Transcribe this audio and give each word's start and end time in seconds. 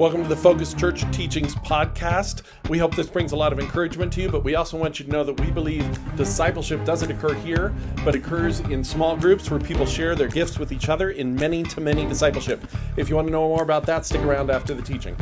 Welcome 0.00 0.22
to 0.22 0.28
the 0.30 0.36
Focus 0.36 0.72
Church 0.72 1.04
Teachings 1.12 1.54
Podcast. 1.56 2.40
We 2.70 2.78
hope 2.78 2.96
this 2.96 3.10
brings 3.10 3.32
a 3.32 3.36
lot 3.36 3.52
of 3.52 3.60
encouragement 3.60 4.10
to 4.14 4.22
you, 4.22 4.30
but 4.30 4.42
we 4.42 4.54
also 4.54 4.78
want 4.78 4.98
you 4.98 5.04
to 5.04 5.12
know 5.12 5.22
that 5.24 5.38
we 5.38 5.50
believe 5.50 5.86
discipleship 6.16 6.86
doesn't 6.86 7.10
occur 7.10 7.34
here, 7.34 7.74
but 8.02 8.14
occurs 8.14 8.60
in 8.60 8.82
small 8.82 9.14
groups 9.14 9.50
where 9.50 9.60
people 9.60 9.84
share 9.84 10.14
their 10.14 10.28
gifts 10.28 10.58
with 10.58 10.72
each 10.72 10.88
other 10.88 11.10
in 11.10 11.34
many 11.34 11.62
to 11.64 11.82
many 11.82 12.06
discipleship. 12.06 12.66
If 12.96 13.10
you 13.10 13.16
want 13.16 13.28
to 13.28 13.30
know 13.30 13.46
more 13.46 13.62
about 13.62 13.84
that, 13.84 14.06
stick 14.06 14.22
around 14.22 14.50
after 14.50 14.72
the 14.72 14.80
teaching. 14.80 15.16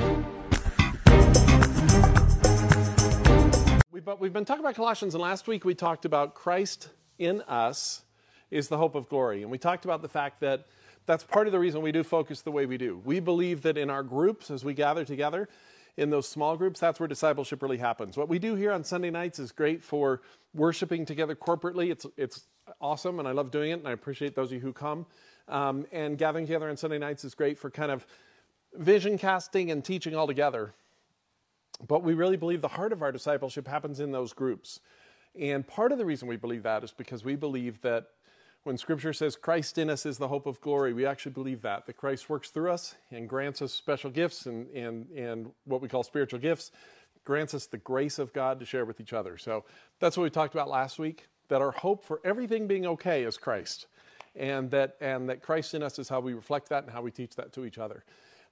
But 4.05 4.21
We've 4.21 4.33
been 4.33 4.45
talking 4.45 4.65
about 4.65 4.77
Colossians, 4.77 5.13
and 5.13 5.21
last 5.21 5.49
week 5.49 5.65
we 5.65 5.75
talked 5.75 6.05
about 6.05 6.37
Christ 6.37 6.91
in 7.19 7.41
us 7.49 8.03
is 8.53 8.69
the 8.69 8.79
hope 8.79 8.95
of 8.95 9.09
glory. 9.09 9.43
And 9.43 9.51
we 9.51 9.59
talked 9.59 9.85
about 9.87 10.03
the 10.03 10.09
fact 10.09 10.39
that 10.39 10.67
that's 11.09 11.25
part 11.25 11.47
of 11.47 11.55
the 11.55 11.59
reason 11.59 11.81
we 11.81 11.91
do 11.91 12.05
focus 12.05 12.43
the 12.43 12.51
way 12.51 12.67
we 12.67 12.77
do. 12.77 13.01
We 13.03 13.19
believe 13.19 13.63
that 13.63 13.79
in 13.79 13.89
our 13.89 14.03
groups, 14.03 14.51
as 14.51 14.63
we 14.63 14.75
gather 14.75 15.07
together, 15.07 15.49
in 15.97 16.11
those 16.11 16.29
small 16.29 16.55
groups, 16.55 16.79
that's 16.79 17.01
where 17.01 17.09
discipleship 17.09 17.63
really 17.63 17.79
happens. 17.79 18.15
What 18.19 18.29
we 18.29 18.39
do 18.39 18.55
here 18.55 18.71
on 18.71 18.85
Sunday 18.85 19.09
nights 19.09 19.39
is 19.39 19.51
great 19.51 19.83
for 19.83 20.21
worshiping 20.53 21.07
together 21.07 21.35
corporately. 21.35 21.91
It's 21.91 22.07
it's 22.19 22.47
awesome, 22.79 23.19
and 23.19 23.27
I 23.27 23.33
love 23.33 23.51
doing 23.51 23.71
it, 23.71 23.79
and 23.79 23.89
I 23.89 23.93
appreciate 23.93 24.35
those 24.35 24.49
of 24.49 24.53
you 24.53 24.61
who 24.61 24.75
come. 24.75 25.07
Um, 25.49 25.87
and 25.93 26.19
gathering 26.19 26.47
together 26.47 26.69
on 26.69 26.77
Sunday 26.77 26.99
nights 26.99 27.25
is 27.25 27.35
great 27.35 27.59
for 27.59 27.71
kind 27.71 27.91
of 27.91 28.07
vision 28.75 29.17
casting 29.17 29.71
and 29.71 29.83
teaching 29.83 30.15
all 30.15 30.27
together. 30.27 30.75
But 31.89 32.03
we 32.03 32.13
really 32.13 32.37
believe 32.37 32.61
the 32.61 32.69
heart 32.69 32.93
of 32.93 33.03
our 33.03 33.13
discipleship 33.13 33.67
happens 33.67 33.99
in 33.99 34.13
those 34.13 34.35
groups. 34.35 34.81
And 35.35 35.67
part 35.67 35.91
of 35.91 35.97
the 35.97 36.05
reason 36.05 36.29
we 36.29 36.37
believe 36.37 36.65
that 36.65 36.85
is 36.85 36.93
because 36.93 37.25
we 37.25 37.35
believe 37.35 37.81
that 37.81 38.09
when 38.69 38.77
Scripture 38.77 39.15
says 39.15 39.35
Christ 39.35 39.79
in 39.79 39.89
us 39.89 40.05
is 40.05 40.19
the 40.19 40.29
hope 40.29 40.45
of 40.45 40.61
glory, 40.61 40.93
we 40.93 41.07
actually 41.07 41.33
believe 41.33 41.63
that, 41.63 41.87
that 41.87 41.95
Christ 41.95 42.29
works 42.29 42.51
through 42.51 42.71
us 42.71 42.97
and 43.11 43.27
grants 43.27 43.63
us 43.63 43.73
special 43.73 44.11
gifts 44.11 44.45
and, 44.45 44.69
and, 44.73 45.09
and 45.13 45.51
what 45.65 45.81
we 45.81 45.89
call 45.89 46.03
spiritual 46.03 46.39
gifts, 46.39 46.71
grants 47.25 47.55
us 47.55 47.65
the 47.65 47.79
grace 47.79 48.19
of 48.19 48.31
God 48.35 48.61
to 48.61 48.67
share 48.67 48.85
with 48.85 49.01
each 49.01 49.15
other. 49.15 49.39
So 49.39 49.65
that's 50.01 50.19
what 50.19 50.25
we 50.25 50.29
talked 50.29 50.55
about 50.55 50.69
last 50.69 50.99
week, 50.99 51.29
that 51.49 51.63
our 51.63 51.71
hope 51.71 52.05
for 52.05 52.21
everything 52.25 52.67
being 52.67 52.85
okay 52.85 53.25
is 53.25 53.39
Christ. 53.39 53.87
And 54.37 54.71
that, 54.73 54.97
and 55.01 55.31
that 55.31 55.41
Christ 55.41 55.73
in 55.73 55.83
us 55.83 55.99
is 55.99 56.11
how 56.11 56.21
we 56.21 56.35
reflect 56.35 56.69
that 56.69 56.85
and 56.85 56.93
how 56.93 57.01
we 57.01 57.11
teach 57.11 57.37
that 57.37 57.55
to 57.55 57.65
each 57.65 57.79
other. 57.79 58.05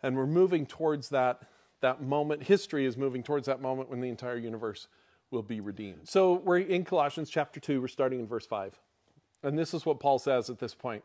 And 0.02 0.16
we're 0.16 0.26
moving 0.26 0.64
towards 0.64 1.10
that, 1.10 1.42
that 1.82 2.00
moment. 2.00 2.42
History 2.42 2.86
is 2.86 2.96
moving 2.96 3.22
towards 3.22 3.44
that 3.48 3.60
moment 3.60 3.90
when 3.90 4.00
the 4.00 4.08
entire 4.08 4.38
universe 4.38 4.88
will 5.30 5.42
be 5.42 5.60
redeemed. 5.60 6.08
So 6.08 6.36
we're 6.42 6.60
in 6.60 6.86
Colossians 6.86 7.28
chapter 7.28 7.60
2, 7.60 7.82
we're 7.82 7.88
starting 7.88 8.18
in 8.18 8.26
verse 8.26 8.46
5. 8.46 8.80
And 9.42 9.58
this 9.58 9.74
is 9.74 9.86
what 9.86 10.00
Paul 10.00 10.18
says 10.18 10.50
at 10.50 10.58
this 10.58 10.74
point. 10.74 11.04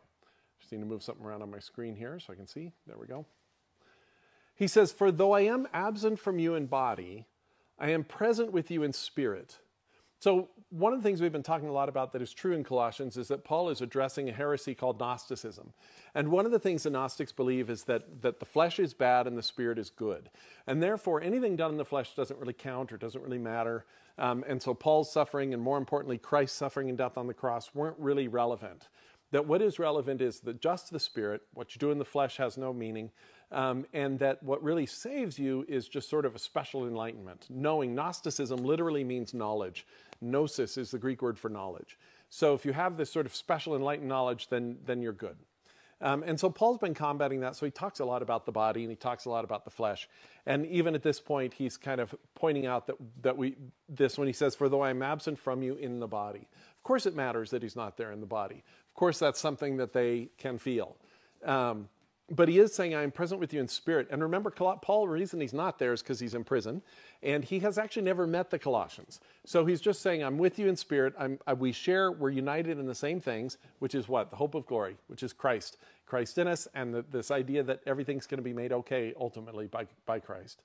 Just 0.60 0.72
need 0.72 0.80
to 0.80 0.86
move 0.86 1.04
something 1.04 1.26
around 1.26 1.42
on 1.42 1.52
my 1.52 1.60
screen 1.60 1.96
here 1.96 2.20
so 2.20 2.34
I 2.34 2.36
can 2.36 2.48
see. 2.48 2.72
There 2.88 2.98
we 2.98 3.08
go. 3.08 3.26
He 4.56 4.68
says, 4.68 4.92
For 4.92 5.12
though 5.12 5.32
I 5.32 5.42
am 5.42 5.68
absent 5.74 6.20
from 6.20 6.40
you 6.40 6.56
in 6.56 6.68
body, 6.68 7.26
I 7.80 7.90
am 7.90 8.04
present 8.04 8.52
with 8.52 8.70
you 8.70 8.84
in 8.84 8.94
spirit. 8.94 9.58
So, 10.22 10.50
one 10.70 10.94
of 10.94 11.00
the 11.00 11.04
things 11.04 11.20
we've 11.20 11.32
been 11.32 11.42
talking 11.42 11.68
a 11.68 11.72
lot 11.72 11.90
about 11.90 12.14
that 12.14 12.22
is 12.22 12.32
true 12.32 12.54
in 12.54 12.64
Colossians 12.64 13.18
is 13.18 13.28
that 13.30 13.44
Paul 13.44 13.70
is 13.70 13.82
addressing 13.82 14.30
a 14.30 14.32
heresy 14.32 14.76
called 14.76 15.00
Gnosticism. 15.00 15.74
And 16.14 16.30
one 16.30 16.46
of 16.46 16.52
the 16.52 16.60
things 16.60 16.84
the 16.84 16.92
Gnostics 16.92 17.32
believe 17.32 17.72
is 17.72 17.86
that, 17.86 18.22
that 18.22 18.40
the 18.40 18.46
flesh 18.46 18.78
is 18.78 18.94
bad 18.94 19.26
and 19.26 19.36
the 19.36 19.42
spirit 19.42 19.80
is 19.80 19.90
good. 19.90 20.30
And 20.68 20.82
therefore, 20.82 21.22
anything 21.22 21.56
done 21.56 21.72
in 21.72 21.78
the 21.78 21.84
flesh 21.84 22.14
doesn't 22.14 22.40
really 22.40 22.54
count 22.54 22.94
or 22.94 22.98
doesn't 22.98 23.24
really 23.24 23.40
matter. 23.40 23.86
Um, 24.20 24.46
and 24.48 24.62
so, 24.62 24.76
Paul's 24.76 25.12
suffering, 25.12 25.56
and 25.56 25.64
more 25.64 25.80
importantly, 25.80 26.20
Christ's 26.20 26.56
suffering 26.56 26.88
and 26.90 26.98
death 27.00 27.18
on 27.18 27.26
the 27.26 27.34
cross, 27.34 27.74
weren't 27.74 27.98
really 27.98 28.28
relevant. 28.28 28.90
That 29.32 29.48
what 29.48 29.60
is 29.64 29.80
relevant 29.80 30.22
is 30.22 30.42
that 30.42 30.62
just 30.62 30.92
the 30.92 31.00
spirit, 31.00 31.42
what 31.56 31.74
you 31.74 31.80
do 31.80 31.90
in 31.90 31.98
the 31.98 32.06
flesh 32.06 32.38
has 32.38 32.60
no 32.60 32.74
meaning. 32.74 33.10
Um, 33.52 33.86
and 33.92 34.18
that 34.20 34.42
what 34.44 34.64
really 34.64 34.86
saves 34.86 35.38
you 35.38 35.66
is 35.68 35.90
just 35.90 36.10
sort 36.10 36.26
of 36.26 36.36
a 36.36 36.40
special 36.40 36.88
enlightenment. 36.88 37.48
Knowing 37.50 37.94
Gnosticism 37.94 38.64
literally 38.64 39.04
means 39.04 39.34
knowledge. 39.34 39.86
Gnosis 40.22 40.78
is 40.78 40.92
the 40.92 41.00
Greek 41.00 41.22
word 41.22 41.38
for 41.38 41.50
knowledge. 41.50 41.98
So 42.30 42.54
if 42.54 42.66
you 42.66 42.72
have 42.72 42.96
this 42.96 43.12
sort 43.12 43.26
of 43.26 43.36
special 43.36 43.76
enlightened 43.76 44.08
knowledge, 44.08 44.48
then, 44.48 44.78
then 44.86 45.02
you're 45.02 45.12
good. 45.12 45.36
Um, 46.00 46.24
and 46.26 46.40
so 46.40 46.50
Paul's 46.50 46.80
been 46.80 46.96
combating 46.96 47.42
that. 47.42 47.56
So 47.56 47.66
he 47.66 47.72
talks 47.72 48.00
a 48.00 48.06
lot 48.06 48.22
about 48.24 48.46
the 48.46 48.52
body 48.52 48.82
and 48.82 48.90
he 48.90 48.96
talks 48.96 49.26
a 49.26 49.30
lot 49.30 49.44
about 49.44 49.66
the 49.66 49.70
flesh. 49.70 50.10
And 50.46 50.66
even 50.66 50.96
at 50.96 51.04
this 51.04 51.20
point, 51.20 51.54
he's 51.54 51.78
kind 51.78 52.02
of 52.02 52.16
pointing 52.34 52.66
out 52.66 52.88
that, 52.88 52.96
that 53.22 53.38
we, 53.38 53.56
this 53.88 54.18
when 54.18 54.28
he 54.28 54.34
says, 54.34 54.56
For 54.56 54.68
though 54.68 54.82
I 54.82 54.90
am 54.90 55.04
absent 55.04 55.38
from 55.38 55.62
you 55.62 55.76
in 55.76 56.00
the 56.00 56.08
body. 56.08 56.48
Of 56.78 56.84
course, 56.84 57.06
it 57.06 57.16
matters 57.16 57.52
that 57.52 57.62
he's 57.62 57.76
not 57.76 57.98
there 57.98 58.12
in 58.12 58.20
the 58.20 58.26
body. 58.26 58.64
Of 58.90 58.96
course, 58.96 59.20
that's 59.20 59.40
something 59.40 59.78
that 59.78 59.94
they 59.94 60.30
can 60.40 60.58
feel. 60.58 60.96
Um, 61.46 61.88
but 62.30 62.48
he 62.48 62.60
is 62.60 62.74
saying, 62.74 62.96
I 62.96 63.04
am 63.04 63.12
present 63.12 63.42
with 63.42 63.54
you 63.54 63.60
in 63.60 63.68
spirit. 63.68 64.08
And 64.10 64.22
remember, 64.22 64.50
Paul, 64.52 65.06
the 65.06 65.12
reason 65.12 65.42
he's 65.42 65.54
not 65.54 65.80
there 65.80 65.92
is 65.92 66.02
because 66.02 66.20
he's 66.20 66.34
in 66.34 66.44
prison. 66.44 66.82
And 67.22 67.44
he 67.44 67.60
has 67.60 67.78
actually 67.78 68.04
never 68.04 68.26
met 68.26 68.50
the 68.50 68.60
Colossians. 68.60 69.20
So 69.46 69.66
he's 69.66 69.82
just 69.82 70.02
saying, 70.02 70.24
I'm 70.24 70.38
with 70.38 70.58
you 70.58 70.70
in 70.70 70.78
spirit. 70.78 71.14
I, 71.46 71.54
we 71.54 71.74
share, 71.74 72.12
we're 72.12 72.30
united 72.30 72.80
in 72.80 72.86
the 72.86 72.96
same 72.96 73.20
things, 73.20 73.58
which 73.80 73.96
is 73.96 74.08
what? 74.08 74.30
The 74.30 74.38
hope 74.38 74.56
of 74.56 74.66
glory, 74.66 74.96
which 75.08 75.24
is 75.24 75.34
Christ. 75.34 75.78
Christ 76.06 76.38
in 76.38 76.48
us, 76.48 76.68
and 76.74 76.94
the, 76.94 77.06
this 77.12 77.32
idea 77.32 77.64
that 77.64 77.82
everything's 77.86 78.28
going 78.28 78.40
to 78.40 78.44
be 78.44 78.54
made 78.54 78.72
okay 78.72 79.14
ultimately 79.20 79.68
by, 79.68 79.88
by 80.06 80.20
Christ. 80.20 80.62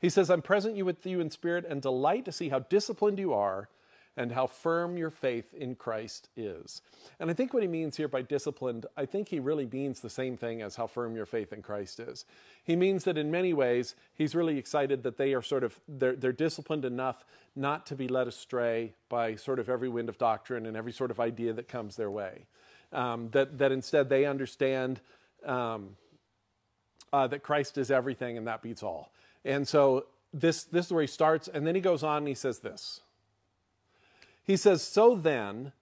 He 0.00 0.08
says, 0.08 0.30
I'm 0.30 0.42
present 0.42 0.76
you 0.76 0.84
with 0.84 1.04
you 1.06 1.20
in 1.20 1.30
spirit 1.30 1.64
and 1.68 1.80
delight 1.80 2.24
to 2.24 2.32
see 2.32 2.48
how 2.48 2.60
disciplined 2.60 3.18
you 3.18 3.32
are 3.32 3.68
and 4.16 4.30
how 4.30 4.46
firm 4.46 4.96
your 4.96 5.10
faith 5.10 5.54
in 5.54 5.74
Christ 5.74 6.28
is. 6.36 6.82
And 7.18 7.30
I 7.30 7.34
think 7.34 7.54
what 7.54 7.62
he 7.62 7.68
means 7.68 7.96
here 7.96 8.08
by 8.08 8.22
disciplined, 8.22 8.86
I 8.96 9.06
think 9.06 9.28
he 9.28 9.40
really 9.40 9.66
means 9.66 10.00
the 10.00 10.10
same 10.10 10.36
thing 10.36 10.60
as 10.60 10.76
how 10.76 10.86
firm 10.86 11.16
your 11.16 11.26
faith 11.26 11.52
in 11.52 11.62
Christ 11.62 11.98
is. 11.98 12.26
He 12.62 12.76
means 12.76 13.04
that 13.04 13.16
in 13.16 13.30
many 13.30 13.54
ways, 13.54 13.94
he's 14.14 14.34
really 14.34 14.58
excited 14.58 15.02
that 15.04 15.16
they 15.16 15.32
are 15.32 15.42
sort 15.42 15.64
of, 15.64 15.80
they're, 15.88 16.14
they're 16.14 16.32
disciplined 16.32 16.84
enough 16.84 17.24
not 17.56 17.86
to 17.86 17.96
be 17.96 18.08
led 18.08 18.28
astray 18.28 18.92
by 19.08 19.34
sort 19.34 19.58
of 19.58 19.68
every 19.68 19.88
wind 19.88 20.08
of 20.08 20.18
doctrine 20.18 20.66
and 20.66 20.76
every 20.76 20.92
sort 20.92 21.10
of 21.10 21.18
idea 21.18 21.52
that 21.54 21.68
comes 21.68 21.96
their 21.96 22.10
way. 22.10 22.44
Um, 22.92 23.30
that, 23.30 23.56
that 23.58 23.72
instead 23.72 24.10
they 24.10 24.26
understand 24.26 25.00
um, 25.46 25.96
uh, 27.12 27.26
that 27.28 27.42
Christ 27.42 27.78
is 27.78 27.90
everything 27.90 28.36
and 28.36 28.46
that 28.46 28.60
beats 28.60 28.82
all. 28.82 29.10
And 29.44 29.66
so 29.66 30.06
this, 30.34 30.64
this 30.64 30.86
is 30.86 30.92
where 30.92 31.02
he 31.02 31.06
starts, 31.06 31.48
and 31.48 31.66
then 31.66 31.74
he 31.74 31.80
goes 31.80 32.02
on 32.02 32.18
and 32.18 32.28
he 32.28 32.34
says 32.34 32.58
this. 32.58 33.00
He 34.44 34.56
says, 34.56 34.82
So 34.82 35.14
then, 35.14 35.72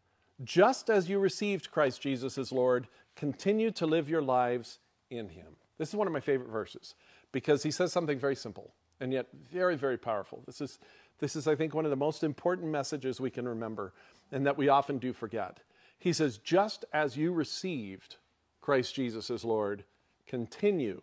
just 0.45 0.91
as 0.91 1.09
you 1.09 1.19
received 1.19 1.71
Christ 1.71 2.01
Jesus 2.01 2.39
as 2.39 2.53
Lord, 2.53 2.89
continue 3.17 3.71
to 3.73 3.87
live 3.87 4.09
your 4.09 4.23
lives 4.23 4.79
in 5.11 5.29
him. 5.29 5.57
This 5.79 5.89
is 5.89 5.95
one 5.95 6.07
of 6.07 6.13
my 6.13 6.21
favorite 6.21 6.51
verses 6.51 6.95
because 7.33 7.63
he 7.63 7.71
says 7.71 7.93
something 7.93 8.19
very 8.19 8.37
simple 8.37 8.75
and 9.01 9.13
yet 9.13 9.27
very, 9.51 9.77
very 9.77 9.97
powerful. 9.97 10.43
This 10.47 10.61
is, 10.61 10.79
this 11.19 11.37
is, 11.37 11.49
I 11.49 11.55
think, 11.55 11.75
one 11.75 11.87
of 11.87 11.91
the 11.91 11.97
most 11.97 12.23
important 12.23 12.71
messages 12.71 13.21
we 13.21 13.31
can 13.31 13.49
remember 13.49 13.95
and 14.31 14.47
that 14.47 14.59
we 14.59 14.69
often 14.69 14.99
do 14.99 15.13
forget. 15.13 15.61
He 15.99 16.13
says, 16.13 16.39
Just 16.39 16.85
as 16.93 17.17
you 17.17 17.33
received 17.33 18.17
Christ 18.61 18.95
Jesus 18.95 19.31
as 19.31 19.45
Lord, 19.45 19.85
continue 20.27 21.03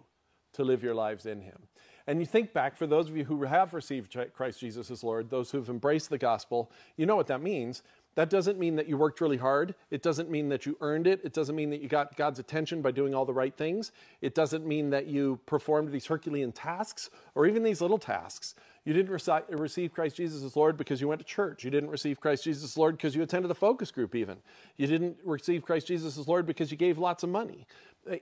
to 0.53 0.63
live 0.63 0.83
your 0.83 0.95
lives 0.95 1.25
in 1.25 1.41
him. 1.41 1.67
And 2.07 2.19
you 2.21 2.25
think 2.25 2.53
back, 2.53 2.77
for 2.77 2.87
those 2.87 3.09
of 3.09 3.17
you 3.17 3.25
who 3.25 3.43
have 3.43 3.73
received 3.73 4.17
Christ 4.33 4.61
Jesus 4.61 4.89
as 4.89 5.03
Lord, 5.03 5.29
those 5.29 5.51
who've 5.51 5.69
embraced 5.69 6.09
the 6.09 6.17
gospel, 6.17 6.71
you 6.95 7.05
know 7.05 7.17
what 7.17 7.27
that 7.27 7.41
means. 7.41 7.83
That 8.15 8.29
doesn't 8.29 8.57
mean 8.57 8.77
that 8.77 8.87
you 8.87 8.97
worked 8.97 9.21
really 9.21 9.37
hard. 9.37 9.75
It 9.91 10.01
doesn't 10.01 10.31
mean 10.31 10.49
that 10.49 10.65
you 10.65 10.75
earned 10.81 11.05
it. 11.05 11.21
It 11.23 11.33
doesn't 11.33 11.55
mean 11.55 11.69
that 11.69 11.81
you 11.81 11.89
got 11.89 12.15
God's 12.15 12.39
attention 12.39 12.81
by 12.81 12.91
doing 12.91 13.13
all 13.13 13.25
the 13.25 13.33
right 13.33 13.55
things. 13.55 13.91
It 14.21 14.33
doesn't 14.33 14.65
mean 14.65 14.89
that 14.89 15.05
you 15.05 15.39
performed 15.45 15.91
these 15.91 16.07
Herculean 16.07 16.51
tasks 16.51 17.11
or 17.35 17.45
even 17.45 17.61
these 17.61 17.81
little 17.81 17.99
tasks. 17.99 18.55
You 18.87 18.93
didn't 18.93 19.11
receive 19.49 19.91
Christ 19.91 20.15
Jesus 20.15 20.41
as 20.45 20.55
Lord 20.55 20.77
because 20.77 21.01
you 21.01 21.09
went 21.09 21.19
to 21.19 21.27
church. 21.27 21.65
You 21.65 21.69
didn't 21.69 21.89
receive 21.89 22.21
Christ 22.21 22.45
Jesus 22.45 22.63
as 22.63 22.77
Lord 22.77 22.95
because 22.95 23.15
you 23.15 23.21
attended 23.21 23.51
a 23.51 23.53
focus 23.53 23.91
group, 23.91 24.15
even. 24.15 24.37
You 24.77 24.87
didn't 24.87 25.17
receive 25.25 25.63
Christ 25.63 25.87
Jesus 25.87 26.17
as 26.17 26.25
Lord 26.25 26.45
because 26.45 26.71
you 26.71 26.77
gave 26.77 26.97
lots 26.97 27.21
of 27.21 27.29
money. 27.29 27.67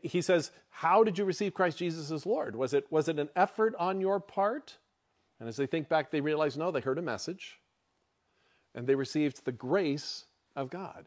He 0.02 0.22
says, 0.22 0.50
How 0.72 1.04
did 1.04 1.20
you 1.20 1.24
receive 1.26 1.54
Christ 1.54 1.78
Jesus 1.78 2.10
as 2.10 2.26
Lord? 2.26 2.56
Was 2.56 2.74
it, 2.74 2.92
was 2.92 3.08
it 3.08 3.20
an 3.20 3.30
effort 3.36 3.76
on 3.78 4.02
your 4.02 4.20
part? 4.20 4.76
And 5.40 5.48
as 5.48 5.56
they 5.56 5.68
think 5.68 5.88
back, 5.88 6.10
they 6.10 6.20
realize 6.20 6.58
no, 6.58 6.72
they 6.72 6.82
heard 6.82 6.98
a 6.98 7.04
message 7.04 7.60
and 8.74 8.88
they 8.88 8.96
received 8.96 9.46
the 9.46 9.52
grace 9.52 10.26
of 10.56 10.72
God. 10.72 11.06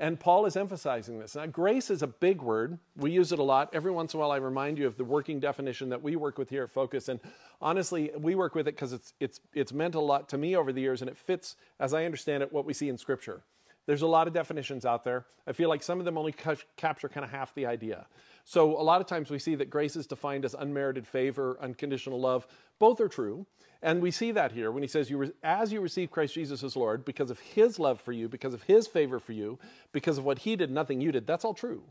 And 0.00 0.20
Paul 0.20 0.46
is 0.46 0.56
emphasizing 0.56 1.18
this. 1.18 1.34
Now, 1.34 1.46
grace 1.46 1.90
is 1.90 2.02
a 2.02 2.06
big 2.06 2.40
word. 2.40 2.78
We 2.96 3.10
use 3.10 3.32
it 3.32 3.40
a 3.40 3.42
lot. 3.42 3.70
Every 3.72 3.90
once 3.90 4.14
in 4.14 4.18
a 4.18 4.20
while, 4.20 4.30
I 4.30 4.36
remind 4.36 4.78
you 4.78 4.86
of 4.86 4.96
the 4.96 5.04
working 5.04 5.40
definition 5.40 5.88
that 5.88 6.02
we 6.02 6.14
work 6.14 6.38
with 6.38 6.50
here 6.50 6.62
at 6.62 6.70
Focus. 6.70 7.08
And 7.08 7.18
honestly, 7.60 8.12
we 8.16 8.36
work 8.36 8.54
with 8.54 8.68
it 8.68 8.76
because 8.76 8.92
it's, 8.92 9.12
it's, 9.18 9.40
it's 9.54 9.72
meant 9.72 9.96
a 9.96 10.00
lot 10.00 10.28
to 10.28 10.38
me 10.38 10.54
over 10.54 10.72
the 10.72 10.80
years, 10.80 11.02
and 11.02 11.10
it 11.10 11.18
fits, 11.18 11.56
as 11.80 11.92
I 11.94 12.04
understand 12.04 12.44
it, 12.44 12.52
what 12.52 12.64
we 12.64 12.74
see 12.74 12.88
in 12.88 12.96
Scripture. 12.96 13.42
There's 13.88 14.02
a 14.02 14.06
lot 14.06 14.26
of 14.26 14.34
definitions 14.34 14.84
out 14.84 15.02
there. 15.02 15.24
I 15.46 15.52
feel 15.52 15.70
like 15.70 15.82
some 15.82 15.98
of 15.98 16.04
them 16.04 16.18
only 16.18 16.32
ca- 16.32 16.56
capture 16.76 17.08
kind 17.08 17.24
of 17.24 17.30
half 17.30 17.54
the 17.54 17.64
idea. 17.64 18.04
So, 18.44 18.78
a 18.78 18.84
lot 18.84 19.00
of 19.00 19.06
times 19.06 19.30
we 19.30 19.38
see 19.38 19.54
that 19.54 19.70
grace 19.70 19.96
is 19.96 20.06
defined 20.06 20.44
as 20.44 20.52
unmerited 20.52 21.06
favor, 21.06 21.56
unconditional 21.58 22.20
love. 22.20 22.46
Both 22.78 23.00
are 23.00 23.08
true. 23.08 23.46
And 23.80 24.02
we 24.02 24.10
see 24.10 24.30
that 24.32 24.52
here 24.52 24.70
when 24.70 24.82
he 24.82 24.88
says, 24.88 25.08
you 25.08 25.16
re- 25.16 25.32
As 25.42 25.72
you 25.72 25.80
receive 25.80 26.10
Christ 26.10 26.34
Jesus 26.34 26.62
as 26.62 26.76
Lord, 26.76 27.06
because 27.06 27.30
of 27.30 27.38
his 27.38 27.78
love 27.78 27.98
for 27.98 28.12
you, 28.12 28.28
because 28.28 28.52
of 28.52 28.62
his 28.64 28.86
favor 28.86 29.18
for 29.18 29.32
you, 29.32 29.58
because 29.90 30.18
of 30.18 30.24
what 30.26 30.40
he 30.40 30.54
did, 30.54 30.70
nothing 30.70 31.00
you 31.00 31.10
did, 31.10 31.26
that's 31.26 31.46
all 31.46 31.54
true. 31.54 31.82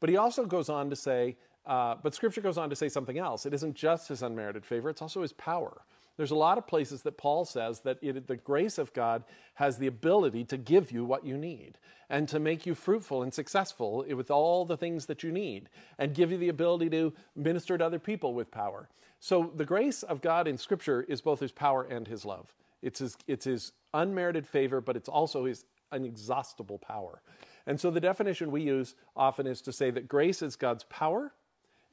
But 0.00 0.10
he 0.10 0.16
also 0.16 0.46
goes 0.46 0.68
on 0.68 0.90
to 0.90 0.96
say, 0.96 1.36
Uh, 1.64 1.94
but 2.02 2.12
Scripture 2.16 2.40
goes 2.40 2.58
on 2.58 2.70
to 2.70 2.76
say 2.76 2.88
something 2.88 3.18
else. 3.18 3.46
It 3.46 3.54
isn't 3.54 3.76
just 3.76 4.08
his 4.08 4.20
unmerited 4.20 4.66
favor, 4.66 4.90
it's 4.90 5.00
also 5.00 5.22
his 5.22 5.32
power. 5.32 5.82
There's 6.16 6.30
a 6.30 6.36
lot 6.36 6.58
of 6.58 6.66
places 6.66 7.02
that 7.02 7.18
Paul 7.18 7.44
says 7.44 7.80
that 7.80 7.98
it, 8.00 8.26
the 8.28 8.36
grace 8.36 8.78
of 8.78 8.92
God 8.92 9.24
has 9.54 9.78
the 9.78 9.88
ability 9.88 10.44
to 10.44 10.56
give 10.56 10.92
you 10.92 11.04
what 11.04 11.26
you 11.26 11.36
need 11.36 11.78
and 12.08 12.28
to 12.28 12.38
make 12.38 12.66
you 12.66 12.74
fruitful 12.74 13.22
and 13.22 13.34
successful 13.34 14.04
with 14.08 14.30
all 14.30 14.64
the 14.64 14.76
things 14.76 15.06
that 15.06 15.22
you 15.22 15.32
need 15.32 15.68
and 15.98 16.14
give 16.14 16.30
you 16.30 16.38
the 16.38 16.48
ability 16.48 16.90
to 16.90 17.12
minister 17.34 17.76
to 17.76 17.84
other 17.84 17.98
people 17.98 18.34
with 18.34 18.50
power. 18.50 18.88
So 19.18 19.50
the 19.56 19.64
grace 19.64 20.02
of 20.02 20.20
God 20.20 20.46
in 20.46 20.58
Scripture 20.58 21.02
is 21.08 21.20
both 21.20 21.40
his 21.40 21.52
power 21.52 21.82
and 21.84 22.06
his 22.06 22.24
love. 22.24 22.54
It's 22.82 22.98
his, 22.98 23.16
it's 23.26 23.46
his 23.46 23.72
unmerited 23.94 24.46
favor, 24.46 24.80
but 24.80 24.96
it's 24.96 25.08
also 25.08 25.46
his 25.46 25.64
inexhaustible 25.92 26.78
power. 26.78 27.22
And 27.66 27.80
so 27.80 27.90
the 27.90 28.00
definition 28.00 28.50
we 28.50 28.62
use 28.62 28.94
often 29.16 29.46
is 29.46 29.62
to 29.62 29.72
say 29.72 29.90
that 29.90 30.08
grace 30.08 30.42
is 30.42 30.56
God's 30.56 30.84
power 30.84 31.32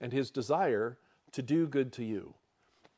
and 0.01 0.11
his 0.11 0.29
desire 0.29 0.97
to 1.31 1.41
do 1.41 1.67
good 1.67 1.93
to 1.93 2.03
you. 2.03 2.33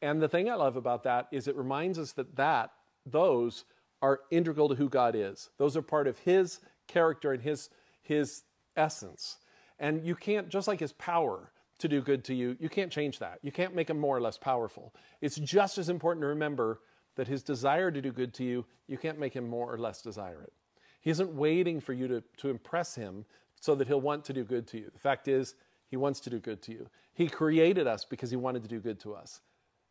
And 0.03 0.21
the 0.21 0.27
thing 0.27 0.49
I 0.49 0.55
love 0.55 0.75
about 0.75 1.03
that 1.03 1.29
is 1.31 1.47
it 1.47 1.55
reminds 1.55 1.97
us 1.97 2.11
that 2.11 2.35
that 2.35 2.71
those 3.05 3.63
are 4.01 4.19
integral 4.31 4.67
to 4.67 4.75
who 4.75 4.89
God 4.89 5.15
is. 5.15 5.49
Those 5.57 5.77
are 5.77 5.81
part 5.81 6.07
of 6.07 6.19
his 6.19 6.59
character 6.87 7.31
and 7.31 7.41
his 7.41 7.69
his 8.01 8.43
essence. 8.75 9.37
And 9.79 10.05
you 10.05 10.13
can't 10.13 10.49
just 10.49 10.67
like 10.67 10.81
his 10.81 10.91
power 10.91 11.53
to 11.79 11.87
do 11.87 12.01
good 12.01 12.25
to 12.25 12.33
you, 12.33 12.57
you 12.59 12.67
can't 12.67 12.91
change 12.91 13.19
that. 13.19 13.39
You 13.43 13.51
can't 13.51 13.75
make 13.75 13.89
him 13.89 13.97
more 13.97 14.15
or 14.15 14.21
less 14.21 14.37
powerful. 14.37 14.93
It's 15.21 15.37
just 15.37 15.77
as 15.77 15.87
important 15.87 16.23
to 16.23 16.27
remember 16.27 16.81
that 17.15 17.29
his 17.29 17.41
desire 17.41 17.89
to 17.89 18.01
do 18.01 18.11
good 18.11 18.33
to 18.35 18.43
you, 18.43 18.65
you 18.87 18.97
can't 18.97 19.19
make 19.19 19.33
him 19.33 19.47
more 19.47 19.73
or 19.73 19.77
less 19.77 20.01
desire 20.01 20.41
it. 20.43 20.51
He 20.99 21.11
isn't 21.11 21.33
waiting 21.33 21.79
for 21.79 21.93
you 21.93 22.09
to, 22.09 22.23
to 22.37 22.49
impress 22.49 22.95
him 22.95 23.25
so 23.59 23.73
that 23.75 23.87
he'll 23.87 24.01
want 24.01 24.25
to 24.25 24.33
do 24.33 24.43
good 24.43 24.67
to 24.67 24.77
you. 24.77 24.89
The 24.93 24.99
fact 24.99 25.29
is, 25.29 25.55
he 25.87 25.95
wants 25.95 26.19
to 26.21 26.29
do 26.29 26.39
good 26.39 26.61
to 26.63 26.73
you. 26.73 26.89
He 27.13 27.27
created 27.27 27.87
us 27.87 28.03
because 28.03 28.29
he 28.29 28.35
wanted 28.35 28.63
to 28.63 28.69
do 28.69 28.79
good 28.79 28.99
to 29.01 29.13
us. 29.13 29.41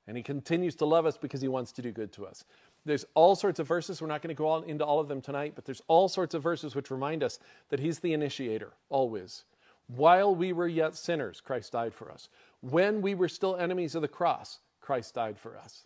And 0.06 0.16
he 0.16 0.22
continues 0.22 0.74
to 0.76 0.84
love 0.84 1.06
us 1.06 1.16
because 1.16 1.40
he 1.40 1.48
wants 1.48 1.72
to 1.72 1.82
do 1.82 1.92
good 1.92 2.12
to 2.14 2.26
us. 2.26 2.44
There's 2.84 3.04
all 3.14 3.36
sorts 3.36 3.60
of 3.60 3.68
verses. 3.68 4.00
We're 4.00 4.08
not 4.08 4.22
going 4.22 4.34
to 4.34 4.38
go 4.38 4.56
into 4.56 4.84
all 4.84 4.98
of 4.98 5.08
them 5.08 5.20
tonight, 5.20 5.52
but 5.54 5.64
there's 5.64 5.82
all 5.86 6.08
sorts 6.08 6.34
of 6.34 6.42
verses 6.42 6.74
which 6.74 6.90
remind 6.90 7.22
us 7.22 7.38
that 7.68 7.78
he's 7.78 8.00
the 8.00 8.12
initiator, 8.12 8.72
always. 8.88 9.44
While 9.86 10.34
we 10.34 10.52
were 10.52 10.68
yet 10.68 10.96
sinners, 10.96 11.40
Christ 11.40 11.72
died 11.72 11.94
for 11.94 12.10
us. 12.10 12.28
When 12.60 13.02
we 13.02 13.14
were 13.14 13.28
still 13.28 13.56
enemies 13.56 13.94
of 13.94 14.02
the 14.02 14.08
cross, 14.08 14.58
Christ 14.80 15.14
died 15.14 15.38
for 15.38 15.56
us. 15.56 15.84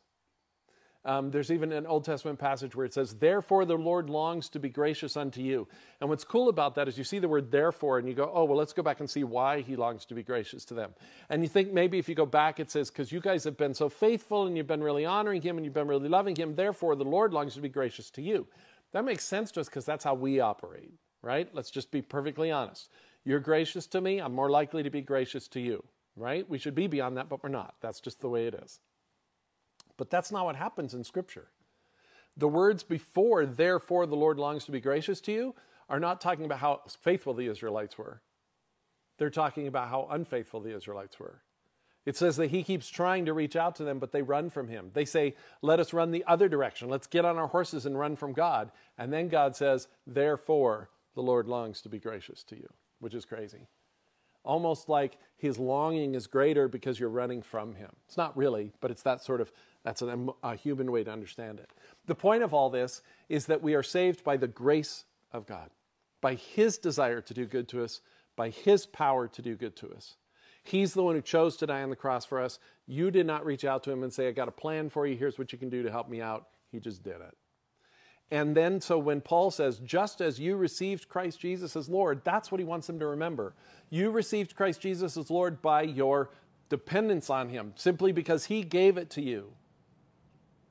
Um, 1.06 1.30
there's 1.30 1.52
even 1.52 1.70
an 1.70 1.86
Old 1.86 2.04
Testament 2.04 2.36
passage 2.36 2.74
where 2.74 2.84
it 2.84 2.92
says, 2.92 3.14
Therefore 3.14 3.64
the 3.64 3.76
Lord 3.76 4.10
longs 4.10 4.48
to 4.50 4.58
be 4.58 4.68
gracious 4.68 5.16
unto 5.16 5.40
you. 5.40 5.68
And 6.00 6.10
what's 6.10 6.24
cool 6.24 6.48
about 6.48 6.74
that 6.74 6.88
is 6.88 6.98
you 6.98 7.04
see 7.04 7.20
the 7.20 7.28
word 7.28 7.52
therefore 7.52 7.98
and 7.98 8.08
you 8.08 8.14
go, 8.14 8.28
Oh, 8.34 8.44
well, 8.44 8.58
let's 8.58 8.72
go 8.72 8.82
back 8.82 8.98
and 8.98 9.08
see 9.08 9.22
why 9.22 9.60
he 9.60 9.76
longs 9.76 10.04
to 10.06 10.14
be 10.14 10.24
gracious 10.24 10.64
to 10.64 10.74
them. 10.74 10.90
And 11.30 11.42
you 11.42 11.48
think 11.48 11.72
maybe 11.72 11.98
if 11.98 12.08
you 12.08 12.16
go 12.16 12.26
back, 12.26 12.58
it 12.58 12.72
says, 12.72 12.90
Because 12.90 13.12
you 13.12 13.20
guys 13.20 13.44
have 13.44 13.56
been 13.56 13.72
so 13.72 13.88
faithful 13.88 14.48
and 14.48 14.56
you've 14.56 14.66
been 14.66 14.82
really 14.82 15.04
honoring 15.04 15.42
him 15.42 15.56
and 15.56 15.64
you've 15.64 15.74
been 15.74 15.86
really 15.86 16.08
loving 16.08 16.34
him, 16.34 16.56
therefore 16.56 16.96
the 16.96 17.04
Lord 17.04 17.32
longs 17.32 17.54
to 17.54 17.60
be 17.60 17.68
gracious 17.68 18.10
to 18.10 18.20
you. 18.22 18.48
That 18.92 19.04
makes 19.04 19.24
sense 19.24 19.52
to 19.52 19.60
us 19.60 19.68
because 19.68 19.84
that's 19.84 20.02
how 20.02 20.14
we 20.14 20.40
operate, 20.40 20.92
right? 21.22 21.48
Let's 21.54 21.70
just 21.70 21.92
be 21.92 22.02
perfectly 22.02 22.50
honest. 22.50 22.90
You're 23.24 23.40
gracious 23.40 23.86
to 23.88 24.00
me, 24.00 24.18
I'm 24.18 24.34
more 24.34 24.50
likely 24.50 24.82
to 24.82 24.90
be 24.90 25.02
gracious 25.02 25.46
to 25.48 25.60
you, 25.60 25.84
right? 26.16 26.48
We 26.48 26.58
should 26.58 26.74
be 26.74 26.88
beyond 26.88 27.16
that, 27.16 27.28
but 27.28 27.44
we're 27.44 27.48
not. 27.48 27.74
That's 27.80 28.00
just 28.00 28.20
the 28.20 28.28
way 28.28 28.48
it 28.48 28.54
is. 28.54 28.80
But 29.96 30.10
that's 30.10 30.32
not 30.32 30.44
what 30.44 30.56
happens 30.56 30.94
in 30.94 31.04
Scripture. 31.04 31.48
The 32.36 32.48
words 32.48 32.82
before, 32.82 33.46
therefore 33.46 34.06
the 34.06 34.16
Lord 34.16 34.38
longs 34.38 34.64
to 34.66 34.72
be 34.72 34.80
gracious 34.80 35.20
to 35.22 35.32
you, 35.32 35.54
are 35.88 36.00
not 36.00 36.20
talking 36.20 36.44
about 36.44 36.58
how 36.58 36.82
faithful 37.00 37.34
the 37.34 37.46
Israelites 37.46 37.96
were. 37.96 38.20
They're 39.18 39.30
talking 39.30 39.66
about 39.66 39.88
how 39.88 40.08
unfaithful 40.10 40.60
the 40.60 40.76
Israelites 40.76 41.18
were. 41.18 41.42
It 42.04 42.16
says 42.16 42.36
that 42.36 42.50
he 42.50 42.62
keeps 42.62 42.88
trying 42.88 43.24
to 43.24 43.32
reach 43.32 43.56
out 43.56 43.74
to 43.76 43.84
them, 43.84 43.98
but 43.98 44.12
they 44.12 44.22
run 44.22 44.50
from 44.50 44.68
him. 44.68 44.90
They 44.92 45.04
say, 45.04 45.34
Let 45.62 45.80
us 45.80 45.92
run 45.92 46.12
the 46.12 46.24
other 46.26 46.48
direction. 46.48 46.88
Let's 46.88 47.06
get 47.06 47.24
on 47.24 47.36
our 47.36 47.48
horses 47.48 47.86
and 47.86 47.98
run 47.98 48.14
from 48.14 48.32
God. 48.32 48.70
And 48.96 49.12
then 49.12 49.28
God 49.28 49.56
says, 49.56 49.88
Therefore 50.06 50.90
the 51.14 51.22
Lord 51.22 51.48
longs 51.48 51.80
to 51.82 51.88
be 51.88 51.98
gracious 51.98 52.44
to 52.44 52.56
you, 52.56 52.68
which 53.00 53.14
is 53.14 53.24
crazy 53.24 53.66
almost 54.46 54.88
like 54.88 55.18
his 55.36 55.58
longing 55.58 56.14
is 56.14 56.26
greater 56.26 56.68
because 56.68 56.98
you're 56.98 57.08
running 57.08 57.42
from 57.42 57.74
him. 57.74 57.90
It's 58.06 58.16
not 58.16 58.36
really, 58.36 58.72
but 58.80 58.90
it's 58.90 59.02
that 59.02 59.22
sort 59.22 59.40
of 59.40 59.52
that's 59.84 60.02
an, 60.02 60.30
a 60.42 60.56
human 60.56 60.90
way 60.90 61.04
to 61.04 61.12
understand 61.12 61.60
it. 61.60 61.70
The 62.06 62.14
point 62.14 62.42
of 62.42 62.54
all 62.54 62.70
this 62.70 63.02
is 63.28 63.46
that 63.46 63.62
we 63.62 63.74
are 63.74 63.82
saved 63.82 64.24
by 64.24 64.36
the 64.36 64.48
grace 64.48 65.04
of 65.32 65.46
God, 65.46 65.70
by 66.20 66.34
his 66.34 66.78
desire 66.78 67.20
to 67.20 67.34
do 67.34 67.46
good 67.46 67.68
to 67.68 67.84
us, 67.84 68.00
by 68.34 68.50
his 68.50 68.86
power 68.86 69.28
to 69.28 69.42
do 69.42 69.54
good 69.54 69.76
to 69.76 69.92
us. 69.92 70.16
He's 70.64 70.94
the 70.94 71.04
one 71.04 71.14
who 71.14 71.22
chose 71.22 71.56
to 71.58 71.66
die 71.66 71.82
on 71.82 71.90
the 71.90 71.96
cross 71.96 72.24
for 72.24 72.40
us. 72.40 72.58
You 72.86 73.12
did 73.12 73.26
not 73.26 73.46
reach 73.46 73.64
out 73.64 73.84
to 73.84 73.92
him 73.92 74.02
and 74.02 74.12
say, 74.12 74.26
I 74.26 74.32
got 74.32 74.48
a 74.48 74.52
plan 74.52 74.90
for 74.90 75.06
you. 75.06 75.16
Here's 75.16 75.38
what 75.38 75.52
you 75.52 75.58
can 75.58 75.68
do 75.68 75.84
to 75.84 75.90
help 75.90 76.08
me 76.08 76.20
out. 76.20 76.48
He 76.72 76.80
just 76.80 77.04
did 77.04 77.20
it. 77.20 77.36
And 78.30 78.56
then, 78.56 78.80
so 78.80 78.98
when 78.98 79.20
Paul 79.20 79.50
says, 79.52 79.78
just 79.78 80.20
as 80.20 80.40
you 80.40 80.56
received 80.56 81.08
Christ 81.08 81.40
Jesus 81.40 81.76
as 81.76 81.88
Lord, 81.88 82.22
that's 82.24 82.50
what 82.50 82.58
he 82.58 82.64
wants 82.64 82.88
them 82.88 82.98
to 82.98 83.06
remember. 83.06 83.54
You 83.88 84.10
received 84.10 84.56
Christ 84.56 84.80
Jesus 84.80 85.16
as 85.16 85.30
Lord 85.30 85.62
by 85.62 85.82
your 85.82 86.30
dependence 86.68 87.30
on 87.30 87.48
him, 87.48 87.72
simply 87.76 88.10
because 88.10 88.46
he 88.46 88.62
gave 88.62 88.96
it 88.96 89.10
to 89.10 89.22
you. 89.22 89.52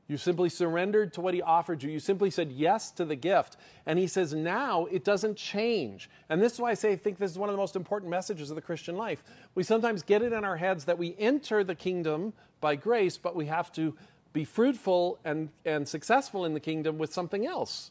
You 0.07 0.17
simply 0.17 0.49
surrendered 0.49 1.13
to 1.13 1.21
what 1.21 1.33
he 1.33 1.41
offered 1.41 1.81
you. 1.81 1.89
You 1.89 1.99
simply 1.99 2.29
said 2.29 2.51
yes 2.51 2.91
to 2.91 3.05
the 3.05 3.15
gift. 3.15 3.57
And 3.87 3.97
he 3.97 4.05
says, 4.05 4.33
now 4.33 4.85
it 4.85 5.03
doesn't 5.03 5.35
change. 5.35 6.11
And 6.29 6.39
this 6.39 6.53
is 6.53 6.59
why 6.59 6.71
I 6.71 6.75
say 6.75 6.91
I 6.91 6.95
think 6.95 7.17
this 7.17 7.31
is 7.31 7.39
one 7.39 7.49
of 7.49 7.53
the 7.53 7.59
most 7.59 7.75
important 7.75 8.11
messages 8.11 8.51
of 8.51 8.55
the 8.55 8.61
Christian 8.61 8.97
life. 8.97 9.23
We 9.55 9.63
sometimes 9.63 10.03
get 10.03 10.21
it 10.21 10.31
in 10.31 10.43
our 10.43 10.57
heads 10.57 10.85
that 10.85 10.99
we 10.99 11.15
enter 11.17 11.63
the 11.63 11.73
kingdom 11.73 12.33
by 12.61 12.75
grace, 12.75 13.17
but 13.17 13.35
we 13.35 13.47
have 13.47 13.71
to 13.73 13.95
be 14.35 14.45
fruitful 14.45 15.17
and, 15.25 15.49
and 15.63 15.87
successful 15.87 16.45
in 16.45 16.53
the 16.53 16.59
kingdom 16.59 16.99
with 16.99 17.11
something 17.11 17.47
else. 17.47 17.89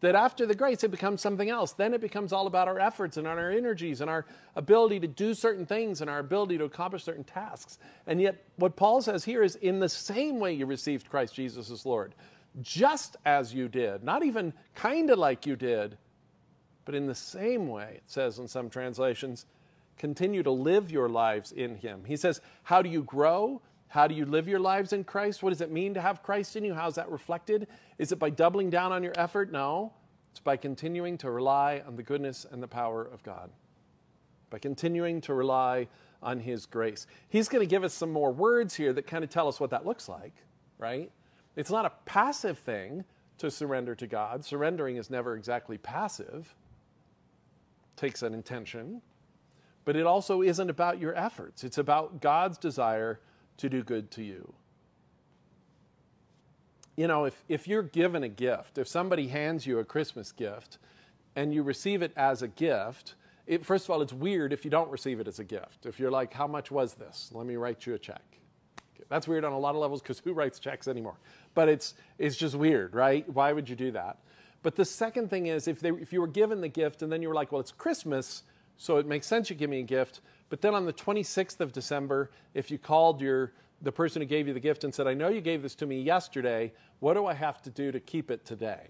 That 0.00 0.14
after 0.14 0.46
the 0.46 0.54
grace, 0.54 0.82
it 0.82 0.90
becomes 0.90 1.20
something 1.20 1.50
else. 1.50 1.72
Then 1.72 1.92
it 1.92 2.00
becomes 2.00 2.32
all 2.32 2.46
about 2.46 2.68
our 2.68 2.78
efforts 2.78 3.16
and 3.16 3.26
our 3.26 3.50
energies 3.50 4.00
and 4.00 4.08
our 4.08 4.24
ability 4.56 5.00
to 5.00 5.06
do 5.06 5.34
certain 5.34 5.66
things 5.66 6.00
and 6.00 6.08
our 6.08 6.20
ability 6.20 6.58
to 6.58 6.64
accomplish 6.64 7.04
certain 7.04 7.24
tasks. 7.24 7.78
And 8.06 8.20
yet, 8.20 8.44
what 8.56 8.76
Paul 8.76 9.02
says 9.02 9.24
here 9.24 9.42
is 9.42 9.56
in 9.56 9.80
the 9.80 9.88
same 9.88 10.40
way 10.40 10.54
you 10.54 10.66
received 10.66 11.10
Christ 11.10 11.34
Jesus 11.34 11.70
as 11.70 11.84
Lord, 11.84 12.14
just 12.62 13.16
as 13.24 13.52
you 13.52 13.68
did, 13.68 14.02
not 14.02 14.24
even 14.24 14.52
kind 14.74 15.10
of 15.10 15.18
like 15.18 15.46
you 15.46 15.56
did, 15.56 15.98
but 16.84 16.94
in 16.94 17.06
the 17.06 17.14
same 17.14 17.68
way, 17.68 17.94
it 17.96 18.02
says 18.06 18.38
in 18.38 18.48
some 18.48 18.70
translations, 18.70 19.46
continue 19.98 20.42
to 20.42 20.50
live 20.50 20.90
your 20.90 21.08
lives 21.08 21.52
in 21.52 21.76
Him. 21.76 22.02
He 22.04 22.16
says, 22.16 22.40
How 22.64 22.82
do 22.82 22.88
you 22.88 23.02
grow? 23.04 23.60
How 23.92 24.06
do 24.06 24.14
you 24.14 24.24
live 24.24 24.48
your 24.48 24.58
lives 24.58 24.94
in 24.94 25.04
Christ? 25.04 25.42
What 25.42 25.50
does 25.50 25.60
it 25.60 25.70
mean 25.70 25.92
to 25.92 26.00
have 26.00 26.22
Christ 26.22 26.56
in 26.56 26.64
you? 26.64 26.72
How 26.72 26.88
is 26.88 26.94
that 26.94 27.10
reflected? 27.10 27.66
Is 27.98 28.10
it 28.10 28.18
by 28.18 28.30
doubling 28.30 28.70
down 28.70 28.90
on 28.90 29.02
your 29.02 29.12
effort? 29.18 29.52
No. 29.52 29.92
It's 30.30 30.40
by 30.40 30.56
continuing 30.56 31.18
to 31.18 31.30
rely 31.30 31.82
on 31.86 31.94
the 31.94 32.02
goodness 32.02 32.46
and 32.50 32.62
the 32.62 32.66
power 32.66 33.04
of 33.04 33.22
God, 33.22 33.50
by 34.48 34.58
continuing 34.58 35.20
to 35.20 35.34
rely 35.34 35.88
on 36.22 36.40
His 36.40 36.64
grace. 36.64 37.06
He's 37.28 37.50
going 37.50 37.60
to 37.60 37.68
give 37.68 37.84
us 37.84 37.92
some 37.92 38.10
more 38.10 38.32
words 38.32 38.74
here 38.74 38.94
that 38.94 39.06
kind 39.06 39.24
of 39.24 39.28
tell 39.28 39.46
us 39.46 39.60
what 39.60 39.68
that 39.68 39.84
looks 39.84 40.08
like, 40.08 40.36
right? 40.78 41.12
It's 41.54 41.70
not 41.70 41.84
a 41.84 41.92
passive 42.06 42.58
thing 42.58 43.04
to 43.36 43.50
surrender 43.50 43.94
to 43.96 44.06
God. 44.06 44.42
Surrendering 44.42 44.96
is 44.96 45.10
never 45.10 45.36
exactly 45.36 45.76
passive, 45.76 46.54
it 47.92 48.00
takes 48.00 48.22
an 48.22 48.32
intention. 48.32 49.02
But 49.84 49.96
it 49.96 50.06
also 50.06 50.40
isn't 50.40 50.70
about 50.70 50.98
your 50.98 51.14
efforts, 51.14 51.62
it's 51.62 51.76
about 51.76 52.22
God's 52.22 52.56
desire 52.56 53.20
to 53.62 53.68
do 53.68 53.82
good 53.82 54.10
to 54.10 54.22
you. 54.22 54.52
You 56.96 57.06
know, 57.06 57.24
if, 57.24 57.44
if 57.48 57.68
you're 57.68 57.84
given 57.84 58.24
a 58.24 58.28
gift, 58.28 58.76
if 58.76 58.88
somebody 58.88 59.28
hands 59.28 59.66
you 59.66 59.78
a 59.78 59.84
Christmas 59.84 60.32
gift 60.32 60.78
and 61.36 61.54
you 61.54 61.62
receive 61.62 62.02
it 62.02 62.12
as 62.16 62.42
a 62.42 62.48
gift, 62.48 63.14
it, 63.46 63.64
first 63.64 63.84
of 63.84 63.90
all, 63.90 64.02
it's 64.02 64.12
weird 64.12 64.52
if 64.52 64.64
you 64.64 64.70
don't 64.70 64.90
receive 64.90 65.20
it 65.20 65.28
as 65.28 65.38
a 65.38 65.44
gift. 65.44 65.86
If 65.86 66.00
you're 66.00 66.10
like, 66.10 66.34
how 66.34 66.48
much 66.48 66.72
was 66.72 66.94
this? 66.94 67.30
Let 67.32 67.46
me 67.46 67.54
write 67.54 67.86
you 67.86 67.94
a 67.94 67.98
check. 67.98 68.24
Okay, 68.96 69.04
that's 69.08 69.28
weird 69.28 69.44
on 69.44 69.52
a 69.52 69.58
lot 69.58 69.76
of 69.76 69.80
levels 69.80 70.02
because 70.02 70.18
who 70.18 70.32
writes 70.32 70.58
checks 70.58 70.88
anymore? 70.88 71.16
But 71.54 71.68
it's, 71.68 71.94
it's 72.18 72.36
just 72.36 72.56
weird, 72.56 72.94
right? 72.94 73.28
Why 73.32 73.52
would 73.52 73.68
you 73.68 73.76
do 73.76 73.92
that? 73.92 74.18
But 74.64 74.74
the 74.74 74.84
second 74.84 75.30
thing 75.30 75.46
is 75.46 75.68
if, 75.68 75.78
they, 75.78 75.90
if 75.90 76.12
you 76.12 76.20
were 76.20 76.26
given 76.26 76.60
the 76.60 76.68
gift 76.68 77.02
and 77.02 77.12
then 77.12 77.22
you 77.22 77.28
were 77.28 77.34
like, 77.34 77.52
well, 77.52 77.60
it's 77.60 77.72
Christmas, 77.72 78.42
so 78.76 78.96
it 78.96 79.06
makes 79.06 79.28
sense 79.28 79.50
you 79.50 79.56
give 79.56 79.70
me 79.70 79.78
a 79.78 79.84
gift, 79.84 80.20
but 80.52 80.60
then 80.60 80.74
on 80.74 80.84
the 80.84 80.92
26th 80.92 81.60
of 81.60 81.72
December, 81.72 82.30
if 82.52 82.70
you 82.70 82.76
called 82.76 83.22
your 83.22 83.54
the 83.80 83.90
person 83.90 84.20
who 84.20 84.26
gave 84.26 84.46
you 84.46 84.52
the 84.52 84.60
gift 84.60 84.84
and 84.84 84.94
said, 84.94 85.06
I 85.06 85.14
know 85.14 85.30
you 85.30 85.40
gave 85.40 85.62
this 85.62 85.74
to 85.76 85.86
me 85.86 86.02
yesterday, 86.02 86.74
what 87.00 87.14
do 87.14 87.24
I 87.24 87.32
have 87.32 87.62
to 87.62 87.70
do 87.70 87.90
to 87.90 87.98
keep 87.98 88.30
it 88.30 88.44
today? 88.44 88.88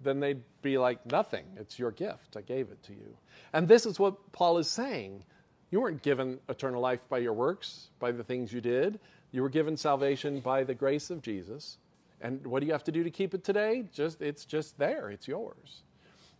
Then 0.00 0.18
they'd 0.18 0.42
be 0.62 0.78
like, 0.78 1.06
Nothing. 1.06 1.44
It's 1.56 1.78
your 1.78 1.92
gift. 1.92 2.36
I 2.36 2.40
gave 2.40 2.72
it 2.72 2.82
to 2.82 2.92
you. 2.92 3.16
And 3.52 3.68
this 3.68 3.86
is 3.86 4.00
what 4.00 4.32
Paul 4.32 4.58
is 4.58 4.66
saying. 4.66 5.22
You 5.70 5.80
weren't 5.80 6.02
given 6.02 6.40
eternal 6.48 6.80
life 6.80 7.08
by 7.08 7.18
your 7.18 7.34
works, 7.34 7.90
by 8.00 8.10
the 8.10 8.24
things 8.24 8.52
you 8.52 8.60
did. 8.60 8.98
You 9.30 9.42
were 9.42 9.48
given 9.48 9.76
salvation 9.76 10.40
by 10.40 10.64
the 10.64 10.74
grace 10.74 11.08
of 11.08 11.22
Jesus. 11.22 11.78
And 12.20 12.44
what 12.48 12.62
do 12.62 12.66
you 12.66 12.72
have 12.72 12.82
to 12.82 12.92
do 12.92 13.04
to 13.04 13.10
keep 13.12 13.32
it 13.32 13.44
today? 13.44 13.84
Just 13.94 14.22
it's 14.22 14.44
just 14.44 14.76
there. 14.76 15.08
It's 15.08 15.28
yours. 15.28 15.84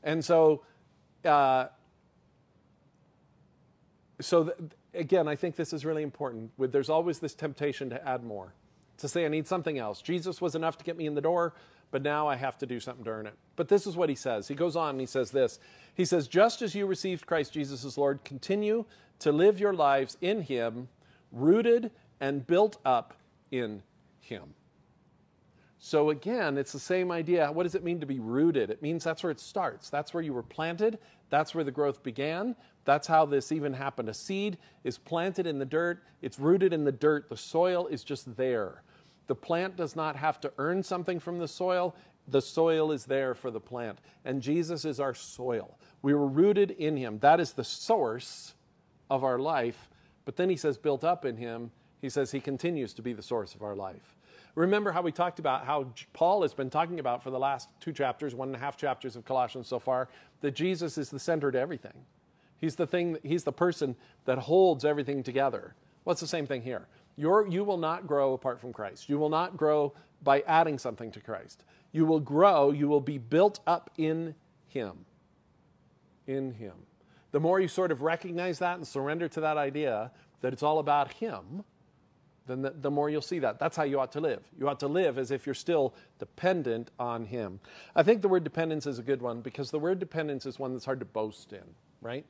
And 0.02 0.24
so 0.24 0.64
uh, 1.24 1.66
so 4.20 4.44
th- 4.44 4.56
again, 4.94 5.28
I 5.28 5.36
think 5.36 5.56
this 5.56 5.72
is 5.72 5.84
really 5.84 6.02
important. 6.02 6.50
With 6.56 6.72
there's 6.72 6.90
always 6.90 7.18
this 7.18 7.34
temptation 7.34 7.90
to 7.90 8.08
add 8.08 8.24
more, 8.24 8.52
to 8.98 9.08
say 9.08 9.24
I 9.24 9.28
need 9.28 9.46
something 9.46 9.78
else. 9.78 10.02
Jesus 10.02 10.40
was 10.40 10.54
enough 10.54 10.76
to 10.78 10.84
get 10.84 10.96
me 10.96 11.06
in 11.06 11.14
the 11.14 11.20
door, 11.20 11.54
but 11.90 12.02
now 12.02 12.28
I 12.28 12.36
have 12.36 12.58
to 12.58 12.66
do 12.66 12.80
something 12.80 13.04
to 13.04 13.10
earn 13.10 13.26
it. 13.26 13.34
But 13.56 13.68
this 13.68 13.86
is 13.86 13.96
what 13.96 14.08
he 14.08 14.14
says. 14.14 14.48
He 14.48 14.54
goes 14.54 14.76
on 14.76 14.90
and 14.90 15.00
he 15.00 15.06
says 15.06 15.30
this. 15.30 15.58
He 15.94 16.04
says, 16.04 16.28
"Just 16.28 16.62
as 16.62 16.74
you 16.74 16.86
received 16.86 17.26
Christ 17.26 17.52
Jesus 17.52 17.84
as 17.84 17.96
Lord, 17.96 18.24
continue 18.24 18.84
to 19.20 19.32
live 19.32 19.58
your 19.58 19.72
lives 19.72 20.16
in 20.20 20.42
Him, 20.42 20.88
rooted 21.32 21.90
and 22.20 22.46
built 22.46 22.78
up 22.84 23.14
in 23.50 23.82
Him." 24.20 24.54
So 25.78 26.10
again, 26.10 26.58
it's 26.58 26.72
the 26.72 26.80
same 26.80 27.12
idea. 27.12 27.50
What 27.52 27.62
does 27.62 27.76
it 27.76 27.84
mean 27.84 28.00
to 28.00 28.06
be 28.06 28.18
rooted? 28.18 28.70
It 28.70 28.82
means 28.82 29.04
that's 29.04 29.22
where 29.22 29.30
it 29.30 29.38
starts. 29.38 29.90
That's 29.90 30.12
where 30.12 30.22
you 30.22 30.34
were 30.34 30.42
planted. 30.42 30.98
That's 31.30 31.54
where 31.54 31.64
the 31.64 31.70
growth 31.70 32.02
began. 32.02 32.56
That's 32.84 33.06
how 33.06 33.26
this 33.26 33.52
even 33.52 33.72
happened. 33.72 34.08
A 34.08 34.14
seed 34.14 34.58
is 34.82 34.98
planted 34.98 35.46
in 35.46 35.58
the 35.58 35.64
dirt, 35.64 36.02
it's 36.22 36.38
rooted 36.38 36.72
in 36.72 36.84
the 36.84 36.92
dirt. 36.92 37.28
The 37.28 37.36
soil 37.36 37.86
is 37.86 38.02
just 38.02 38.36
there. 38.36 38.82
The 39.26 39.34
plant 39.34 39.76
does 39.76 39.94
not 39.94 40.16
have 40.16 40.40
to 40.40 40.52
earn 40.58 40.82
something 40.82 41.20
from 41.20 41.38
the 41.38 41.48
soil. 41.48 41.94
The 42.28 42.40
soil 42.40 42.90
is 42.92 43.04
there 43.04 43.34
for 43.34 43.50
the 43.50 43.60
plant. 43.60 43.98
And 44.24 44.42
Jesus 44.42 44.84
is 44.84 45.00
our 45.00 45.14
soil. 45.14 45.78
We 46.02 46.14
were 46.14 46.26
rooted 46.26 46.72
in 46.72 46.96
him. 46.96 47.18
That 47.20 47.40
is 47.40 47.52
the 47.52 47.64
source 47.64 48.54
of 49.10 49.22
our 49.22 49.38
life. 49.38 49.90
But 50.24 50.36
then 50.36 50.50
he 50.50 50.56
says, 50.56 50.76
built 50.76 51.04
up 51.04 51.24
in 51.24 51.36
him, 51.36 51.70
he 52.00 52.08
says 52.08 52.30
he 52.30 52.40
continues 52.40 52.94
to 52.94 53.02
be 53.02 53.12
the 53.12 53.22
source 53.22 53.54
of 53.54 53.62
our 53.62 53.76
life. 53.76 54.17
Remember 54.58 54.90
how 54.90 55.02
we 55.02 55.12
talked 55.12 55.38
about 55.38 55.64
how 55.64 55.86
Paul 56.12 56.42
has 56.42 56.52
been 56.52 56.68
talking 56.68 56.98
about 56.98 57.22
for 57.22 57.30
the 57.30 57.38
last 57.38 57.68
two 57.78 57.92
chapters, 57.92 58.34
one 58.34 58.48
and 58.48 58.56
a 58.56 58.58
half 58.58 58.76
chapters 58.76 59.14
of 59.14 59.24
Colossians 59.24 59.68
so 59.68 59.78
far, 59.78 60.08
that 60.40 60.50
Jesus 60.50 60.98
is 60.98 61.10
the 61.10 61.18
center 61.20 61.52
to 61.52 61.58
everything. 61.60 61.92
He's 62.56 62.74
the 62.74 62.86
thing, 62.86 63.18
he's 63.22 63.44
the 63.44 63.52
person 63.52 63.94
that 64.24 64.36
holds 64.36 64.84
everything 64.84 65.22
together. 65.22 65.76
What's 66.02 66.20
the 66.20 66.26
same 66.26 66.44
thing 66.44 66.62
here? 66.62 66.88
You're, 67.14 67.46
you 67.46 67.62
will 67.62 67.76
not 67.76 68.08
grow 68.08 68.32
apart 68.32 68.60
from 68.60 68.72
Christ. 68.72 69.08
You 69.08 69.16
will 69.16 69.28
not 69.28 69.56
grow 69.56 69.94
by 70.24 70.40
adding 70.40 70.76
something 70.76 71.12
to 71.12 71.20
Christ. 71.20 71.62
You 71.92 72.04
will 72.04 72.18
grow, 72.18 72.72
you 72.72 72.88
will 72.88 73.00
be 73.00 73.18
built 73.18 73.60
up 73.64 73.90
in 73.96 74.34
Him. 74.66 75.04
In 76.26 76.50
Him. 76.54 76.74
The 77.30 77.38
more 77.38 77.60
you 77.60 77.68
sort 77.68 77.92
of 77.92 78.02
recognize 78.02 78.58
that 78.58 78.76
and 78.76 78.86
surrender 78.86 79.28
to 79.28 79.40
that 79.40 79.56
idea 79.56 80.10
that 80.40 80.52
it's 80.52 80.64
all 80.64 80.80
about 80.80 81.12
Him, 81.12 81.62
then 82.48 82.62
the, 82.62 82.70
the, 82.70 82.90
more 82.90 83.08
you'll 83.08 83.22
see 83.22 83.38
that. 83.38 83.60
That's 83.60 83.76
how 83.76 83.84
you 83.84 84.00
ought 84.00 84.12
to 84.12 84.20
live. 84.20 84.42
You 84.58 84.68
ought 84.68 84.80
to 84.80 84.88
live 84.88 85.18
as 85.18 85.30
if 85.30 85.46
you're 85.46 85.54
still 85.54 85.94
dependent 86.18 86.90
on 86.98 87.26
Him. 87.26 87.60
I 87.94 88.02
think 88.02 88.22
the 88.22 88.28
word 88.28 88.42
dependence 88.42 88.86
is 88.86 88.98
a 88.98 89.02
good 89.02 89.22
one 89.22 89.40
because 89.40 89.70
the 89.70 89.78
word 89.78 90.00
dependence 90.00 90.46
is 90.46 90.58
one 90.58 90.72
that's 90.72 90.84
hard 90.84 90.98
to 90.98 91.06
boast 91.06 91.52
in, 91.52 91.62
right? 92.00 92.24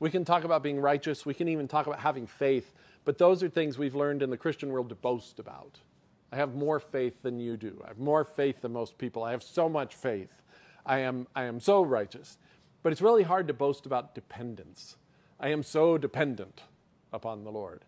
We 0.00 0.10
can 0.10 0.24
talk 0.24 0.44
about 0.44 0.62
being 0.62 0.80
righteous, 0.80 1.24
we 1.24 1.34
can 1.34 1.48
even 1.48 1.68
talk 1.68 1.86
about 1.86 2.00
having 2.00 2.26
faith, 2.26 2.72
but 3.04 3.18
those 3.18 3.42
are 3.42 3.48
things 3.48 3.78
we've 3.78 3.94
learned 3.94 4.22
in 4.22 4.30
the 4.30 4.36
Christian 4.36 4.70
world 4.70 4.88
to 4.88 4.94
boast 4.94 5.38
about. 5.38 5.78
I 6.32 6.36
have 6.36 6.54
more 6.54 6.78
faith 6.80 7.22
than 7.22 7.40
you 7.40 7.56
do. 7.56 7.80
I 7.84 7.88
have 7.88 7.98
more 7.98 8.24
faith 8.24 8.60
than 8.60 8.72
most 8.72 8.98
people. 8.98 9.22
I 9.22 9.30
have 9.30 9.42
so 9.42 9.68
much 9.68 9.94
faith. 9.94 10.30
I 10.84 10.98
am, 10.98 11.26
I 11.34 11.44
am 11.44 11.60
so 11.60 11.82
righteous. 11.82 12.38
But 12.82 12.92
it's 12.92 13.02
really 13.02 13.22
hard 13.22 13.48
to 13.48 13.54
boast 13.54 13.86
about 13.86 14.14
dependence. 14.14 14.96
I 15.40 15.48
am 15.48 15.62
so 15.62 15.98
dependent 15.98 16.62
upon 17.12 17.44
the 17.44 17.50
Lord. 17.50 17.84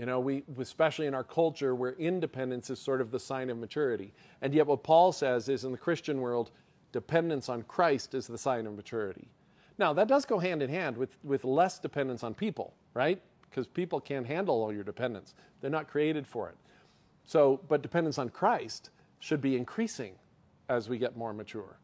You 0.00 0.06
know, 0.06 0.18
we, 0.18 0.44
especially 0.58 1.08
in 1.08 1.14
our 1.14 1.22
culture 1.22 1.74
where 1.74 1.92
independence 1.92 2.70
is 2.70 2.78
sort 2.78 3.02
of 3.02 3.10
the 3.10 3.20
sign 3.20 3.50
of 3.50 3.58
maturity. 3.58 4.14
And 4.40 4.54
yet, 4.54 4.66
what 4.66 4.82
Paul 4.82 5.12
says 5.12 5.50
is 5.50 5.62
in 5.62 5.72
the 5.72 5.78
Christian 5.78 6.22
world, 6.22 6.52
dependence 6.90 7.50
on 7.50 7.64
Christ 7.64 8.14
is 8.14 8.26
the 8.26 8.38
sign 8.38 8.66
of 8.66 8.74
maturity. 8.74 9.28
Now, 9.76 9.92
that 9.92 10.08
does 10.08 10.24
go 10.24 10.38
hand 10.38 10.62
in 10.62 10.70
hand 10.70 10.96
with, 10.96 11.10
with 11.22 11.44
less 11.44 11.78
dependence 11.78 12.24
on 12.24 12.32
people, 12.32 12.72
right? 12.94 13.20
Because 13.42 13.66
people 13.66 14.00
can't 14.00 14.26
handle 14.26 14.62
all 14.62 14.72
your 14.72 14.84
dependence, 14.84 15.34
they're 15.60 15.70
not 15.70 15.86
created 15.86 16.26
for 16.26 16.48
it. 16.48 16.56
So, 17.26 17.60
but 17.68 17.82
dependence 17.82 18.16
on 18.16 18.30
Christ 18.30 18.88
should 19.18 19.42
be 19.42 19.54
increasing 19.54 20.14
as 20.70 20.88
we 20.88 20.96
get 20.96 21.14
more 21.14 21.34
mature. 21.34 21.76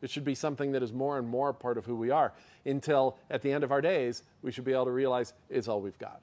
It 0.00 0.08
should 0.08 0.24
be 0.24 0.34
something 0.34 0.72
that 0.72 0.82
is 0.82 0.94
more 0.94 1.18
and 1.18 1.28
more 1.28 1.52
part 1.52 1.76
of 1.76 1.84
who 1.84 1.96
we 1.96 2.08
are 2.08 2.32
until 2.64 3.18
at 3.30 3.42
the 3.42 3.52
end 3.52 3.62
of 3.62 3.72
our 3.72 3.82
days, 3.82 4.22
we 4.40 4.52
should 4.52 4.64
be 4.64 4.72
able 4.72 4.86
to 4.86 4.90
realize 4.90 5.34
it's 5.50 5.68
all 5.68 5.82
we've 5.82 5.98
got. 5.98 6.22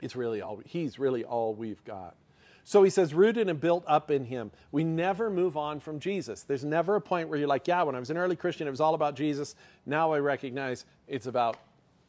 It's 0.00 0.16
really 0.16 0.42
all, 0.42 0.60
he's 0.64 0.98
really 0.98 1.24
all 1.24 1.54
we've 1.54 1.84
got. 1.84 2.16
So 2.64 2.82
he 2.82 2.90
says, 2.90 3.14
rooted 3.14 3.48
and 3.48 3.60
built 3.60 3.84
up 3.86 4.10
in 4.10 4.24
him. 4.24 4.50
We 4.72 4.82
never 4.82 5.30
move 5.30 5.56
on 5.56 5.78
from 5.78 6.00
Jesus. 6.00 6.42
There's 6.42 6.64
never 6.64 6.96
a 6.96 7.00
point 7.00 7.28
where 7.28 7.38
you're 7.38 7.46
like, 7.46 7.68
yeah, 7.68 7.82
when 7.84 7.94
I 7.94 8.00
was 8.00 8.10
an 8.10 8.16
early 8.16 8.34
Christian, 8.34 8.66
it 8.66 8.70
was 8.70 8.80
all 8.80 8.94
about 8.94 9.14
Jesus. 9.14 9.54
Now 9.86 10.12
I 10.12 10.18
recognize 10.18 10.84
it's 11.06 11.26
about 11.26 11.58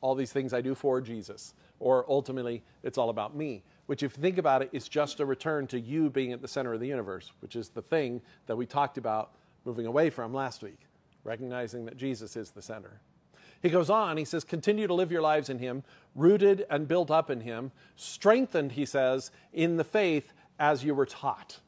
all 0.01 0.15
these 0.15 0.31
things 0.31 0.53
I 0.53 0.61
do 0.61 0.73
for 0.73 0.99
Jesus. 0.99 1.53
Or 1.79 2.05
ultimately, 2.09 2.63
it's 2.81 2.97
all 2.97 3.09
about 3.09 3.35
me. 3.35 3.63
Which, 3.85 4.01
if 4.01 4.17
you 4.17 4.21
think 4.21 4.39
about 4.39 4.63
it, 4.63 4.69
is 4.73 4.89
just 4.89 5.19
a 5.19 5.25
return 5.27 5.67
to 5.67 5.79
you 5.79 6.09
being 6.09 6.33
at 6.33 6.41
the 6.41 6.47
center 6.47 6.73
of 6.73 6.79
the 6.79 6.87
universe, 6.87 7.31
which 7.39 7.55
is 7.55 7.69
the 7.69 7.83
thing 7.83 8.19
that 8.47 8.55
we 8.55 8.65
talked 8.65 8.97
about 8.97 9.33
moving 9.63 9.85
away 9.85 10.09
from 10.09 10.33
last 10.33 10.63
week, 10.63 10.79
recognizing 11.23 11.85
that 11.85 11.97
Jesus 11.97 12.35
is 12.35 12.49
the 12.49 12.63
center. 12.63 12.99
He 13.61 13.69
goes 13.69 13.89
on, 13.89 14.17
he 14.17 14.25
says, 14.25 14.43
continue 14.43 14.87
to 14.87 14.93
live 14.93 15.11
your 15.11 15.21
lives 15.21 15.49
in 15.49 15.59
Him, 15.59 15.83
rooted 16.15 16.65
and 16.69 16.87
built 16.87 17.09
up 17.09 17.29
in 17.29 17.41
Him, 17.41 17.71
strengthened, 17.95 18.73
he 18.73 18.85
says, 18.85 19.31
in 19.53 19.77
the 19.77 19.83
faith 19.83 20.31
as 20.59 20.83
you 20.83 20.93
were 20.93 21.05
taught. 21.05 21.59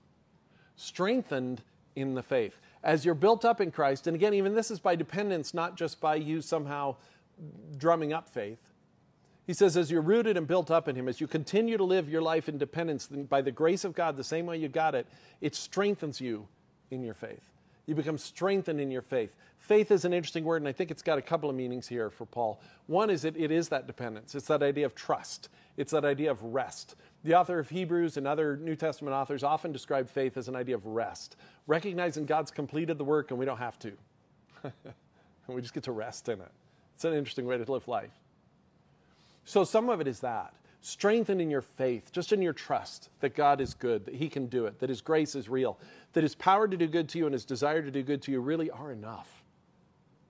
Strengthened 0.75 1.62
in 1.96 2.13
the 2.13 2.24
faith. 2.24 2.58
As 2.84 3.03
you're 3.03 3.15
built 3.15 3.43
up 3.43 3.60
in 3.60 3.72
Christ, 3.72 4.08
and 4.08 4.15
again, 4.15 4.34
even 4.34 4.55
this 4.55 4.72
is 4.72 4.79
by 4.79 4.96
dependence, 4.96 5.53
not 5.53 5.75
just 5.75 6.00
by 6.00 6.15
you 6.15 6.41
somehow 6.41 6.96
drumming 7.77 8.13
up 8.13 8.29
faith. 8.29 8.60
He 9.48 9.53
says, 9.53 9.75
as 9.75 9.89
you're 9.89 10.01
rooted 10.01 10.38
and 10.38 10.48
built 10.48 10.69
up 10.69 10.88
in 10.88 10.96
Him, 10.96 11.08
as 11.08 11.19
you 11.19 11.27
continue 11.27 11.75
to 11.75 11.84
live 11.84 12.08
your 12.08 12.22
life 12.22 12.48
in 12.48 12.58
dependence 12.58 13.08
by 13.08 13.41
the 13.41 13.51
grace 13.51 13.84
of 13.84 13.93
God, 13.93 14.15
the 14.15 14.24
same 14.24 14.46
way 14.46 14.58
you 14.58 14.67
got 14.67 14.93
it, 14.93 15.08
it 15.41 15.55
strengthens 15.55 16.22
you 16.22 16.48
in 16.91 17.03
your 17.03 17.15
faith. 17.15 17.50
You 17.86 17.96
become 17.96 18.18
strengthened 18.18 18.80
in 18.80 18.92
your 18.92 19.02
faith. 19.02 19.36
Faith 19.58 19.92
is 19.92 20.06
an 20.06 20.14
interesting 20.14 20.44
word, 20.44 20.62
and 20.62 20.68
I 20.68 20.72
think 20.72 20.92
it's 20.92 21.02
got 21.02 21.18
a 21.18 21.22
couple 21.22 21.50
of 21.50 21.56
meanings 21.56 21.88
here 21.88 22.10
for 22.10 22.26
Paul. 22.26 22.62
One 22.88 23.10
is 23.10 23.24
that 23.24 23.36
it 23.36 23.52
is 23.52 23.70
that 23.70 23.88
dependence, 23.88 24.36
it's 24.36 24.48
that 24.48 24.64
idea 24.64 24.86
of 24.86 24.96
trust, 24.96 25.50
it's 25.78 25.92
that 25.92 26.06
idea 26.06 26.32
of 26.32 26.42
rest. 26.44 26.96
The 27.24 27.36
author 27.36 27.60
of 27.60 27.70
Hebrews 27.70 28.16
and 28.18 28.26
other 28.26 28.56
New 28.58 28.76
Testament 28.76 29.14
authors 29.14 29.44
often 29.44 29.72
describe 29.72 30.10
faith 30.10 30.38
as 30.38 30.48
an 30.48 30.56
idea 30.56 30.76
of 30.76 30.86
rest, 30.86 31.36
recognizing 31.68 32.26
God's 32.26 32.52
completed 32.52 32.98
the 32.98 33.04
work 33.04 33.32
and 33.32 33.40
we 33.40 33.46
don't 33.46 33.58
have 33.58 33.78
to. 33.80 33.92
and 34.64 34.74
we 35.48 35.62
just 35.62 35.74
get 35.74 35.84
to 35.84 35.92
rest 35.92 36.30
in 36.30 36.40
it. 36.40 36.52
It's 36.96 37.06
an 37.06 37.14
interesting 37.14 37.46
way 37.46 37.58
to 37.58 37.72
live 37.72 37.88
life. 37.88 38.12
So, 39.46 39.64
some 39.64 39.90
of 39.90 40.00
it 40.00 40.08
is 40.08 40.20
that 40.20 40.54
strengthened 40.82 41.42
in 41.42 41.50
your 41.50 41.62
faith, 41.62 42.12
just 42.12 42.32
in 42.32 42.42
your 42.42 42.54
trust 42.54 43.10
that 43.20 43.36
God 43.36 43.60
is 43.62 43.74
good, 43.74 44.06
that 44.06 44.16
He 44.16 44.30
can 44.30 44.48
do 44.48 44.66
it, 44.66 44.80
that 44.80 44.90
His 44.90 45.02
grace 45.02 45.36
is 45.36 45.50
real, 45.50 45.78
that 46.14 46.24
His 46.24 46.36
power 46.36 46.68
to 46.68 46.78
do 46.78 46.88
good 46.88 47.10
to 47.10 47.18
you 47.18 47.26
and 47.26 47.34
His 47.34 47.46
desire 47.46 47.82
to 47.82 47.92
do 47.92 48.02
good 48.04 48.22
to 48.24 48.32
you 48.32 48.40
really 48.40 48.72
are 48.72 48.92
enough. 48.92 49.44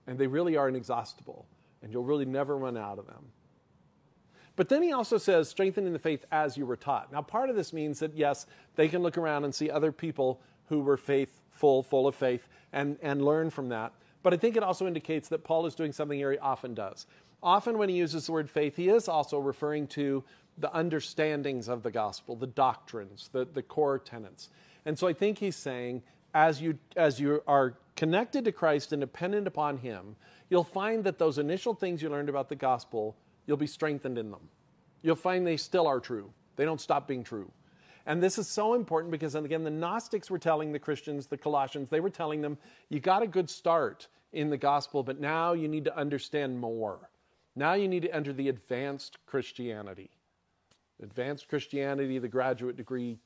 And 0.07 0.17
they 0.17 0.27
really 0.27 0.57
are 0.57 0.67
inexhaustible, 0.69 1.45
and 1.83 1.91
you'll 1.91 2.03
really 2.03 2.25
never 2.25 2.57
run 2.57 2.77
out 2.77 2.97
of 2.97 3.05
them. 3.05 3.25
But 4.55 4.67
then 4.67 4.83
he 4.83 4.91
also 4.91 5.17
says, 5.17 5.47
strengthen 5.47 5.87
in 5.87 5.93
the 5.93 5.99
faith 5.99 6.25
as 6.33 6.57
you 6.57 6.65
were 6.65 6.75
taught. 6.75 7.13
Now, 7.13 7.21
part 7.21 7.49
of 7.49 7.55
this 7.55 7.71
means 7.71 7.99
that, 7.99 8.17
yes, 8.17 8.45
they 8.75 8.89
can 8.89 9.01
look 9.01 9.17
around 9.17 9.45
and 9.45 9.55
see 9.55 9.69
other 9.69 9.93
people 9.93 10.41
who 10.65 10.81
were 10.81 10.97
faithful, 10.97 11.81
full 11.81 12.07
of 12.07 12.15
faith, 12.15 12.49
and, 12.73 12.97
and 13.01 13.23
learn 13.23 13.51
from 13.51 13.69
that. 13.69 13.93
But 14.21 14.33
I 14.33 14.37
think 14.37 14.57
it 14.57 14.63
also 14.63 14.87
indicates 14.87 15.29
that 15.29 15.43
Paul 15.43 15.65
is 15.65 15.75
doing 15.75 15.91
something 15.91 16.17
he 16.17 16.37
often 16.37 16.73
does. 16.73 17.07
Often, 17.41 17.77
when 17.77 17.87
he 17.89 17.95
uses 17.95 18.25
the 18.25 18.33
word 18.33 18.49
faith, 18.49 18.75
he 18.75 18.89
is 18.89 19.07
also 19.07 19.39
referring 19.39 19.87
to 19.87 20.23
the 20.57 20.75
understandings 20.75 21.69
of 21.69 21.83
the 21.83 21.91
gospel, 21.91 22.35
the 22.35 22.47
doctrines, 22.47 23.29
the, 23.31 23.45
the 23.45 23.61
core 23.61 23.97
tenets. 23.97 24.49
And 24.85 24.99
so 24.99 25.07
I 25.07 25.13
think 25.13 25.37
he's 25.37 25.55
saying, 25.55 26.03
as 26.33 26.61
you, 26.61 26.77
as 26.97 27.19
you 27.19 27.41
are 27.47 27.75
connected 27.95 28.45
to 28.45 28.51
Christ 28.51 28.91
and 28.91 28.99
dependent 28.99 29.47
upon 29.47 29.77
him, 29.77 30.15
you'll 30.49 30.63
find 30.63 31.03
that 31.05 31.17
those 31.17 31.37
initial 31.37 31.73
things 31.73 32.01
you 32.01 32.09
learned 32.09 32.29
about 32.29 32.49
the 32.49 32.55
gospel, 32.55 33.15
you'll 33.45 33.57
be 33.57 33.67
strengthened 33.67 34.17
in 34.17 34.31
them. 34.31 34.49
You'll 35.01 35.15
find 35.15 35.47
they 35.47 35.57
still 35.57 35.87
are 35.87 35.99
true. 35.99 36.31
They 36.57 36.65
don't 36.65 36.81
stop 36.81 37.07
being 37.07 37.23
true. 37.23 37.49
And 38.05 38.23
this 38.23 38.37
is 38.37 38.47
so 38.47 38.73
important 38.73 39.11
because, 39.11 39.35
again, 39.35 39.63
the 39.63 39.69
Gnostics 39.69 40.31
were 40.31 40.39
telling 40.39 40.71
the 40.71 40.79
Christians, 40.79 41.27
the 41.27 41.37
Colossians, 41.37 41.89
they 41.89 41.99
were 41.99 42.09
telling 42.09 42.41
them, 42.41 42.57
you 42.89 42.99
got 42.99 43.23
a 43.23 43.27
good 43.27 43.49
start 43.49 44.07
in 44.31 44.49
the 44.49 44.57
gospel, 44.57 45.03
but 45.03 45.19
now 45.19 45.53
you 45.53 45.67
need 45.67 45.85
to 45.85 45.97
understand 45.97 46.59
more. 46.59 47.09
Now 47.55 47.73
you 47.73 47.87
need 47.87 48.03
to 48.03 48.15
enter 48.15 48.33
the 48.33 48.49
advanced 48.49 49.17
Christianity. 49.25 50.11
Advanced 51.01 51.47
Christianity, 51.47 52.19
the 52.19 52.27
graduate 52.27 52.75
degree 52.75 53.19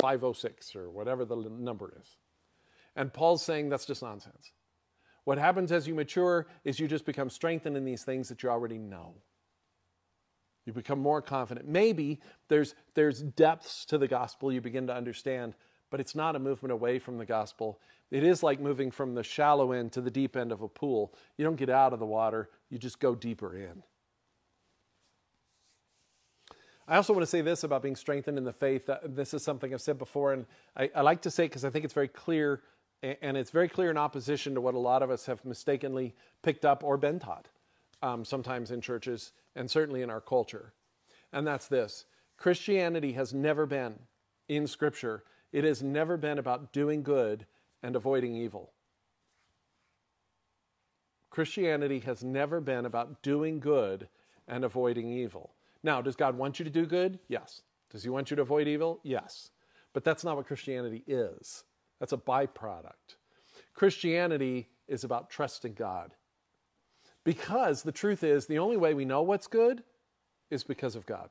506 0.00 0.76
or 0.76 0.90
whatever 0.90 1.24
the 1.24 1.36
number 1.36 1.92
is. 2.00 2.16
And 2.96 3.12
Paul's 3.12 3.42
saying 3.42 3.68
that's 3.68 3.86
just 3.86 4.02
nonsense. 4.02 4.52
What 5.24 5.38
happens 5.38 5.72
as 5.72 5.86
you 5.86 5.94
mature 5.94 6.46
is 6.64 6.80
you 6.80 6.88
just 6.88 7.04
become 7.04 7.30
strengthened 7.30 7.76
in 7.76 7.84
these 7.84 8.02
things 8.02 8.28
that 8.28 8.42
you 8.42 8.48
already 8.48 8.78
know. 8.78 9.14
You 10.68 10.74
become 10.74 10.98
more 10.98 11.22
confident. 11.22 11.66
Maybe 11.66 12.20
there's, 12.48 12.74
there's 12.92 13.22
depths 13.22 13.86
to 13.86 13.96
the 13.96 14.06
gospel 14.06 14.52
you 14.52 14.60
begin 14.60 14.86
to 14.88 14.94
understand, 14.94 15.54
but 15.88 15.98
it's 15.98 16.14
not 16.14 16.36
a 16.36 16.38
movement 16.38 16.72
away 16.72 16.98
from 16.98 17.16
the 17.16 17.24
gospel. 17.24 17.80
It 18.10 18.22
is 18.22 18.42
like 18.42 18.60
moving 18.60 18.90
from 18.90 19.14
the 19.14 19.22
shallow 19.22 19.72
end 19.72 19.92
to 19.92 20.02
the 20.02 20.10
deep 20.10 20.36
end 20.36 20.52
of 20.52 20.60
a 20.60 20.68
pool. 20.68 21.14
You 21.38 21.46
don't 21.46 21.56
get 21.56 21.70
out 21.70 21.94
of 21.94 22.00
the 22.00 22.04
water, 22.04 22.50
you 22.68 22.76
just 22.76 23.00
go 23.00 23.14
deeper 23.14 23.56
in. 23.56 23.82
I 26.86 26.96
also 26.96 27.14
want 27.14 27.22
to 27.22 27.30
say 27.30 27.40
this 27.40 27.64
about 27.64 27.82
being 27.82 27.96
strengthened 27.96 28.36
in 28.36 28.44
the 28.44 28.52
faith. 28.52 28.90
Uh, 28.90 28.98
this 29.06 29.32
is 29.32 29.42
something 29.42 29.72
I've 29.72 29.80
said 29.80 29.96
before, 29.96 30.34
and 30.34 30.44
I, 30.76 30.90
I 30.94 31.00
like 31.00 31.22
to 31.22 31.30
say 31.30 31.44
because 31.44 31.64
I 31.64 31.70
think 31.70 31.86
it's 31.86 31.94
very 31.94 32.08
clear, 32.08 32.60
and 33.02 33.38
it's 33.38 33.52
very 33.52 33.70
clear 33.70 33.90
in 33.90 33.96
opposition 33.96 34.54
to 34.54 34.60
what 34.60 34.74
a 34.74 34.78
lot 34.78 35.02
of 35.02 35.10
us 35.10 35.24
have 35.24 35.42
mistakenly 35.46 36.14
picked 36.42 36.66
up 36.66 36.84
or 36.84 36.98
been 36.98 37.18
taught, 37.18 37.48
um, 38.02 38.24
sometimes 38.24 38.70
in 38.70 38.80
churches 38.80 39.32
and 39.56 39.70
certainly 39.70 40.02
in 40.02 40.10
our 40.10 40.20
culture. 40.20 40.72
And 41.32 41.46
that's 41.46 41.68
this 41.68 42.04
Christianity 42.36 43.12
has 43.12 43.34
never 43.34 43.66
been, 43.66 43.98
in 44.48 44.66
Scripture, 44.66 45.24
it 45.52 45.64
has 45.64 45.82
never 45.82 46.16
been 46.16 46.38
about 46.38 46.72
doing 46.72 47.02
good 47.02 47.46
and 47.82 47.96
avoiding 47.96 48.34
evil. 48.36 48.72
Christianity 51.30 52.00
has 52.00 52.24
never 52.24 52.60
been 52.60 52.86
about 52.86 53.22
doing 53.22 53.60
good 53.60 54.08
and 54.46 54.64
avoiding 54.64 55.12
evil. 55.12 55.54
Now, 55.82 56.02
does 56.02 56.16
God 56.16 56.36
want 56.36 56.58
you 56.58 56.64
to 56.64 56.70
do 56.70 56.86
good? 56.86 57.18
Yes. 57.28 57.62
Does 57.90 58.02
He 58.02 58.08
want 58.08 58.30
you 58.30 58.36
to 58.36 58.42
avoid 58.42 58.66
evil? 58.66 59.00
Yes. 59.02 59.50
But 59.92 60.04
that's 60.04 60.24
not 60.24 60.36
what 60.36 60.46
Christianity 60.46 61.04
is. 61.06 61.64
That's 62.00 62.12
a 62.12 62.16
byproduct. 62.16 63.16
Christianity 63.74 64.68
is 64.88 65.04
about 65.04 65.30
trusting 65.30 65.74
God. 65.74 66.14
Because 67.28 67.82
the 67.82 67.92
truth 67.92 68.24
is, 68.24 68.46
the 68.46 68.58
only 68.58 68.78
way 68.78 68.94
we 68.94 69.04
know 69.04 69.20
what's 69.20 69.48
good 69.48 69.82
is 70.50 70.64
because 70.64 70.96
of 70.96 71.04
God. 71.04 71.28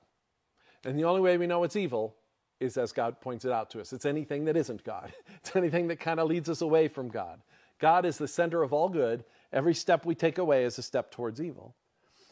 And 0.85 0.95
the 0.95 1.05
only 1.05 1.21
way 1.21 1.39
we 1.39 1.47
know 1.47 1.61
what's 1.61 1.75
evil 1.75 2.15
is 2.59 2.77
as 2.77 2.91
God 2.91 3.19
points 3.19 3.45
it 3.45 3.51
out 3.51 3.71
to 3.71 3.81
us. 3.81 3.91
It's 3.91 4.05
anything 4.05 4.45
that 4.45 4.55
isn't 4.55 4.83
God, 4.83 5.11
it's 5.37 5.55
anything 5.55 5.87
that 5.87 5.99
kind 5.99 6.19
of 6.19 6.27
leads 6.27 6.49
us 6.49 6.61
away 6.61 6.87
from 6.87 7.09
God. 7.09 7.41
God 7.79 8.05
is 8.05 8.19
the 8.19 8.27
center 8.27 8.61
of 8.61 8.73
all 8.73 8.89
good. 8.89 9.23
Every 9.51 9.73
step 9.73 10.05
we 10.05 10.13
take 10.13 10.37
away 10.37 10.65
is 10.65 10.77
a 10.77 10.83
step 10.83 11.09
towards 11.09 11.41
evil. 11.41 11.73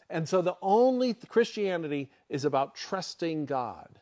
And 0.08 0.28
so 0.28 0.42
the 0.42 0.56
only 0.62 1.14
Christianity 1.14 2.08
is 2.28 2.44
about 2.44 2.76
trusting 2.76 3.46
God, 3.46 3.98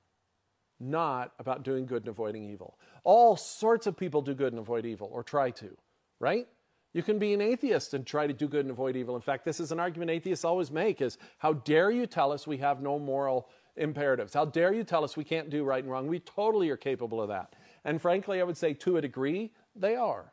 not 0.79 1.33
about 1.39 1.63
doing 1.63 1.87
good 1.87 2.03
and 2.03 2.11
avoiding 2.11 2.45
evil. 2.45 2.79
All 3.03 3.35
sorts 3.35 3.87
of 3.87 3.97
people 3.97 4.21
do 4.21 4.35
good 4.35 4.53
and 4.53 4.61
avoid 4.61 4.85
evil, 4.85 5.09
or 5.11 5.23
try 5.23 5.53
to, 5.53 5.75
right? 6.21 6.49
You 6.95 7.03
can 7.03 7.19
be 7.19 7.35
an 7.35 7.43
atheist 7.43 7.93
and 7.93 8.07
try 8.07 8.27
to 8.27 8.33
do 8.33 8.49
good 8.49 8.65
and 8.65 8.71
avoid 8.71 8.97
evil. 8.97 9.17
In 9.17 9.21
fact, 9.21 9.45
this 9.45 9.61
is 9.61 9.73
an 9.73 9.81
argument 9.81 10.11
atheists 10.11 10.45
always 10.45 10.71
make 10.71 11.03
is 11.03 11.19
how 11.39 11.53
dare 11.53 11.91
you 11.91 12.07
tell 12.07 12.33
us 12.33 12.47
we 12.47 12.57
have 12.59 12.81
no 12.81 12.99
moral 12.99 13.49
imperatives? 13.77 14.33
How 14.33 14.47
dare 14.47 14.73
you 14.73 14.85
tell 14.85 15.05
us 15.05 15.17
we 15.17 15.25
can't 15.25 15.51
do 15.51 15.65
right 15.65 15.83
and 15.83 15.93
wrong? 15.93 16.07
We 16.07 16.21
totally 16.21 16.71
are 16.71 16.77
capable 16.77 17.21
of 17.21 17.29
that. 17.29 17.55
And 17.85 18.01
frankly, 18.01 18.41
I 18.41 18.45
would 18.45 18.57
say 18.57 18.73
to 18.75 18.97
a 18.97 19.03
degree, 19.03 19.53
they 19.77 19.97
are. 19.97 20.33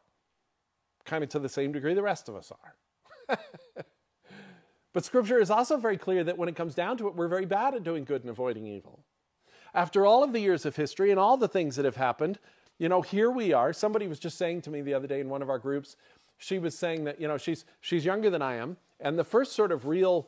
Kind 1.03 1.23
of 1.23 1.29
to 1.31 1.39
the 1.39 1.49
same 1.49 1.71
degree 1.71 1.95
the 1.95 2.01
rest 2.01 2.29
of 2.29 2.35
us 2.35 2.51
are. 2.51 3.37
But 4.93 5.05
scripture 5.05 5.39
is 5.39 5.49
also 5.49 5.77
very 5.77 5.97
clear 5.97 6.23
that 6.23 6.37
when 6.37 6.49
it 6.49 6.55
comes 6.55 6.75
down 6.75 6.97
to 6.97 7.07
it, 7.07 7.15
we're 7.15 7.27
very 7.27 7.45
bad 7.45 7.73
at 7.73 7.83
doing 7.83 8.03
good 8.03 8.21
and 8.21 8.29
avoiding 8.29 8.67
evil. 8.67 9.05
After 9.73 10.05
all 10.05 10.23
of 10.23 10.33
the 10.33 10.39
years 10.39 10.65
of 10.65 10.75
history 10.75 11.11
and 11.11 11.19
all 11.19 11.37
the 11.37 11.47
things 11.47 11.77
that 11.77 11.85
have 11.85 11.95
happened, 11.95 12.39
you 12.77 12.89
know, 12.89 13.01
here 13.01 13.31
we 13.31 13.53
are. 13.53 13.71
Somebody 13.71 14.07
was 14.07 14.19
just 14.19 14.37
saying 14.37 14.63
to 14.63 14.69
me 14.69 14.81
the 14.81 14.93
other 14.93 15.07
day 15.07 15.21
in 15.21 15.29
one 15.29 15.41
of 15.41 15.49
our 15.49 15.59
groups, 15.59 15.95
she 16.41 16.59
was 16.59 16.77
saying 16.77 17.03
that, 17.05 17.21
you 17.21 17.27
know, 17.27 17.37
she's 17.37 17.65
she's 17.79 18.03
younger 18.03 18.29
than 18.29 18.41
I 18.41 18.55
am, 18.55 18.77
and 18.99 19.17
the 19.17 19.23
first 19.23 19.53
sort 19.53 19.71
of 19.71 19.85
real 19.85 20.27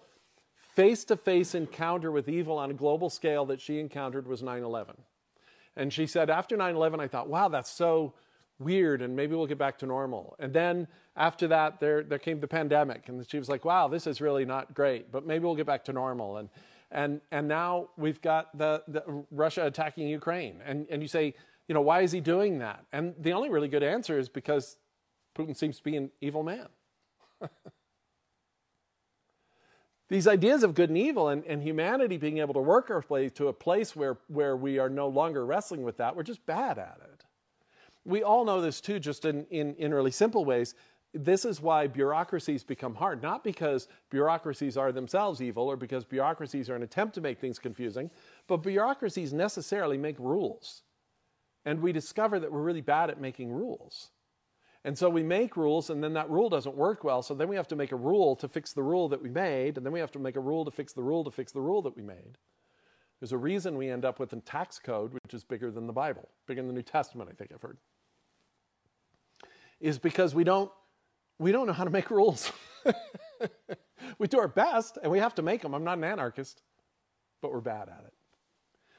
face-to-face 0.76 1.54
encounter 1.54 2.12
with 2.12 2.28
evil 2.28 2.58
on 2.58 2.72
a 2.72 2.74
global 2.74 3.10
scale 3.10 3.46
that 3.46 3.62
she 3.62 3.80
encountered 3.80 4.28
was 4.28 4.42
9/11. 4.42 4.96
And 5.76 5.92
she 5.92 6.08
said 6.08 6.30
after 6.30 6.56
9/11 6.56 7.00
I 7.00 7.08
thought, 7.08 7.30
"Wow, 7.30 7.50
that's 7.50 7.72
so 7.72 8.14
weird 8.60 9.02
and 9.02 9.16
maybe 9.16 9.36
we'll 9.36 9.48
get 9.48 9.58
back 9.58 9.78
to 9.80 9.86
normal. 9.86 10.36
And 10.40 10.54
then 10.54 10.88
after 11.16 11.48
that, 11.50 11.80
there, 11.80 12.04
there 12.04 12.20
came 12.20 12.40
the 12.40 12.48
pandemic 12.48 13.10
and 13.10 13.28
she 13.30 13.38
was 13.38 13.50
like, 13.50 13.66
wow, 13.66 13.88
this 13.88 14.08
is 14.08 14.22
really 14.22 14.46
not 14.46 14.74
great, 14.74 15.12
but 15.12 15.26
maybe 15.26 15.46
we'll 15.46 15.56
get 15.56 15.66
back 15.66 15.84
to 15.86 15.94
normal. 15.94 16.38
And, 16.38 16.50
and, 16.92 17.22
and 17.32 17.48
now 17.48 17.90
we've 17.98 18.22
got 18.22 18.56
the, 18.58 18.84
the 18.88 19.26
Russia 19.32 19.66
attacking 19.66 20.08
Ukraine. 20.08 20.60
And, 20.66 20.88
and 20.90 21.02
you 21.02 21.08
say, 21.08 21.34
you 21.68 21.74
know, 21.74 21.82
why 21.82 22.02
is 22.02 22.12
he 22.12 22.20
doing 22.20 22.60
that? 22.60 22.86
And 22.92 23.16
the 23.20 23.34
only 23.34 23.50
really 23.50 23.68
good 23.68 23.84
answer 23.84 24.20
is 24.20 24.30
because 24.30 24.78
Putin 25.36 25.56
seems 25.56 25.78
to 25.78 25.84
be 25.84 25.96
an 25.96 26.12
evil 26.22 26.44
man. 26.44 26.68
These 30.10 30.28
ideas 30.28 30.64
of 30.64 30.76
good 30.76 30.90
and 30.90 30.98
evil 30.98 31.30
and, 31.30 31.44
and 31.46 31.64
humanity 31.64 32.18
being 32.18 32.38
able 32.38 32.54
to 32.54 32.60
work 32.60 32.92
our 32.92 33.04
way 33.10 33.30
to 33.30 33.48
a 33.48 33.54
place 33.54 33.96
where, 33.96 34.18
where 34.28 34.56
we 34.56 34.78
are 34.78 34.90
no 34.90 35.08
longer 35.08 35.46
wrestling 35.46 35.84
with 35.84 35.98
that, 35.98 36.16
we're 36.16 36.24
just 36.24 36.46
bad 36.46 36.78
at 36.78 37.00
it 37.04 37.24
we 38.06 38.24
all 38.24 38.46
know 38.46 38.62
this 38.62 38.82
too, 38.82 39.00
just 39.00 39.26
in, 39.26 39.46
in, 39.50 39.76
in 39.76 39.94
really 39.94 40.12
simple 40.12 40.46
ways. 40.46 40.76
This 41.14 41.46
is 41.46 41.62
why 41.62 41.88
bureaucracies 41.88 42.64
become 42.64 42.96
hard, 42.96 43.22
not 43.22 43.44
because 43.44 43.88
bureaucracies 44.10 44.78
are 44.78 44.92
themselves 44.92 45.42
evil 45.42 45.68
or 45.68 45.78
because 45.78 46.04
bureaucracies 46.04 46.70
are 46.70 46.76
an 46.76 46.84
attempt 46.84 47.14
to 47.16 47.22
make 47.22 47.40
things 47.40 47.60
confusing, 47.60 48.10
but 48.48 48.58
bureaucracies 48.58 49.32
necessarily 49.32 49.98
make 49.98 50.18
rules. 50.18 50.82
And 51.66 51.82
we 51.82 51.92
discover 51.94 52.40
that 52.40 52.52
we're 52.52 52.62
really 52.62 52.82
bad 52.82 53.10
at 53.10 53.22
making 53.22 53.52
rules. 53.52 54.10
And 54.86 54.98
so 54.98 55.10
we 55.10 55.24
make 55.24 55.56
rules, 55.56 55.90
and 55.90 56.04
then 56.04 56.14
that 56.14 56.30
rule 56.30 56.50
doesn't 56.50 56.76
work 56.76 57.04
well. 57.04 57.22
So 57.22 57.34
then 57.34 57.48
we 57.48 57.56
have 57.56 57.70
to 57.70 57.76
make 57.76 57.94
a 57.94 57.96
rule 57.96 58.36
to 58.36 58.48
fix 58.50 58.74
the 58.74 58.84
rule 58.84 59.08
that 59.10 59.22
we 59.22 59.30
made, 59.30 59.78
and 59.78 59.86
then 59.86 59.94
we 59.94 60.00
have 60.00 60.12
to 60.12 60.20
make 60.20 60.36
a 60.36 60.42
rule 60.42 60.66
to 60.66 60.72
fix 60.72 60.92
the 60.92 61.04
rule 61.04 61.24
to 61.24 61.32
fix 61.32 61.52
the 61.52 61.62
rule 61.62 61.82
that 61.84 61.96
we 61.96 62.04
made. 62.04 62.38
There's 63.20 63.32
a 63.32 63.38
reason 63.38 63.78
we 63.78 63.90
end 63.90 64.04
up 64.04 64.20
with 64.20 64.34
a 64.34 64.42
tax 64.42 64.80
code 64.80 65.14
which 65.14 65.34
is 65.34 65.46
bigger 65.46 65.72
than 65.72 65.88
the 65.88 65.94
Bible, 65.94 66.28
bigger 66.48 66.62
than 66.62 66.68
the 66.68 66.74
New 66.74 66.82
Testament, 66.82 67.30
I 67.32 67.34
think 67.34 67.52
I've 67.54 67.62
heard 67.62 67.78
is 69.84 70.00
because 70.00 70.34
we 70.34 70.44
don't 70.44 70.72
we 71.38 71.52
don't 71.52 71.68
know 71.68 71.74
how 71.74 71.84
to 71.84 71.90
make 71.90 72.10
rules. 72.10 72.52
we 74.18 74.28
do 74.28 74.40
our 74.40 74.48
best 74.48 74.98
and 75.04 75.12
we 75.12 75.20
have 75.20 75.36
to 75.36 75.42
make 75.42 75.62
them. 75.62 75.74
I'm 75.74 75.84
not 75.84 75.98
an 75.98 76.04
anarchist, 76.06 76.62
but 77.42 77.52
we're 77.52 77.60
bad 77.60 77.90
at 77.90 78.06
it. 78.06 78.14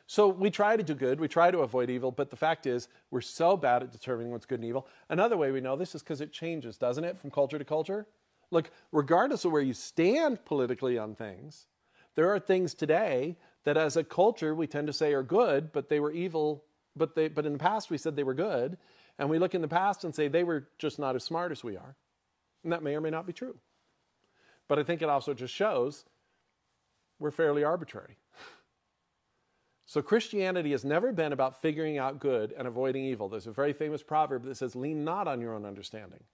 So 0.06 0.28
we 0.28 0.50
try 0.50 0.76
to 0.76 0.82
do 0.82 0.94
good, 0.94 1.18
we 1.18 1.28
try 1.28 1.50
to 1.50 1.60
avoid 1.60 1.88
evil, 1.88 2.10
but 2.10 2.28
the 2.28 2.36
fact 2.36 2.66
is 2.66 2.88
we're 3.10 3.22
so 3.22 3.56
bad 3.56 3.82
at 3.82 3.90
determining 3.90 4.32
what's 4.32 4.44
good 4.44 4.60
and 4.60 4.68
evil. 4.68 4.86
Another 5.08 5.36
way 5.36 5.50
we 5.50 5.62
know 5.62 5.76
this 5.76 5.94
is 5.94 6.02
because 6.02 6.20
it 6.20 6.32
changes, 6.32 6.76
doesn't 6.76 7.04
it, 7.04 7.18
from 7.18 7.30
culture 7.30 7.58
to 7.58 7.64
culture? 7.64 8.06
Look, 8.50 8.70
regardless 8.92 9.44
of 9.44 9.52
where 9.52 9.62
you 9.62 9.72
stand 9.72 10.44
politically 10.44 10.98
on 10.98 11.14
things, 11.14 11.66
there 12.16 12.30
are 12.32 12.38
things 12.38 12.74
today 12.74 13.36
that 13.64 13.78
as 13.78 13.96
a 13.96 14.04
culture 14.04 14.54
we 14.54 14.66
tend 14.66 14.86
to 14.88 14.92
say 14.92 15.14
are 15.14 15.22
good, 15.22 15.72
but 15.72 15.88
they 15.88 16.00
were 16.00 16.12
evil, 16.12 16.64
but 16.94 17.14
they 17.14 17.28
but 17.28 17.46
in 17.46 17.54
the 17.54 17.58
past 17.58 17.90
we 17.90 17.98
said 17.98 18.14
they 18.14 18.22
were 18.22 18.34
good. 18.34 18.76
And 19.18 19.30
we 19.30 19.38
look 19.38 19.54
in 19.54 19.62
the 19.62 19.68
past 19.68 20.04
and 20.04 20.14
say 20.14 20.28
they 20.28 20.44
were 20.44 20.68
just 20.78 20.98
not 20.98 21.16
as 21.16 21.24
smart 21.24 21.52
as 21.52 21.64
we 21.64 21.76
are. 21.76 21.96
And 22.62 22.72
that 22.72 22.82
may 22.82 22.94
or 22.94 23.00
may 23.00 23.10
not 23.10 23.26
be 23.26 23.32
true. 23.32 23.56
But 24.68 24.78
I 24.78 24.82
think 24.82 25.02
it 25.02 25.08
also 25.08 25.34
just 25.34 25.54
shows 25.54 26.04
we're 27.18 27.30
fairly 27.30 27.64
arbitrary. 27.64 28.16
So 29.86 30.00
Christianity 30.00 30.70
has 30.72 30.84
never 30.84 31.12
been 31.12 31.32
about 31.32 31.60
figuring 31.60 31.98
out 31.98 32.18
good 32.18 32.54
and 32.56 32.66
avoiding 32.66 33.04
evil. 33.04 33.28
There's 33.28 33.46
a 33.46 33.52
very 33.52 33.72
famous 33.72 34.02
proverb 34.02 34.44
that 34.44 34.56
says, 34.56 34.74
Lean 34.74 35.04
not 35.04 35.28
on 35.28 35.40
your 35.40 35.54
own 35.54 35.66
understanding, 35.66 36.24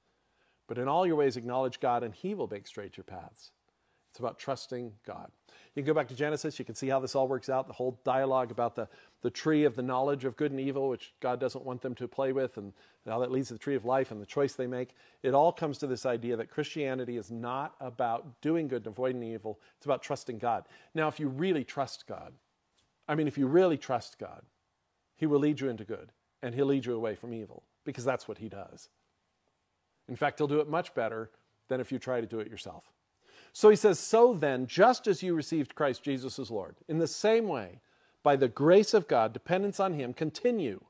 but 0.69 0.79
in 0.79 0.87
all 0.87 1.07
your 1.07 1.17
ways 1.17 1.37
acknowledge 1.37 1.81
God, 1.81 2.05
and 2.05 2.15
He 2.15 2.35
will 2.35 2.49
make 2.49 2.67
straight 2.67 2.97
your 2.97 3.05
paths. 3.05 3.51
It's 4.11 4.19
about 4.19 4.39
trusting 4.39 4.93
God. 5.07 5.31
You 5.75 5.83
can 5.83 5.87
go 5.87 5.95
back 5.95 6.09
to 6.09 6.17
Genesis, 6.17 6.59
you 6.59 6.65
can 6.65 6.75
see 6.75 6.89
how 6.89 6.99
this 6.99 7.15
all 7.15 7.29
works 7.29 7.49
out, 7.49 7.69
the 7.69 7.73
whole 7.73 8.01
dialogue 8.05 8.51
about 8.51 8.75
the, 8.75 8.89
the 9.23 9.31
tree 9.31 9.65
of 9.65 9.77
the 9.77 9.83
knowledge 9.83 10.25
of 10.25 10.37
good 10.37 10.51
and 10.51 10.61
evil, 10.61 10.89
which 10.89 11.15
God 11.21 11.39
doesn't 11.39 11.65
want 11.65 11.81
them 11.81 11.95
to 11.97 12.09
play 12.09 12.33
with, 12.33 12.57
and 12.57 12.73
how 13.07 13.21
that 13.21 13.31
leads 13.31 13.49
to 13.49 13.55
the 13.55 13.61
tree 13.61 13.77
of 13.77 13.85
life 13.85 14.11
and 14.11 14.21
the 14.21 14.27
choice 14.27 14.55
they 14.55 14.67
make. 14.67 14.95
It 15.23 15.33
all 15.33 15.53
comes 15.53 15.79
to 15.79 15.87
this 15.87 16.07
idea 16.07 16.37
that 16.37 16.51
Christianity 16.51 17.17
is 17.17 17.31
not 17.31 17.75
about 17.81 18.41
doing 18.41 18.67
good 18.67 18.83
and 18.85 18.89
avoiding 18.89 19.23
evil, 19.23 19.61
it's 19.77 19.87
about 19.87 20.03
trusting 20.03 20.39
God. 20.39 20.65
Now, 20.95 21.07
if 21.07 21.21
you 21.21 21.29
really 21.29 21.63
trust 21.63 22.07
God, 22.09 22.33
I 23.09 23.15
mean, 23.15 23.27
if 23.27 23.39
you 23.39 23.47
really 23.47 23.79
trust 23.79 24.19
God, 24.19 24.43
He 25.17 25.27
will 25.27 25.41
lead 25.41 25.61
you 25.61 25.69
into 25.69 25.85
good, 25.85 26.13
and 26.43 26.55
He'll 26.55 26.67
lead 26.67 26.87
you 26.87 26.95
away 26.95 27.15
from 27.15 27.35
evil, 27.35 27.65
because 27.85 28.05
that's 28.05 28.29
what 28.29 28.39
He 28.39 28.49
does. 28.49 28.89
In 30.09 30.17
fact, 30.17 30.39
He'll 30.39 30.49
do 30.49 30.61
it 30.61 30.69
much 30.69 30.95
better 30.95 31.31
than 31.69 31.81
if 31.81 31.93
you 31.93 31.99
try 31.99 32.21
to 32.21 32.27
do 32.27 32.41
it 32.41 32.51
yourself. 32.51 32.85
So 33.53 33.69
he 33.69 33.77
says, 33.77 33.99
So 33.99 34.35
then, 34.35 34.67
just 34.67 35.07
as 35.07 35.23
you 35.23 35.35
received 35.35 35.75
Christ 35.75 36.03
Jesus 36.03 36.39
as 36.39 36.51
Lord, 36.51 36.77
in 36.89 36.99
the 36.99 37.07
same 37.07 37.49
way, 37.49 37.81
by 38.23 38.37
the 38.37 38.49
grace 38.49 38.95
of 38.95 39.09
God, 39.09 39.33
dependence 39.33 39.81
on 39.81 39.95
Him, 39.95 40.13
continue 40.13 40.85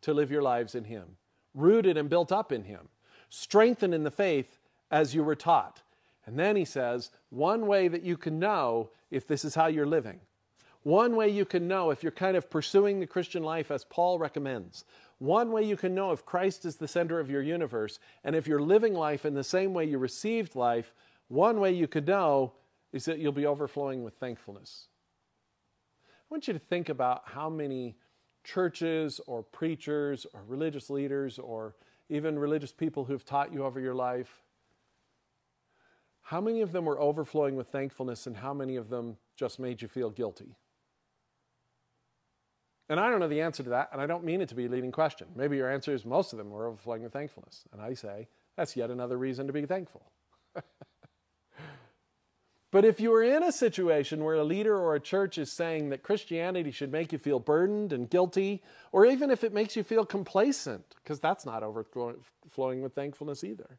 to 0.00 0.14
live 0.14 0.30
your 0.30 0.42
lives 0.42 0.74
in 0.74 0.84
Him, 0.84 1.16
rooted 1.54 1.96
and 1.96 2.08
built 2.08 2.32
up 2.32 2.52
in 2.52 2.64
Him, 2.64 2.88
strengthened 3.28 3.94
in 3.94 4.02
the 4.02 4.10
faith 4.10 4.58
as 4.90 5.14
you 5.14 5.22
were 5.22 5.36
taught. 5.36 5.82
And 6.26 6.38
then 6.38 6.56
he 6.56 6.64
says, 6.64 7.10
one 7.30 7.66
way 7.66 7.88
that 7.88 8.02
you 8.02 8.16
can 8.16 8.38
know 8.38 8.90
if 9.10 9.26
this 9.26 9.44
is 9.44 9.54
how 9.54 9.66
you're 9.66 9.86
living, 9.86 10.20
one 10.82 11.14
way 11.14 11.28
you 11.28 11.44
can 11.44 11.68
know 11.68 11.90
if 11.90 12.02
you're 12.02 12.12
kind 12.12 12.36
of 12.36 12.48
pursuing 12.48 13.00
the 13.00 13.06
Christian 13.06 13.42
life 13.42 13.70
as 13.70 13.84
Paul 13.84 14.18
recommends, 14.18 14.84
one 15.18 15.52
way 15.52 15.62
you 15.62 15.76
can 15.76 15.94
know 15.94 16.12
if 16.12 16.24
Christ 16.24 16.64
is 16.64 16.76
the 16.76 16.88
center 16.88 17.20
of 17.20 17.30
your 17.30 17.42
universe, 17.42 17.98
and 18.24 18.34
if 18.34 18.46
you're 18.46 18.62
living 18.62 18.94
life 18.94 19.26
in 19.26 19.34
the 19.34 19.44
same 19.44 19.74
way 19.74 19.84
you 19.84 19.98
received 19.98 20.56
life, 20.56 20.94
one 21.28 21.60
way 21.60 21.72
you 21.72 21.86
could 21.86 22.06
know 22.06 22.54
is 22.92 23.04
that 23.04 23.18
you'll 23.18 23.32
be 23.32 23.46
overflowing 23.46 24.02
with 24.02 24.14
thankfulness. 24.14 24.88
I 26.02 26.34
want 26.34 26.48
you 26.48 26.54
to 26.54 26.58
think 26.58 26.88
about 26.88 27.22
how 27.26 27.50
many 27.50 27.96
churches 28.42 29.20
or 29.26 29.42
preachers 29.42 30.26
or 30.32 30.40
religious 30.46 30.88
leaders 30.88 31.38
or 31.38 31.74
even 32.08 32.38
religious 32.38 32.72
people 32.72 33.04
who've 33.04 33.24
taught 33.24 33.52
you 33.52 33.64
over 33.64 33.80
your 33.80 33.94
life. 33.94 34.42
How 36.22 36.40
many 36.40 36.62
of 36.62 36.72
them 36.72 36.86
were 36.86 37.00
overflowing 37.00 37.56
with 37.56 37.68
thankfulness 37.68 38.26
and 38.26 38.36
how 38.36 38.54
many 38.54 38.76
of 38.76 38.88
them 38.88 39.18
just 39.36 39.58
made 39.58 39.82
you 39.82 39.88
feel 39.88 40.10
guilty? 40.10 40.56
And 42.90 42.98
I 42.98 43.08
don't 43.08 43.20
know 43.20 43.28
the 43.28 43.40
answer 43.40 43.62
to 43.62 43.70
that, 43.70 43.90
and 43.92 44.00
I 44.02 44.06
don't 44.06 44.24
mean 44.24 44.40
it 44.40 44.48
to 44.48 44.56
be 44.56 44.66
a 44.66 44.68
leading 44.68 44.90
question. 44.90 45.28
Maybe 45.36 45.56
your 45.56 45.70
answer 45.70 45.94
is 45.94 46.04
most 46.04 46.32
of 46.32 46.38
them 46.38 46.50
were 46.50 46.66
overflowing 46.66 47.04
with 47.04 47.12
thankfulness. 47.12 47.62
And 47.72 47.80
I 47.80 47.94
say, 47.94 48.26
that's 48.56 48.76
yet 48.76 48.90
another 48.90 49.16
reason 49.16 49.46
to 49.46 49.52
be 49.52 49.64
thankful. 49.64 50.10
but 52.72 52.84
if 52.84 52.98
you 52.98 53.14
are 53.14 53.22
in 53.22 53.44
a 53.44 53.52
situation 53.52 54.24
where 54.24 54.34
a 54.34 54.42
leader 54.42 54.76
or 54.76 54.96
a 54.96 55.00
church 55.00 55.38
is 55.38 55.52
saying 55.52 55.90
that 55.90 56.02
Christianity 56.02 56.72
should 56.72 56.90
make 56.90 57.12
you 57.12 57.18
feel 57.18 57.38
burdened 57.38 57.92
and 57.92 58.10
guilty, 58.10 58.60
or 58.90 59.06
even 59.06 59.30
if 59.30 59.44
it 59.44 59.54
makes 59.54 59.76
you 59.76 59.84
feel 59.84 60.04
complacent, 60.04 60.96
because 61.00 61.20
that's 61.20 61.46
not 61.46 61.62
overflowing 61.62 62.82
with 62.82 62.92
thankfulness 62.92 63.44
either 63.44 63.78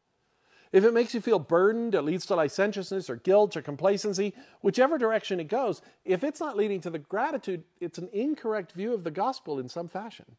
if 0.72 0.86
it 0.86 0.94
makes 0.94 1.14
you 1.14 1.20
feel 1.20 1.40
burdened, 1.40 1.96
it 1.96 2.04
leads 2.04 2.26
to 2.28 2.36
licentiousness 2.36 3.10
or 3.10 3.18
guilt 3.18 3.58
or 3.58 3.62
complacency, 3.62 4.34
whichever 4.62 4.98
direction 4.98 5.40
it 5.40 5.50
goes, 5.50 5.82
if 6.06 6.24
it's 6.24 6.40
not 6.40 6.56
leading 6.56 6.80
to 6.82 6.90
the 6.90 7.00
gratitude, 7.00 7.64
it's 7.80 7.98
an 7.98 8.10
incorrect 8.14 8.72
view 8.72 8.94
of 8.94 9.04
the 9.04 9.12
gospel 9.12 9.60
in 9.60 9.68
some 9.68 9.90
fashion. 9.90 10.38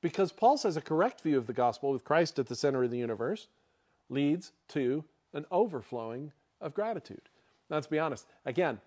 Because 0.00 0.32
Paul 0.32 0.56
says 0.56 0.76
a 0.76 0.80
correct 0.80 1.20
view 1.20 1.38
of 1.38 1.46
the 1.46 1.52
gospel 1.52 1.92
with 1.92 2.04
Christ 2.04 2.40
at 2.40 2.48
the 2.48 2.56
center 2.56 2.82
of 2.82 2.90
the 2.90 2.98
universe 2.98 3.46
leads 4.10 4.50
to 4.68 5.04
an 5.32 5.46
overflowing 5.52 6.32
of 6.60 6.74
gratitude. 6.74 7.22
Now, 7.70 7.76
let's 7.76 7.86
be 7.86 8.00
honest. 8.00 8.26
Again, 8.44 8.80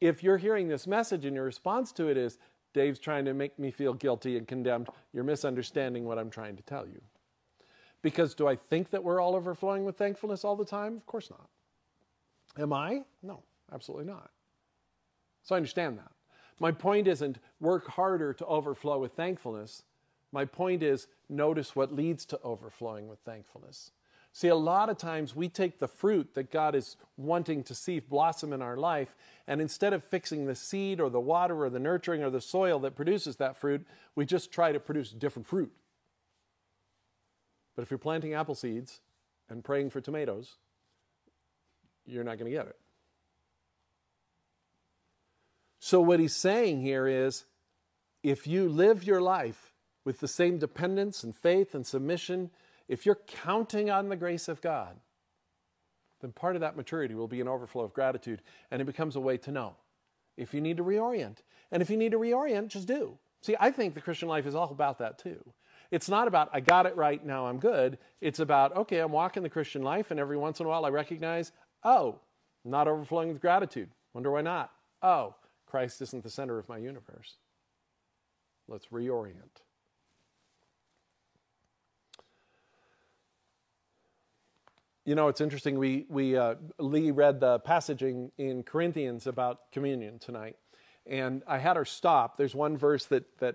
if 0.00 0.24
you're 0.24 0.38
hearing 0.38 0.66
this 0.66 0.88
message 0.88 1.24
and 1.24 1.36
your 1.36 1.44
response 1.44 1.92
to 1.92 2.08
it 2.08 2.16
is, 2.16 2.38
Dave's 2.74 2.98
trying 2.98 3.24
to 3.26 3.32
make 3.32 3.58
me 3.58 3.70
feel 3.70 3.94
guilty 3.94 4.36
and 4.36 4.46
condemned, 4.46 4.88
you're 5.12 5.24
misunderstanding 5.24 6.04
what 6.04 6.18
I'm 6.18 6.30
trying 6.30 6.56
to 6.56 6.62
tell 6.64 6.86
you. 6.86 7.00
Because 8.02 8.34
do 8.34 8.46
I 8.46 8.56
think 8.56 8.90
that 8.90 9.02
we're 9.02 9.20
all 9.20 9.34
overflowing 9.34 9.84
with 9.84 9.96
thankfulness 9.96 10.44
all 10.44 10.56
the 10.56 10.64
time? 10.64 10.96
Of 10.96 11.06
course 11.06 11.30
not. 11.30 11.48
Am 12.58 12.72
I? 12.72 13.04
No, 13.22 13.42
absolutely 13.72 14.06
not. 14.06 14.30
So 15.42 15.54
I 15.54 15.58
understand 15.58 15.98
that. 15.98 16.10
My 16.58 16.72
point 16.72 17.06
isn't 17.06 17.38
work 17.60 17.88
harder 17.88 18.32
to 18.32 18.46
overflow 18.46 18.98
with 18.98 19.12
thankfulness. 19.12 19.82
My 20.32 20.44
point 20.44 20.82
is 20.82 21.06
notice 21.28 21.76
what 21.76 21.94
leads 21.94 22.24
to 22.26 22.40
overflowing 22.42 23.08
with 23.08 23.18
thankfulness. 23.20 23.90
See, 24.32 24.48
a 24.48 24.54
lot 24.54 24.90
of 24.90 24.98
times 24.98 25.34
we 25.34 25.48
take 25.48 25.78
the 25.78 25.88
fruit 25.88 26.34
that 26.34 26.50
God 26.50 26.74
is 26.74 26.96
wanting 27.16 27.62
to 27.64 27.74
see 27.74 28.00
blossom 28.00 28.52
in 28.52 28.60
our 28.60 28.76
life, 28.76 29.16
and 29.46 29.62
instead 29.62 29.94
of 29.94 30.04
fixing 30.04 30.44
the 30.44 30.54
seed 30.54 31.00
or 31.00 31.08
the 31.08 31.20
water 31.20 31.64
or 31.64 31.70
the 31.70 31.78
nurturing 31.78 32.22
or 32.22 32.28
the 32.28 32.42
soil 32.42 32.78
that 32.80 32.94
produces 32.94 33.36
that 33.36 33.56
fruit, 33.56 33.86
we 34.14 34.26
just 34.26 34.52
try 34.52 34.72
to 34.72 34.78
produce 34.78 35.10
different 35.10 35.48
fruit. 35.48 35.72
But 37.76 37.82
if 37.82 37.90
you're 37.90 37.98
planting 37.98 38.34
apple 38.34 38.54
seeds 38.54 39.00
and 39.48 39.62
praying 39.62 39.90
for 39.90 40.00
tomatoes, 40.00 40.56
you're 42.06 42.24
not 42.24 42.38
going 42.38 42.50
to 42.50 42.56
get 42.56 42.66
it. 42.66 42.76
So, 45.78 46.00
what 46.00 46.18
he's 46.18 46.34
saying 46.34 46.80
here 46.80 47.06
is 47.06 47.44
if 48.22 48.46
you 48.46 48.68
live 48.68 49.04
your 49.04 49.20
life 49.20 49.72
with 50.04 50.18
the 50.20 50.26
same 50.26 50.58
dependence 50.58 51.22
and 51.22 51.36
faith 51.36 51.74
and 51.74 51.86
submission, 51.86 52.50
if 52.88 53.04
you're 53.04 53.20
counting 53.26 53.90
on 53.90 54.08
the 54.08 54.16
grace 54.16 54.48
of 54.48 54.60
God, 54.60 54.96
then 56.20 56.32
part 56.32 56.56
of 56.56 56.60
that 56.60 56.76
maturity 56.76 57.14
will 57.14 57.28
be 57.28 57.40
an 57.40 57.48
overflow 57.48 57.84
of 57.84 57.92
gratitude, 57.92 58.40
and 58.70 58.80
it 58.80 58.86
becomes 58.86 59.16
a 59.16 59.20
way 59.20 59.36
to 59.38 59.52
know. 59.52 59.76
If 60.36 60.54
you 60.54 60.60
need 60.60 60.78
to 60.78 60.84
reorient, 60.84 61.38
and 61.70 61.82
if 61.82 61.90
you 61.90 61.96
need 61.96 62.12
to 62.12 62.18
reorient, 62.18 62.68
just 62.68 62.88
do. 62.88 63.18
See, 63.42 63.56
I 63.60 63.70
think 63.70 63.94
the 63.94 64.00
Christian 64.00 64.28
life 64.28 64.46
is 64.46 64.54
all 64.54 64.70
about 64.70 64.98
that 64.98 65.18
too. 65.18 65.38
It's 65.90 66.08
not 66.08 66.28
about, 66.28 66.50
I 66.52 66.60
got 66.60 66.86
it 66.86 66.96
right, 66.96 67.24
now 67.24 67.46
I'm 67.46 67.58
good. 67.58 67.98
It's 68.20 68.40
about, 68.40 68.76
okay, 68.76 68.98
I'm 68.98 69.12
walking 69.12 69.42
the 69.42 69.48
Christian 69.48 69.82
life, 69.82 70.10
and 70.10 70.18
every 70.18 70.36
once 70.36 70.60
in 70.60 70.66
a 70.66 70.68
while 70.68 70.84
I 70.84 70.90
recognize, 70.90 71.52
oh, 71.84 72.20
not 72.64 72.88
overflowing 72.88 73.28
with 73.28 73.40
gratitude. 73.40 73.90
Wonder 74.12 74.30
why 74.30 74.42
not? 74.42 74.72
Oh, 75.02 75.34
Christ 75.66 76.00
isn't 76.02 76.22
the 76.22 76.30
center 76.30 76.58
of 76.58 76.68
my 76.68 76.78
universe. 76.78 77.36
Let's 78.68 78.86
reorient. 78.86 79.62
You 85.04 85.14
know, 85.14 85.28
it's 85.28 85.40
interesting. 85.40 85.78
We, 85.78 86.04
we 86.08 86.36
uh, 86.36 86.56
Lee 86.80 87.12
read 87.12 87.38
the 87.38 87.60
passage 87.60 88.02
in, 88.02 88.32
in 88.38 88.64
Corinthians 88.64 89.28
about 89.28 89.70
communion 89.70 90.18
tonight, 90.18 90.56
and 91.06 91.44
I 91.46 91.58
had 91.58 91.76
her 91.76 91.84
stop. 91.84 92.36
There's 92.36 92.56
one 92.56 92.76
verse 92.76 93.04
that, 93.06 93.24
that 93.38 93.54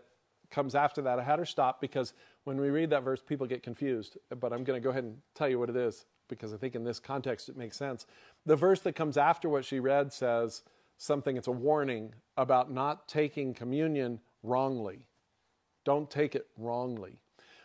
comes 0.52 0.76
after 0.76 1.02
that. 1.02 1.20
I 1.20 1.24
had 1.24 1.40
her 1.40 1.46
stop 1.46 1.82
because 1.82 2.14
when 2.44 2.60
we 2.60 2.70
read 2.70 2.90
that 2.92 3.04
verse, 3.04 3.22
people 3.22 3.48
get 3.48 3.64
confused. 3.64 4.18
But 4.40 4.54
I'm 4.54 4.64
going 4.64 4.80
to 4.80 4.84
go 4.84 4.92
ahead 4.92 5.04
and 5.04 5.18
tell 5.34 5.50
you 5.50 5.60
what 5.60 5.70
it 5.70 5.76
is 5.76 6.06
because 6.28 6.54
I 6.54 6.58
think 6.58 6.76
in 6.76 6.84
this 6.84 7.00
context 7.00 7.50
it 7.50 7.58
makes 7.58 7.78
sense. 7.78 8.06
The 8.46 8.56
verse 8.56 8.80
that 8.82 8.94
comes 8.94 9.18
after 9.18 9.50
what 9.50 9.66
she 9.66 9.80
read 9.80 10.14
says 10.14 10.64
something, 10.98 11.38
it's 11.38 11.48
a 11.48 11.52
warning 11.52 12.14
about 12.38 12.72
not 12.72 13.08
taking 13.08 13.54
communion 13.54 14.20
wrongly. 14.44 15.06
Don't 15.84 16.10
take 16.10 16.36
it 16.36 16.48
wrongly. 16.58 17.18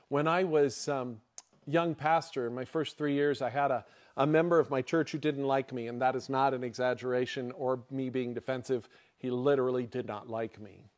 When 0.09 0.27
I 0.27 0.45
was 0.45 0.89
um, 0.89 1.21
young 1.67 1.95
pastor, 1.95 2.47
in 2.47 2.55
my 2.55 2.65
first 2.65 2.97
three 2.97 3.15
years, 3.15 3.43
I 3.43 3.51
had 3.51 3.71
a, 3.71 3.85
a 4.17 4.27
member 4.27 4.59
of 4.59 4.71
my 4.71 4.83
church 4.83 5.13
who 5.13 5.19
didn't 5.19 5.45
like 5.45 5.73
me, 5.73 5.89
and 5.89 6.01
that 6.01 6.17
is 6.17 6.29
not 6.29 6.55
an 6.55 6.65
exaggeration 6.65 7.53
or 7.53 7.81
me 7.91 8.09
being 8.09 8.33
defensive. 8.33 8.89
He 9.19 9.31
literally 9.31 9.87
did 9.87 10.07
not 10.07 10.29
like 10.29 10.61
me 10.61 10.91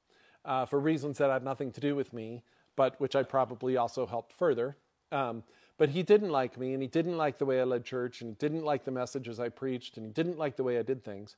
uh, 0.48 0.64
for 0.64 0.80
reasons 0.80 1.18
that 1.18 1.30
had 1.30 1.44
nothing 1.44 1.70
to 1.70 1.80
do 1.80 1.94
with 1.94 2.12
me, 2.12 2.42
but 2.74 2.98
which 3.00 3.14
I 3.14 3.22
probably 3.22 3.76
also 3.76 4.06
helped 4.06 4.32
further. 4.32 4.76
Um, 5.12 5.44
but 5.76 5.90
he 5.90 6.02
didn't 6.02 6.30
like 6.30 6.58
me, 6.58 6.72
and 6.72 6.82
he 6.82 6.88
didn't 6.88 7.16
like 7.16 7.38
the 7.38 7.46
way 7.46 7.60
I 7.60 7.64
led 7.64 7.84
church, 7.84 8.22
and 8.22 8.30
he 8.30 8.34
didn't 8.34 8.64
like 8.64 8.84
the 8.84 8.90
messages 8.90 9.38
I 9.38 9.50
preached, 9.50 9.96
and 9.96 10.06
he 10.06 10.10
didn't 10.10 10.38
like 10.38 10.56
the 10.56 10.64
way 10.64 10.78
I 10.78 10.82
did 10.82 11.04
things. 11.04 11.36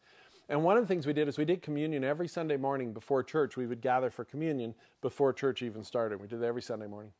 And 0.48 0.64
one 0.64 0.76
of 0.76 0.84
the 0.84 0.88
things 0.88 1.06
we 1.06 1.12
did 1.12 1.28
is 1.28 1.36
we 1.36 1.44
did 1.44 1.60
communion 1.60 2.04
every 2.04 2.28
Sunday 2.28 2.56
morning 2.56 2.92
before 2.92 3.22
church. 3.22 3.56
We 3.56 3.66
would 3.66 3.80
gather 3.80 4.10
for 4.10 4.24
communion 4.24 4.74
before 5.02 5.32
church 5.32 5.62
even 5.62 5.84
started. 5.84 6.20
We 6.20 6.26
did 6.26 6.42
it 6.42 6.46
every 6.46 6.62
Sunday 6.62 6.86
morning. 6.86 7.12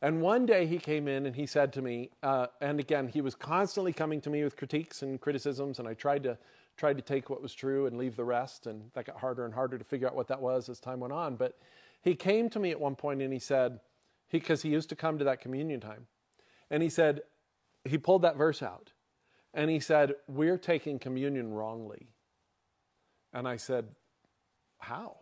And 0.00 0.22
one 0.22 0.46
day 0.46 0.66
he 0.66 0.78
came 0.78 1.08
in 1.08 1.26
and 1.26 1.34
he 1.34 1.44
said 1.44 1.72
to 1.72 1.82
me, 1.82 2.10
uh, 2.22 2.46
and 2.60 2.78
again, 2.78 3.08
he 3.08 3.20
was 3.20 3.34
constantly 3.34 3.92
coming 3.92 4.20
to 4.20 4.30
me 4.30 4.44
with 4.44 4.56
critiques 4.56 5.02
and 5.02 5.20
criticisms, 5.20 5.80
and 5.80 5.88
I 5.88 5.94
tried 5.94 6.22
to 6.22 6.38
tried 6.78 6.96
to 6.96 7.02
take 7.02 7.28
what 7.28 7.42
was 7.42 7.52
true 7.52 7.86
and 7.86 7.98
leave 7.98 8.16
the 8.16 8.24
rest. 8.24 8.66
And 8.66 8.90
that 8.94 9.04
got 9.04 9.18
harder 9.18 9.44
and 9.44 9.52
harder 9.52 9.76
to 9.76 9.84
figure 9.84 10.06
out 10.06 10.14
what 10.14 10.28
that 10.28 10.40
was 10.40 10.68
as 10.68 10.80
time 10.80 11.00
went 11.00 11.12
on. 11.12 11.36
But 11.36 11.58
he 12.00 12.14
came 12.14 12.48
to 12.50 12.58
me 12.58 12.70
at 12.70 12.80
one 12.80 12.94
point 12.94 13.20
and 13.20 13.32
he 13.32 13.38
said, 13.38 13.80
because 14.30 14.62
he, 14.62 14.70
he 14.70 14.74
used 14.74 14.88
to 14.88 14.96
come 14.96 15.18
to 15.18 15.24
that 15.24 15.40
communion 15.40 15.80
time, 15.80 16.06
and 16.70 16.82
he 16.82 16.88
said, 16.88 17.22
he 17.84 17.98
pulled 17.98 18.22
that 18.22 18.36
verse 18.36 18.62
out 18.62 18.92
and 19.54 19.70
he 19.70 19.80
said, 19.80 20.14
We're 20.26 20.58
taking 20.58 20.98
communion 20.98 21.52
wrongly. 21.52 22.08
And 23.32 23.48
I 23.48 23.56
said, 23.56 23.86
How? 24.78 25.16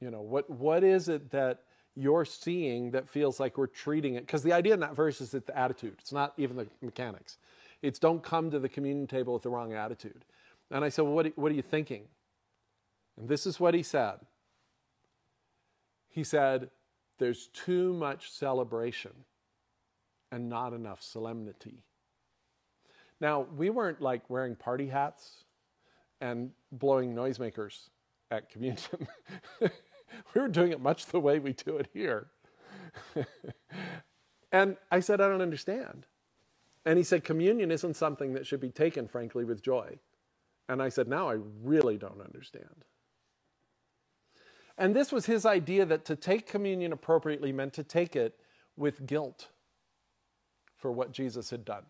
You 0.00 0.10
know, 0.10 0.22
what, 0.22 0.48
what 0.50 0.84
is 0.84 1.08
it 1.08 1.30
that 1.30 1.62
you're 1.94 2.26
seeing 2.26 2.90
that 2.90 3.08
feels 3.08 3.40
like 3.40 3.56
we're 3.56 3.66
treating 3.66 4.14
it? 4.14 4.26
Because 4.26 4.42
the 4.42 4.52
idea 4.52 4.74
in 4.74 4.80
that 4.80 4.94
verse 4.94 5.20
is 5.20 5.30
that 5.30 5.46
the 5.46 5.58
attitude, 5.58 5.96
it's 5.98 6.12
not 6.12 6.34
even 6.36 6.56
the 6.56 6.66
mechanics. 6.82 7.38
It's 7.82 7.98
don't 7.98 8.22
come 8.22 8.50
to 8.50 8.58
the 8.58 8.68
communion 8.68 9.06
table 9.06 9.34
with 9.34 9.42
the 9.42 9.50
wrong 9.50 9.72
attitude. 9.72 10.24
And 10.70 10.84
I 10.84 10.88
said, 10.88 11.02
Well, 11.02 11.14
what, 11.14 11.26
what 11.36 11.52
are 11.52 11.54
you 11.54 11.62
thinking? 11.62 12.04
And 13.16 13.28
this 13.28 13.46
is 13.46 13.58
what 13.58 13.74
he 13.74 13.82
said. 13.82 14.16
He 16.08 16.24
said, 16.24 16.70
There's 17.18 17.48
too 17.48 17.92
much 17.92 18.30
celebration 18.30 19.12
and 20.32 20.48
not 20.48 20.72
enough 20.72 21.02
solemnity. 21.02 21.82
Now, 23.20 23.46
we 23.56 23.70
weren't 23.70 24.00
like 24.00 24.28
wearing 24.28 24.56
party 24.56 24.88
hats 24.88 25.44
and 26.20 26.50
blowing 26.72 27.14
noisemakers 27.14 27.88
at 28.30 28.50
communion. 28.50 28.78
we 29.60 29.70
were 30.34 30.48
doing 30.48 30.72
it 30.72 30.80
much 30.80 31.06
the 31.06 31.20
way 31.20 31.38
we 31.38 31.52
do 31.52 31.76
it 31.78 31.88
here. 31.92 32.28
and 34.52 34.76
I 34.90 35.00
said, 35.00 35.20
I 35.20 35.28
don't 35.28 35.42
understand. 35.42 36.06
And 36.84 36.98
he 36.98 37.04
said, 37.04 37.24
Communion 37.24 37.70
isn't 37.70 37.94
something 37.94 38.34
that 38.34 38.46
should 38.46 38.60
be 38.60 38.70
taken, 38.70 39.08
frankly, 39.08 39.44
with 39.44 39.62
joy. 39.62 39.98
And 40.68 40.82
I 40.82 40.88
said, 40.88 41.08
Now 41.08 41.28
I 41.28 41.38
really 41.62 41.96
don't 41.96 42.20
understand. 42.20 42.84
And 44.78 44.94
this 44.94 45.10
was 45.10 45.26
his 45.26 45.46
idea 45.46 45.86
that 45.86 46.04
to 46.06 46.16
take 46.16 46.46
communion 46.46 46.92
appropriately 46.92 47.52
meant 47.52 47.72
to 47.74 47.82
take 47.82 48.14
it 48.14 48.38
with 48.76 49.06
guilt 49.06 49.48
for 50.76 50.92
what 50.92 51.12
Jesus 51.12 51.50
had 51.50 51.64
done. 51.64 51.84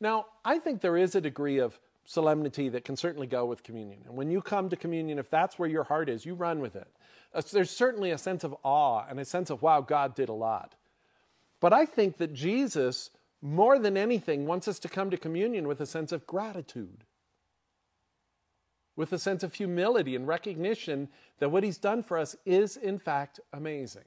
Now, 0.00 0.26
I 0.44 0.58
think 0.58 0.80
there 0.80 0.96
is 0.96 1.14
a 1.14 1.20
degree 1.20 1.58
of 1.58 1.78
solemnity 2.04 2.68
that 2.68 2.84
can 2.84 2.96
certainly 2.96 3.26
go 3.26 3.44
with 3.46 3.62
communion. 3.62 4.00
And 4.06 4.16
when 4.16 4.30
you 4.30 4.40
come 4.40 4.68
to 4.68 4.76
communion, 4.76 5.18
if 5.18 5.30
that's 5.30 5.58
where 5.58 5.68
your 5.68 5.84
heart 5.84 6.08
is, 6.08 6.26
you 6.26 6.34
run 6.34 6.60
with 6.60 6.76
it. 6.76 6.88
Uh, 7.34 7.42
there's 7.52 7.70
certainly 7.70 8.10
a 8.10 8.18
sense 8.18 8.44
of 8.44 8.54
awe 8.62 9.04
and 9.08 9.18
a 9.18 9.24
sense 9.24 9.50
of, 9.50 9.62
wow, 9.62 9.80
God 9.80 10.14
did 10.14 10.28
a 10.28 10.34
lot. 10.34 10.74
But 11.60 11.72
I 11.72 11.86
think 11.86 12.18
that 12.18 12.34
Jesus, 12.34 13.10
more 13.40 13.78
than 13.78 13.96
anything, 13.96 14.46
wants 14.46 14.66
us 14.66 14.78
to 14.80 14.88
come 14.88 15.10
to 15.10 15.16
communion 15.16 15.68
with 15.68 15.80
a 15.80 15.86
sense 15.86 16.12
of 16.12 16.26
gratitude 16.26 17.04
with 18.96 19.12
a 19.12 19.18
sense 19.18 19.42
of 19.42 19.54
humility 19.54 20.14
and 20.14 20.26
recognition 20.26 21.08
that 21.38 21.50
what 21.50 21.64
he's 21.64 21.78
done 21.78 22.02
for 22.02 22.18
us 22.18 22.36
is, 22.44 22.76
in 22.76 22.98
fact, 22.98 23.40
amazing. 23.52 24.04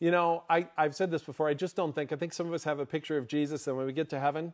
You 0.00 0.10
know, 0.10 0.44
I, 0.50 0.66
I've 0.76 0.96
said 0.96 1.10
this 1.10 1.22
before, 1.22 1.48
I 1.48 1.54
just 1.54 1.76
don't 1.76 1.94
think, 1.94 2.12
I 2.12 2.16
think 2.16 2.32
some 2.32 2.46
of 2.46 2.54
us 2.54 2.64
have 2.64 2.80
a 2.80 2.86
picture 2.86 3.18
of 3.18 3.28
Jesus, 3.28 3.66
and 3.68 3.76
when 3.76 3.86
we 3.86 3.92
get 3.92 4.08
to 4.10 4.18
heaven, 4.18 4.52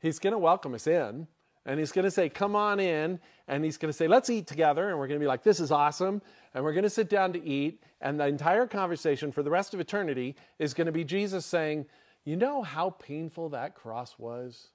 he's 0.00 0.18
going 0.18 0.32
to 0.32 0.38
welcome 0.38 0.74
us 0.74 0.86
in, 0.86 1.26
And 1.64 1.78
he's 1.78 1.92
going 1.92 2.04
to 2.04 2.10
say, 2.10 2.28
Come 2.28 2.56
on 2.56 2.80
in. 2.80 3.20
And 3.46 3.64
he's 3.64 3.76
going 3.76 3.90
to 3.90 3.96
say, 3.96 4.08
Let's 4.08 4.28
eat 4.28 4.46
together. 4.46 4.90
And 4.90 4.98
we're 4.98 5.06
going 5.06 5.20
to 5.20 5.24
be 5.24 5.28
like, 5.28 5.42
This 5.42 5.60
is 5.60 5.70
awesome. 5.70 6.22
And 6.54 6.64
we're 6.64 6.72
going 6.72 6.84
to 6.84 6.90
sit 6.90 7.08
down 7.08 7.32
to 7.34 7.44
eat. 7.44 7.82
And 8.00 8.18
the 8.18 8.26
entire 8.26 8.66
conversation 8.66 9.30
for 9.30 9.42
the 9.42 9.50
rest 9.50 9.74
of 9.74 9.80
eternity 9.80 10.36
is 10.58 10.74
going 10.74 10.86
to 10.86 10.92
be 10.92 11.04
Jesus 11.04 11.46
saying, 11.46 11.86
You 12.24 12.36
know 12.36 12.62
how 12.62 12.90
painful 12.90 13.50
that 13.50 13.74
cross 13.74 14.18
was? 14.18 14.68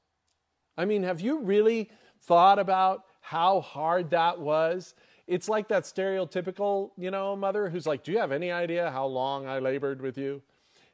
I 0.77 0.85
mean, 0.85 1.03
have 1.03 1.21
you 1.21 1.39
really 1.39 1.89
thought 2.21 2.59
about 2.59 3.05
how 3.25 3.59
hard 3.61 4.11
that 4.11 4.39
was? 4.39 4.93
It's 5.25 5.49
like 5.49 5.67
that 5.69 5.83
stereotypical, 5.83 6.91
you 6.95 7.09
know, 7.09 7.35
mother 7.35 7.69
who's 7.69 7.87
like, 7.87 8.03
Do 8.03 8.11
you 8.11 8.19
have 8.19 8.31
any 8.31 8.51
idea 8.51 8.91
how 8.91 9.07
long 9.07 9.47
I 9.47 9.57
labored 9.57 9.99
with 9.99 10.15
you? 10.15 10.43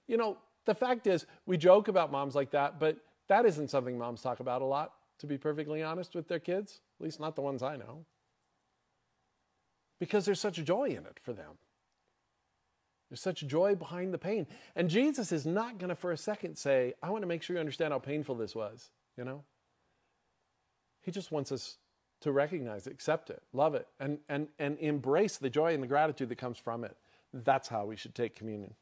You 0.08 0.16
know, 0.16 0.38
the 0.66 0.74
fact 0.74 1.08
is, 1.08 1.26
we 1.46 1.58
joke 1.58 1.90
about 1.90 2.10
moms 2.10 2.34
like 2.34 2.52
that, 2.52 2.80
but 2.80 2.96
that 3.28 3.46
isn't 3.46 3.70
something 3.70 3.98
moms 3.98 4.22
talk 4.22 4.40
about 4.40 4.62
a 4.62 4.66
lot, 4.66 4.94
to 5.20 5.28
be 5.28 5.38
perfectly 5.38 5.84
honest 5.84 6.16
with 6.16 6.30
their 6.30 6.40
kids, 6.40 6.80
at 7.00 7.04
least 7.04 7.20
not 7.20 7.36
the 7.36 7.42
ones 7.42 7.62
I 7.62 7.76
know. 7.76 8.06
Because 10.00 10.24
there's 10.24 10.40
such 10.40 10.64
joy 10.64 10.86
in 10.86 11.06
it 11.06 11.20
for 11.22 11.34
them. 11.34 11.58
There's 13.10 13.20
such 13.20 13.46
joy 13.46 13.76
behind 13.76 14.14
the 14.14 14.18
pain. 14.18 14.48
And 14.74 14.90
Jesus 14.90 15.34
is 15.34 15.46
not 15.46 15.80
going 15.80 15.90
to 15.90 15.96
for 15.96 16.14
a 16.14 16.18
second 16.18 16.58
say, 16.58 16.94
I 17.04 17.10
want 17.10 17.24
to 17.24 17.28
make 17.28 17.44
sure 17.44 17.58
you 17.58 17.60
understand 17.60 17.92
how 17.92 18.00
painful 18.00 18.36
this 18.36 18.56
was, 18.56 18.90
you 19.18 19.26
know? 19.26 19.44
He 21.02 21.12
just 21.12 21.30
wants 21.30 21.52
us 21.52 21.78
to 22.22 22.32
recognize 22.32 22.88
it, 22.88 22.94
accept 22.94 23.30
it, 23.30 23.42
love 23.54 23.76
it, 23.76 23.88
and, 24.00 24.20
and, 24.30 24.48
and 24.60 24.78
embrace 24.80 25.38
the 25.38 25.50
joy 25.50 25.74
and 25.74 25.84
the 25.84 25.88
gratitude 25.88 26.30
that 26.30 26.38
comes 26.38 26.58
from 26.58 26.84
it. 26.84 26.96
That's 27.34 27.68
how 27.68 27.86
we 27.86 27.96
should 27.96 28.16
take 28.16 28.36
communion. 28.36 28.76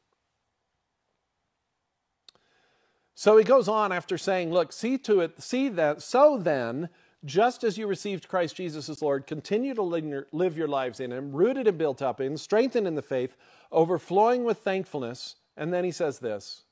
So 3.14 3.36
he 3.36 3.44
goes 3.44 3.68
on 3.68 3.92
after 3.92 4.16
saying, 4.16 4.50
Look, 4.50 4.72
see 4.72 4.96
to 4.98 5.20
it, 5.20 5.42
see 5.42 5.68
that, 5.70 6.02
so 6.02 6.38
then, 6.38 6.88
just 7.24 7.64
as 7.64 7.76
you 7.76 7.86
received 7.86 8.28
Christ 8.28 8.56
Jesus 8.56 8.88
as 8.88 9.02
Lord, 9.02 9.26
continue 9.26 9.74
to 9.74 9.82
live 9.82 10.56
your 10.56 10.68
lives 10.68 11.00
in 11.00 11.12
Him, 11.12 11.32
rooted 11.32 11.66
and 11.66 11.76
built 11.76 12.00
up 12.00 12.20
in, 12.20 12.38
strengthened 12.38 12.86
in 12.86 12.94
the 12.94 13.02
faith, 13.02 13.36
overflowing 13.70 14.44
with 14.44 14.58
thankfulness. 14.58 15.36
And 15.56 15.72
then 15.72 15.84
he 15.84 15.90
says 15.90 16.20
this 16.20 16.64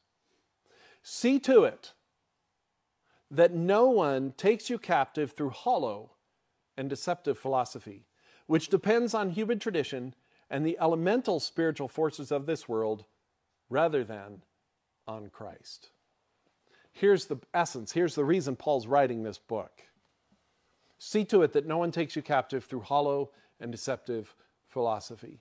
See 1.03 1.39
to 1.41 1.65
it 1.65 1.93
that 3.31 3.53
no 3.53 3.89
one 3.89 4.33
takes 4.37 4.71
you 4.71 4.79
captive 4.79 5.33
through 5.33 5.51
hollow 5.51 6.13
and 6.79 6.89
deceptive 6.89 7.37
philosophy, 7.37 8.07
which 8.47 8.69
depends 8.69 9.13
on 9.13 9.31
human 9.31 9.59
tradition 9.59 10.15
and 10.49 10.65
the 10.65 10.79
elemental 10.81 11.41
spiritual 11.41 11.89
forces 11.89 12.33
of 12.33 12.47
this 12.47 12.69
world 12.69 13.05
rather 13.69 14.05
than 14.05 14.43
on 15.07 15.29
Christ. 15.29 15.91
Here's 16.93 17.27
the 17.27 17.37
essence, 17.53 17.93
here's 17.93 18.15
the 18.15 18.25
reason 18.25 18.57
Paul's 18.57 18.87
writing 18.87 19.23
this 19.23 19.39
book. 19.39 19.83
See 20.99 21.25
to 21.27 21.43
it 21.43 21.53
that 21.53 21.67
no 21.67 21.79
one 21.79 21.93
takes 21.93 22.17
you 22.17 22.23
captive 22.23 22.65
through 22.65 22.81
hollow 22.81 23.31
and 23.61 23.71
deceptive 23.71 24.35
philosophy. 24.69 25.41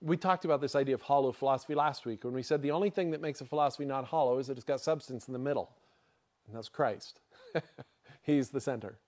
We 0.00 0.16
talked 0.16 0.44
about 0.44 0.60
this 0.60 0.74
idea 0.74 0.94
of 0.94 1.02
hollow 1.02 1.32
philosophy 1.32 1.74
last 1.74 2.06
week 2.06 2.24
when 2.24 2.34
we 2.34 2.42
said 2.42 2.62
the 2.62 2.70
only 2.70 2.90
thing 2.90 3.10
that 3.10 3.20
makes 3.20 3.40
a 3.40 3.44
philosophy 3.44 3.84
not 3.84 4.04
hollow 4.04 4.38
is 4.38 4.46
that 4.46 4.56
it's 4.56 4.64
got 4.64 4.80
substance 4.80 5.26
in 5.26 5.32
the 5.32 5.38
middle, 5.38 5.70
and 6.46 6.56
that's 6.56 6.68
Christ. 6.68 7.20
He's 8.22 8.50
the 8.50 8.60
center. 8.60 8.98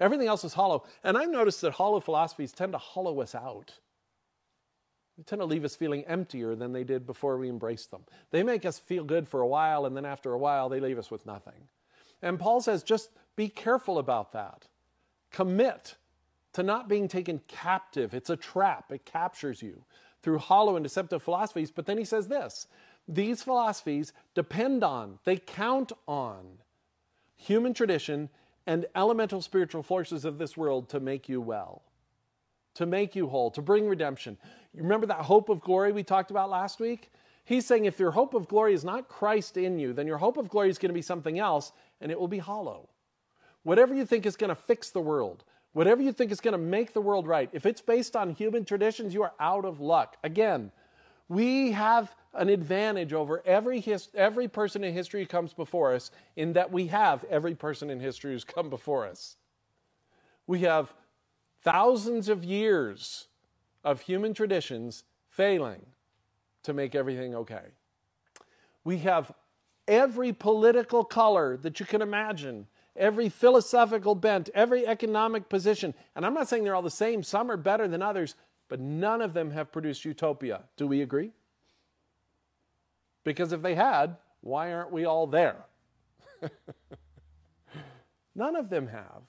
Everything 0.00 0.28
else 0.28 0.44
is 0.44 0.54
hollow. 0.54 0.84
And 1.04 1.16
I've 1.16 1.30
noticed 1.30 1.60
that 1.62 1.72
hollow 1.72 2.00
philosophies 2.00 2.52
tend 2.52 2.72
to 2.72 2.78
hollow 2.78 3.20
us 3.20 3.34
out. 3.34 3.74
They 5.16 5.22
tend 5.22 5.40
to 5.40 5.46
leave 5.46 5.64
us 5.64 5.76
feeling 5.76 6.04
emptier 6.04 6.54
than 6.54 6.72
they 6.72 6.84
did 6.84 7.06
before 7.06 7.38
we 7.38 7.48
embraced 7.48 7.90
them. 7.90 8.04
They 8.30 8.42
make 8.42 8.66
us 8.66 8.78
feel 8.78 9.04
good 9.04 9.26
for 9.28 9.40
a 9.40 9.46
while, 9.46 9.86
and 9.86 9.96
then 9.96 10.04
after 10.04 10.32
a 10.32 10.38
while, 10.38 10.68
they 10.68 10.80
leave 10.80 10.98
us 10.98 11.10
with 11.10 11.24
nothing. 11.24 11.68
And 12.22 12.38
Paul 12.38 12.60
says, 12.60 12.82
just 12.82 13.10
be 13.34 13.48
careful 13.48 13.98
about 13.98 14.32
that. 14.32 14.66
Commit 15.30 15.96
to 16.52 16.62
not 16.62 16.88
being 16.88 17.08
taken 17.08 17.40
captive. 17.48 18.14
It's 18.14 18.30
a 18.30 18.36
trap, 18.36 18.90
it 18.90 19.04
captures 19.04 19.62
you 19.62 19.84
through 20.22 20.38
hollow 20.38 20.76
and 20.76 20.82
deceptive 20.82 21.22
philosophies. 21.22 21.70
But 21.70 21.86
then 21.86 21.98
he 21.98 22.04
says 22.04 22.28
this 22.28 22.66
these 23.08 23.42
philosophies 23.42 24.12
depend 24.34 24.82
on, 24.82 25.18
they 25.24 25.36
count 25.36 25.92
on 26.08 26.58
human 27.36 27.74
tradition 27.74 28.28
and 28.66 28.86
elemental 28.94 29.40
spiritual 29.40 29.82
forces 29.82 30.24
of 30.24 30.38
this 30.38 30.56
world 30.56 30.88
to 30.90 31.00
make 31.00 31.28
you 31.28 31.40
well, 31.40 31.82
to 32.74 32.86
make 32.86 33.14
you 33.14 33.28
whole, 33.28 33.50
to 33.52 33.62
bring 33.62 33.88
redemption. 33.88 34.36
You 34.74 34.82
remember 34.82 35.06
that 35.06 35.20
hope 35.20 35.48
of 35.48 35.60
glory 35.60 35.92
we 35.92 36.02
talked 36.02 36.30
about 36.30 36.50
last 36.50 36.80
week? 36.80 37.10
He's 37.44 37.64
saying 37.64 37.84
if 37.84 38.00
your 38.00 38.10
hope 38.10 38.34
of 38.34 38.48
glory 38.48 38.74
is 38.74 38.84
not 38.84 39.08
Christ 39.08 39.56
in 39.56 39.78
you, 39.78 39.92
then 39.92 40.06
your 40.06 40.18
hope 40.18 40.36
of 40.36 40.48
glory 40.48 40.68
is 40.68 40.78
going 40.78 40.90
to 40.90 40.94
be 40.94 41.02
something 41.02 41.38
else 41.38 41.70
and 42.00 42.10
it 42.10 42.18
will 42.18 42.28
be 42.28 42.38
hollow. 42.38 42.88
Whatever 43.62 43.94
you 43.94 44.04
think 44.04 44.26
is 44.26 44.36
going 44.36 44.48
to 44.48 44.56
fix 44.56 44.90
the 44.90 45.00
world, 45.00 45.44
whatever 45.72 46.02
you 46.02 46.12
think 46.12 46.32
is 46.32 46.40
going 46.40 46.52
to 46.52 46.58
make 46.58 46.92
the 46.92 47.00
world 47.00 47.26
right, 47.26 47.48
if 47.52 47.64
it's 47.64 47.80
based 47.80 48.16
on 48.16 48.30
human 48.30 48.64
traditions, 48.64 49.14
you 49.14 49.22
are 49.22 49.32
out 49.38 49.64
of 49.64 49.80
luck. 49.80 50.16
Again, 50.24 50.72
we 51.28 51.72
have 51.72 52.14
an 52.36 52.48
advantage 52.48 53.12
over 53.12 53.42
every, 53.44 53.80
his, 53.80 54.08
every 54.14 54.48
person 54.48 54.84
in 54.84 54.92
history 54.92 55.20
who 55.22 55.26
comes 55.26 55.52
before 55.52 55.94
us 55.94 56.10
in 56.36 56.52
that 56.52 56.70
we 56.70 56.86
have 56.88 57.24
every 57.24 57.54
person 57.54 57.90
in 57.90 58.00
history 58.00 58.32
who's 58.32 58.44
come 58.44 58.70
before 58.70 59.06
us. 59.06 59.36
We 60.46 60.60
have 60.60 60.94
thousands 61.62 62.28
of 62.28 62.44
years 62.44 63.26
of 63.82 64.02
human 64.02 64.34
traditions 64.34 65.04
failing 65.28 65.84
to 66.62 66.72
make 66.72 66.94
everything 66.94 67.34
okay. 67.34 67.72
We 68.84 68.98
have 68.98 69.32
every 69.88 70.32
political 70.32 71.04
color 71.04 71.56
that 71.58 71.80
you 71.80 71.86
can 71.86 72.02
imagine, 72.02 72.66
every 72.96 73.28
philosophical 73.28 74.14
bent, 74.14 74.48
every 74.54 74.86
economic 74.86 75.48
position. 75.48 75.94
And 76.14 76.24
I'm 76.26 76.34
not 76.34 76.48
saying 76.48 76.64
they're 76.64 76.74
all 76.74 76.82
the 76.82 76.90
same, 76.90 77.22
some 77.22 77.50
are 77.50 77.56
better 77.56 77.88
than 77.88 78.02
others, 78.02 78.34
but 78.68 78.80
none 78.80 79.22
of 79.22 79.32
them 79.32 79.50
have 79.52 79.72
produced 79.72 80.04
utopia. 80.04 80.64
Do 80.76 80.86
we 80.86 81.02
agree? 81.02 81.32
Because 83.26 83.50
if 83.50 83.60
they 83.60 83.74
had, 83.74 84.16
why 84.40 84.72
aren't 84.72 84.92
we 84.92 85.04
all 85.04 85.26
there? 85.26 85.64
None 88.36 88.54
of 88.54 88.70
them 88.70 88.86
have. 88.86 89.22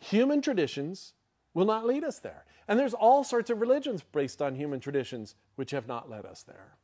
Human 0.00 0.42
traditions 0.42 1.12
will 1.54 1.66
not 1.66 1.86
lead 1.86 2.02
us 2.02 2.18
there. 2.18 2.44
And 2.66 2.80
there's 2.80 2.94
all 2.94 3.22
sorts 3.22 3.48
of 3.48 3.60
religions 3.60 4.02
based 4.02 4.42
on 4.42 4.56
human 4.56 4.80
traditions 4.80 5.36
which 5.54 5.70
have 5.70 5.86
not 5.86 6.10
led 6.10 6.26
us 6.26 6.42
there. 6.42 6.74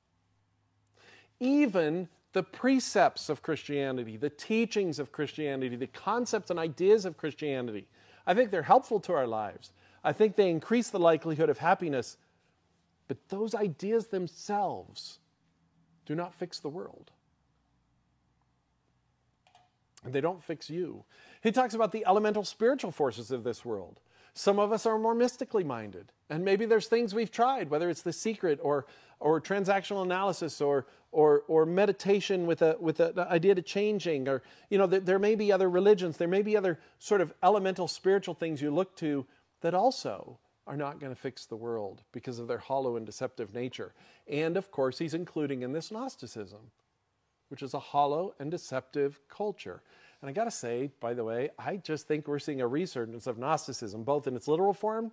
Even 1.40 2.08
the 2.34 2.44
precepts 2.44 3.28
of 3.28 3.42
Christianity, 3.42 4.16
the 4.16 4.30
teachings 4.30 5.00
of 5.00 5.10
Christianity, 5.10 5.74
the 5.74 5.88
concepts 5.88 6.50
and 6.50 6.58
ideas 6.60 7.04
of 7.04 7.16
Christianity, 7.16 7.88
I 8.28 8.34
think 8.34 8.52
they're 8.52 8.62
helpful 8.62 9.00
to 9.00 9.12
our 9.12 9.26
lives. 9.26 9.72
I 10.04 10.12
think 10.12 10.36
they 10.36 10.50
increase 10.50 10.90
the 10.90 11.00
likelihood 11.00 11.50
of 11.50 11.58
happiness. 11.58 12.16
But 13.08 13.28
those 13.28 13.56
ideas 13.56 14.06
themselves 14.06 15.18
do 16.06 16.14
not 16.14 16.34
fix 16.34 16.58
the 16.58 16.68
world. 16.68 17.10
And 20.04 20.12
they 20.12 20.20
don't 20.20 20.42
fix 20.42 20.68
you. 20.68 21.04
He 21.42 21.52
talks 21.52 21.74
about 21.74 21.92
the 21.92 22.04
elemental 22.06 22.44
spiritual 22.44 22.90
forces 22.90 23.30
of 23.30 23.44
this 23.44 23.64
world. 23.64 24.00
Some 24.34 24.58
of 24.58 24.72
us 24.72 24.86
are 24.86 24.98
more 24.98 25.14
mystically 25.14 25.62
minded, 25.62 26.10
and 26.30 26.44
maybe 26.44 26.64
there's 26.64 26.86
things 26.86 27.14
we've 27.14 27.30
tried, 27.30 27.68
whether 27.68 27.90
it's 27.90 28.02
the 28.02 28.14
secret 28.14 28.58
or, 28.62 28.86
or 29.20 29.40
transactional 29.40 30.02
analysis 30.02 30.60
or, 30.60 30.86
or, 31.12 31.42
or 31.48 31.66
meditation 31.66 32.46
with, 32.46 32.62
a, 32.62 32.76
with 32.80 32.98
an 33.00 33.18
idea 33.18 33.54
to 33.54 33.60
changing, 33.60 34.28
or, 34.28 34.42
you 34.70 34.78
know, 34.78 34.86
there, 34.86 35.00
there 35.00 35.18
may 35.18 35.34
be 35.34 35.52
other 35.52 35.68
religions, 35.68 36.16
there 36.16 36.28
may 36.28 36.40
be 36.40 36.56
other 36.56 36.80
sort 36.98 37.20
of 37.20 37.34
elemental 37.42 37.86
spiritual 37.86 38.34
things 38.34 38.62
you 38.62 38.70
look 38.70 38.96
to 38.96 39.26
that 39.60 39.74
also 39.74 40.38
are 40.66 40.76
not 40.76 41.00
going 41.00 41.12
to 41.12 41.20
fix 41.20 41.46
the 41.46 41.56
world 41.56 42.02
because 42.12 42.38
of 42.38 42.46
their 42.48 42.58
hollow 42.58 42.96
and 42.96 43.04
deceptive 43.04 43.52
nature. 43.52 43.92
And 44.28 44.56
of 44.56 44.70
course, 44.70 44.98
he's 44.98 45.14
including 45.14 45.62
in 45.62 45.72
this 45.72 45.90
Gnosticism, 45.90 46.70
which 47.48 47.62
is 47.62 47.74
a 47.74 47.78
hollow 47.78 48.34
and 48.38 48.50
deceptive 48.50 49.20
culture. 49.28 49.82
And 50.20 50.28
I 50.28 50.32
got 50.32 50.44
to 50.44 50.52
say, 50.52 50.90
by 51.00 51.14
the 51.14 51.24
way, 51.24 51.50
I 51.58 51.76
just 51.76 52.06
think 52.06 52.28
we're 52.28 52.38
seeing 52.38 52.60
a 52.60 52.66
resurgence 52.66 53.26
of 53.26 53.38
Gnosticism, 53.38 54.04
both 54.04 54.28
in 54.28 54.36
its 54.36 54.46
literal 54.46 54.72
form 54.72 55.10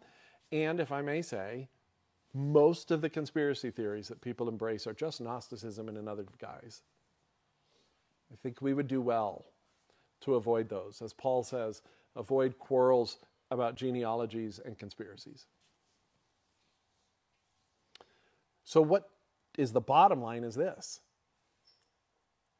and, 0.51 0.79
if 0.79 0.91
I 0.91 1.01
may 1.01 1.21
say, 1.21 1.67
most 2.33 2.91
of 2.91 3.01
the 3.01 3.09
conspiracy 3.09 3.71
theories 3.71 4.07
that 4.07 4.21
people 4.21 4.49
embrace 4.49 4.85
are 4.85 4.93
just 4.93 5.19
Gnosticism 5.19 5.89
in 5.89 5.97
another 5.97 6.25
guise. 6.39 6.83
I 8.31 8.35
think 8.43 8.61
we 8.61 8.75
would 8.75 8.87
do 8.87 9.01
well 9.01 9.45
to 10.21 10.35
avoid 10.35 10.69
those. 10.69 11.01
As 11.01 11.13
Paul 11.13 11.43
says, 11.43 11.81
avoid 12.15 12.59
quarrels 12.59 13.17
about 13.51 13.75
genealogies 13.75 14.59
and 14.63 14.77
conspiracies. 14.77 15.45
So, 18.63 18.81
what 18.81 19.09
is 19.57 19.71
the 19.71 19.81
bottom 19.81 20.21
line 20.21 20.43
is 20.43 20.55
this 20.55 21.01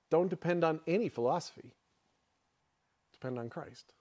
don't 0.10 0.30
depend 0.30 0.63
on 0.63 0.80
any 0.88 1.10
philosophy, 1.10 1.73
depend 3.13 3.38
on 3.38 3.49
Christ. 3.49 3.93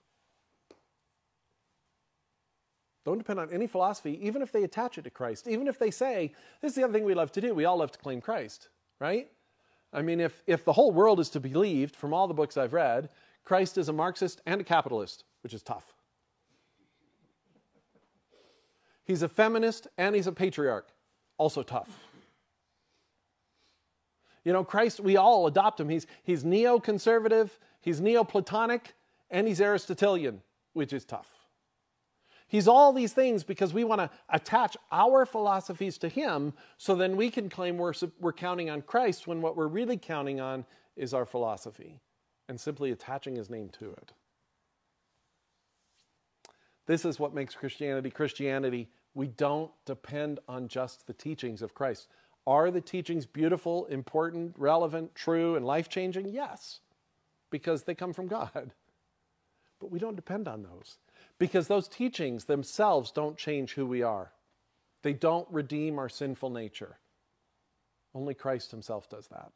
Don't 3.05 3.18
depend 3.18 3.40
on 3.40 3.51
any 3.51 3.66
philosophy, 3.66 4.18
even 4.20 4.42
if 4.42 4.53
they 4.53 4.64
attach 4.64 4.98
it 4.98 5.03
to 5.05 5.11
Christ, 5.11 5.48
even 5.48 5.66
if 5.66 5.79
they 5.79 5.90
say, 5.90 6.35
this 6.61 6.72
is 6.72 6.77
the 6.77 6.85
other 6.85 6.92
thing 6.92 7.05
we 7.05 7.14
love 7.14 7.33
to 7.33 7.40
do. 7.40 7.55
We 7.55 7.64
all 7.64 7.79
love 7.79 7.90
to 7.92 7.98
claim 7.98 8.20
Christ, 8.20 8.68
right? 9.01 9.31
I 9.94 10.03
mean, 10.03 10.20
if, 10.20 10.42
if 10.46 10.62
the 10.62 10.74
whole 10.74 10.92
world 10.92 11.18
is 11.18 11.31
to 11.31 11.40
be 11.40 11.48
believed 11.48 11.96
from 11.96 12.12
all 12.12 12.29
the 12.29 12.35
books 12.35 12.59
I've 12.59 12.74
read, 12.74 13.09
Christ 13.44 13.79
is 13.79 13.88
a 13.88 13.94
Marxist 13.94 14.42
and 14.44 14.61
a 14.61 14.64
capitalist, 14.64 15.24
which 15.42 15.55
is 15.55 15.62
tough. 15.62 15.94
He's 19.09 19.23
a 19.23 19.29
feminist 19.29 19.88
and 19.97 20.14
he's 20.14 20.27
a 20.27 20.33
patriarch, 20.33 20.90
also 21.38 21.62
tough. 21.62 21.88
You 24.44 24.53
know, 24.53 24.62
Christ, 24.62 25.01
we 25.01 25.16
all 25.16 25.47
adopt 25.47 25.81
him. 25.81 25.88
He's, 25.88 26.07
he's 26.23 26.44
neoconservative, 26.44 27.49
he's 27.81 28.03
Neoplatonic, 28.03 28.94
and 29.31 29.49
he's 29.49 29.62
Aristotelian, 29.62 30.42
which 30.75 30.92
is 30.92 31.07
tough. 31.07 31.31
He's 32.49 32.68
all 32.68 32.92
these 32.92 33.14
things 33.14 33.44
because 33.44 33.73
we 33.73 33.83
want 33.83 34.03
to 34.03 34.11
attach 34.29 34.77
our 34.92 35.25
philosophies 35.25 35.97
to 35.99 36.09
him 36.09 36.53
so 36.77 36.94
then 36.94 37.16
we 37.16 37.31
can 37.31 37.49
claim 37.49 37.79
we're, 37.79 37.94
we're 38.21 38.33
counting 38.35 38.68
on 38.68 38.83
Christ 38.83 39.27
when 39.27 39.40
what 39.40 39.57
we're 39.57 39.68
really 39.68 39.97
counting 39.97 40.38
on 40.38 40.66
is 40.97 41.14
our 41.14 41.25
philosophy 41.25 42.01
and 42.47 42.61
simply 42.61 42.90
attaching 42.90 43.37
his 43.37 43.49
name 43.49 43.71
to 43.81 43.90
it. 43.90 44.12
This 46.88 47.05
is 47.05 47.20
what 47.20 47.35
makes 47.35 47.55
Christianity 47.55 48.11
Christianity. 48.11 48.88
We 49.14 49.29
don't 49.29 49.70
depend 49.85 50.40
on 50.48 50.68
just 50.68 51.07
the 51.07 51.12
teachings 51.12 51.62
of 51.62 51.74
Christ. 51.74 52.09
Are 52.46 52.70
the 52.70 52.81
teachings 52.81 53.27
beautiful, 53.27 53.85
important, 53.87 54.55
relevant, 54.57 55.14
true, 55.14 55.55
and 55.55 55.66
life 55.66 55.90
changing? 55.90 56.31
Yes, 56.31 56.81
because 57.51 57.83
they 57.83 57.94
come 57.94 58.14
from 58.14 58.27
God. 58.27 58.72
But 59.81 59.90
we 59.90 59.98
don't 59.98 60.16
depend 60.16 60.48
on 60.48 60.62
those 60.62 60.96
because 61.38 61.68
those 61.68 61.88
teachings 61.88 62.46
themselves 62.46 63.12
don't 63.12 63.37
change 63.37 63.74
who 63.74 63.87
we 63.87 64.03
are. 64.03 64.33
They 65.03 65.12
don't 65.12 65.46
redeem 65.51 65.98
our 65.98 66.09
sinful 66.09 66.51
nature. 66.51 66.98
Only 68.14 68.35
Christ 68.35 68.70
Himself 68.70 69.09
does 69.09 69.29
that. 69.29 69.53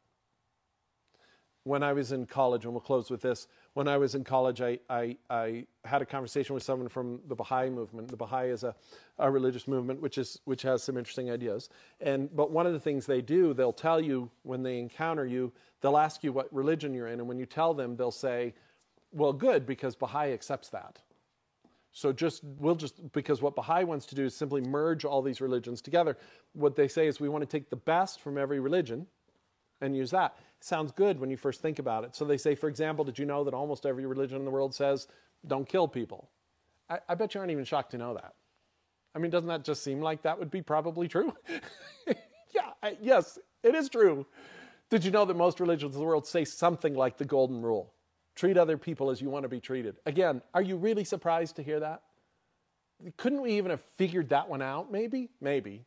When 1.65 1.83
I 1.83 1.93
was 1.93 2.13
in 2.13 2.27
college, 2.27 2.65
and 2.65 2.73
we'll 2.75 2.81
close 2.81 3.11
with 3.11 3.23
this, 3.23 3.49
when 3.75 3.89
I 3.89 3.97
was 3.97 4.15
in 4.15 4.23
college, 4.23 4.61
I, 4.61 4.79
I, 4.91 5.17
I 5.31 5.67
had 5.85 6.03
a 6.03 6.07
conversation 6.07 6.55
with 6.55 6.63
someone 6.63 6.89
from 6.89 7.21
the 7.29 7.35
Baha'i 7.35 7.71
movement. 7.71 8.09
The 8.09 8.17
Baha'i 8.17 8.49
is 8.49 8.65
a, 8.65 8.75
a 9.19 9.31
religious 9.31 9.67
movement 9.67 10.01
which, 10.01 10.19
is, 10.19 10.39
which 10.45 10.63
has 10.63 10.83
some 10.83 10.99
interesting 10.99 11.31
ideas. 11.31 11.71
And, 12.01 12.35
but 12.37 12.51
one 12.51 12.67
of 12.67 12.75
the 12.75 12.81
things 12.81 13.07
they 13.07 13.23
do, 13.23 13.55
they'll 13.55 13.73
tell 13.73 14.01
you 14.01 14.31
when 14.43 14.63
they 14.63 14.79
encounter 14.79 15.25
you, 15.25 15.53
they'll 15.81 15.97
ask 15.97 16.23
you 16.23 16.33
what 16.33 16.53
religion 16.53 16.93
you're 16.93 17.09
in. 17.09 17.19
And 17.19 17.29
when 17.29 17.39
you 17.39 17.47
tell 17.47 17.73
them, 17.73 17.97
they'll 17.97 18.11
say, 18.11 18.53
well, 19.11 19.33
good, 19.33 19.67
because 19.67 19.97
Baha'i 19.97 20.33
accepts 20.33 20.69
that. 20.71 20.99
So 21.95 22.11
just 22.11 22.43
we'll 22.59 22.75
just 22.75 23.13
because 23.13 23.43
what 23.43 23.55
Baha'i 23.55 23.85
wants 23.85 24.07
to 24.07 24.15
do 24.15 24.25
is 24.25 24.35
simply 24.35 24.63
merge 24.63 25.05
all 25.05 25.21
these 25.21 25.43
religions 25.43 25.83
together. 25.83 26.17
What 26.55 26.75
they 26.75 26.89
say 26.89 27.07
is 27.07 27.21
we 27.21 27.29
want 27.29 27.43
to 27.43 27.47
take 27.47 27.69
the 27.69 27.77
best 27.77 28.21
from 28.21 28.39
every 28.39 28.61
religion 28.61 29.07
and 29.83 29.97
use 29.97 30.11
that. 30.13 30.37
It 30.59 30.65
sounds 30.65 30.93
good 30.93 31.21
when 31.21 31.31
you 31.31 31.37
first 31.37 31.61
think 31.61 31.79
about 31.79 32.05
it. 32.05 32.17
So 32.17 32.25
they 32.25 32.39
say, 32.39 32.55
for 32.55 32.69
example, 32.69 33.05
did 33.05 33.19
you 33.19 33.27
know 33.27 33.45
that 33.45 33.53
almost 33.53 33.85
every 33.85 34.07
religion 34.07 34.39
in 34.39 34.45
the 34.45 34.51
world 34.51 34.75
says 34.75 35.09
don't 35.47 35.69
kill 35.69 35.89
people? 35.89 36.31
I, 36.89 37.01
I 37.09 37.15
bet 37.15 37.35
you 37.35 37.41
aren't 37.41 37.53
even 37.53 37.65
shocked 37.65 37.91
to 37.91 37.99
know 37.99 38.15
that. 38.15 38.35
I 39.15 39.19
mean, 39.19 39.31
doesn't 39.31 39.49
that 39.49 39.65
just 39.65 39.83
seem 39.83 40.01
like 40.01 40.23
that 40.23 40.39
would 40.39 40.51
be 40.51 40.63
probably 40.63 41.09
true? 41.09 41.35
yeah, 42.07 42.71
I, 42.83 42.97
yes, 43.03 43.39
it 43.63 43.75
is 43.75 43.89
true. 43.89 44.25
Did 44.89 45.05
you 45.05 45.11
know 45.11 45.25
that 45.25 45.37
most 45.37 45.61
religions 45.61 45.95
in 45.95 46.01
the 46.01 46.07
world 46.07 46.27
say 46.27 46.45
something 46.45 46.95
like 46.95 47.19
the 47.19 47.25
golden 47.25 47.61
rule? 47.61 47.93
Treat 48.35 48.57
other 48.57 48.79
people 48.79 49.11
as 49.11 49.21
you 49.21 49.29
want 49.29 49.43
to 49.43 49.49
be 49.49 49.61
treated. 49.61 49.97
Again, 50.07 50.41
are 50.55 50.63
you 50.63 50.77
really 50.77 51.05
surprised 51.05 51.57
to 51.57 51.63
hear 51.63 51.81
that? 51.81 52.03
Couldn't 53.17 53.43
we 53.43 53.53
even 53.53 53.71
have 53.71 53.83
figured 53.97 54.31
that 54.31 54.49
one 54.49 54.63
out? 54.63 54.93
Maybe, 54.93 55.29
maybe. 55.41 55.85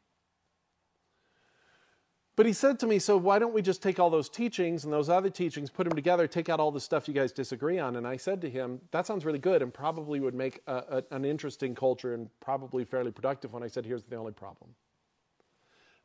But 2.36 2.46
he 2.46 2.54
said 2.54 2.80
to 2.80 2.88
me, 2.88 3.00
So 3.00 3.16
why 3.16 3.40
don't 3.40 3.54
we 3.54 3.62
just 3.62 3.82
take 3.82 4.00
all 4.00 4.10
those 4.10 4.28
teachings 4.28 4.84
and 4.84 4.92
those 4.92 5.10
other 5.10 5.30
teachings, 5.30 5.70
put 5.70 5.88
them 5.88 5.96
together, 5.96 6.28
take 6.28 6.50
out 6.50 6.60
all 6.60 6.72
the 6.72 6.82
stuff 6.82 7.08
you 7.08 7.14
guys 7.14 7.32
disagree 7.32 7.80
on? 7.80 7.96
And 7.96 8.06
I 8.06 8.18
said 8.18 8.42
to 8.42 8.50
him, 8.50 8.82
That 8.92 9.06
sounds 9.06 9.24
really 9.24 9.40
good 9.40 9.62
and 9.62 9.74
probably 9.74 10.20
would 10.20 10.36
make 10.36 10.62
a, 10.68 11.04
a, 11.12 11.16
an 11.16 11.24
interesting 11.24 11.76
culture 11.76 12.14
and 12.14 12.30
probably 12.42 12.84
fairly 12.84 13.12
productive 13.12 13.54
one. 13.54 13.64
I 13.64 13.68
said, 13.68 13.86
Here's 13.86 14.04
the 14.04 14.18
only 14.18 14.34
problem. 14.34 14.72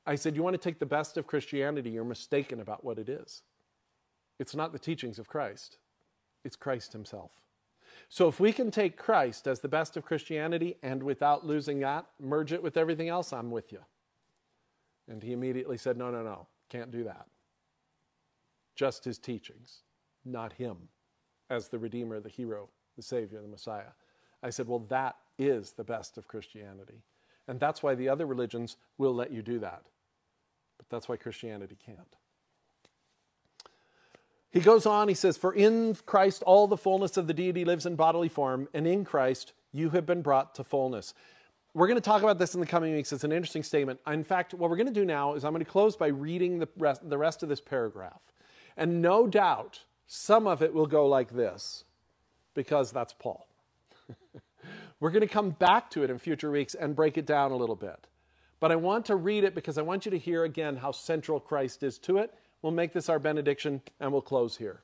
I 0.06 0.14
said, 0.14 0.36
You 0.36 0.42
want 0.42 0.54
to 0.54 0.58
take 0.58 0.78
the 0.78 0.86
best 0.86 1.16
of 1.16 1.26
Christianity, 1.26 1.90
you're 1.90 2.04
mistaken 2.04 2.60
about 2.60 2.84
what 2.84 2.98
it 2.98 3.08
is. 3.08 3.42
It's 4.38 4.54
not 4.54 4.72
the 4.72 4.78
teachings 4.78 5.18
of 5.18 5.28
Christ, 5.28 5.78
it's 6.44 6.56
Christ 6.56 6.92
Himself. 6.92 7.32
So 8.08 8.28
if 8.28 8.40
we 8.40 8.52
can 8.52 8.70
take 8.70 8.96
Christ 8.96 9.46
as 9.46 9.60
the 9.60 9.68
best 9.68 9.96
of 9.96 10.04
Christianity 10.04 10.76
and 10.82 11.02
without 11.02 11.46
losing 11.46 11.80
that, 11.80 12.06
merge 12.20 12.52
it 12.52 12.62
with 12.62 12.76
everything 12.76 13.08
else, 13.08 13.32
I'm 13.32 13.50
with 13.50 13.72
you. 13.72 13.80
And 15.10 15.22
he 15.22 15.32
immediately 15.32 15.76
said, 15.76 15.98
No, 15.98 16.10
no, 16.10 16.22
no, 16.22 16.46
can't 16.70 16.90
do 16.90 17.04
that. 17.04 17.26
Just 18.76 19.04
his 19.04 19.18
teachings, 19.18 19.80
not 20.24 20.54
him 20.54 20.76
as 21.50 21.68
the 21.68 21.78
Redeemer, 21.78 22.20
the 22.20 22.28
hero, 22.28 22.70
the 22.96 23.02
Savior, 23.02 23.42
the 23.42 23.48
Messiah. 23.48 23.92
I 24.42 24.50
said, 24.50 24.68
Well, 24.68 24.86
that 24.88 25.16
is 25.38 25.72
the 25.72 25.84
best 25.84 26.16
of 26.16 26.28
Christianity. 26.28 27.02
And 27.48 27.58
that's 27.58 27.82
why 27.82 27.96
the 27.96 28.08
other 28.08 28.24
religions 28.24 28.76
will 28.96 29.14
let 29.14 29.32
you 29.32 29.42
do 29.42 29.58
that. 29.58 29.82
But 30.78 30.88
that's 30.88 31.08
why 31.08 31.16
Christianity 31.16 31.76
can't. 31.84 32.16
He 34.52 34.60
goes 34.60 34.86
on, 34.86 35.08
he 35.08 35.14
says, 35.14 35.36
For 35.36 35.52
in 35.52 35.96
Christ 36.06 36.44
all 36.44 36.68
the 36.68 36.76
fullness 36.76 37.16
of 37.16 37.26
the 37.26 37.34
deity 37.34 37.64
lives 37.64 37.86
in 37.86 37.96
bodily 37.96 38.28
form, 38.28 38.68
and 38.72 38.86
in 38.86 39.04
Christ 39.04 39.52
you 39.72 39.90
have 39.90 40.06
been 40.06 40.22
brought 40.22 40.54
to 40.54 40.64
fullness. 40.64 41.14
We're 41.72 41.86
going 41.86 41.96
to 41.96 42.02
talk 42.02 42.22
about 42.22 42.38
this 42.38 42.54
in 42.54 42.60
the 42.60 42.66
coming 42.66 42.94
weeks. 42.94 43.12
It's 43.12 43.24
an 43.24 43.32
interesting 43.32 43.62
statement. 43.62 44.00
In 44.06 44.24
fact, 44.24 44.54
what 44.54 44.70
we're 44.70 44.76
going 44.76 44.88
to 44.88 44.92
do 44.92 45.04
now 45.04 45.34
is 45.34 45.44
I'm 45.44 45.52
going 45.52 45.64
to 45.64 45.70
close 45.70 45.96
by 45.96 46.08
reading 46.08 46.58
the 46.58 46.68
rest, 46.76 47.08
the 47.08 47.18
rest 47.18 47.42
of 47.42 47.48
this 47.48 47.60
paragraph. 47.60 48.20
And 48.76 49.00
no 49.00 49.26
doubt, 49.26 49.84
some 50.06 50.46
of 50.46 50.62
it 50.62 50.74
will 50.74 50.86
go 50.86 51.06
like 51.06 51.30
this, 51.30 51.84
because 52.54 52.90
that's 52.90 53.12
Paul. 53.12 53.46
we're 55.00 55.10
going 55.10 55.20
to 55.20 55.28
come 55.28 55.50
back 55.50 55.90
to 55.90 56.02
it 56.02 56.10
in 56.10 56.18
future 56.18 56.50
weeks 56.50 56.74
and 56.74 56.96
break 56.96 57.16
it 57.16 57.26
down 57.26 57.52
a 57.52 57.56
little 57.56 57.76
bit. 57.76 58.08
But 58.58 58.72
I 58.72 58.76
want 58.76 59.06
to 59.06 59.16
read 59.16 59.44
it 59.44 59.54
because 59.54 59.78
I 59.78 59.82
want 59.82 60.04
you 60.04 60.10
to 60.10 60.18
hear 60.18 60.44
again 60.44 60.76
how 60.76 60.92
central 60.92 61.38
Christ 61.40 61.82
is 61.82 61.98
to 62.00 62.18
it 62.18 62.34
We'll 62.62 62.72
make 62.72 62.92
this 62.92 63.08
our 63.08 63.18
benediction 63.18 63.80
and 64.00 64.12
we'll 64.12 64.22
close 64.22 64.56
here. 64.56 64.82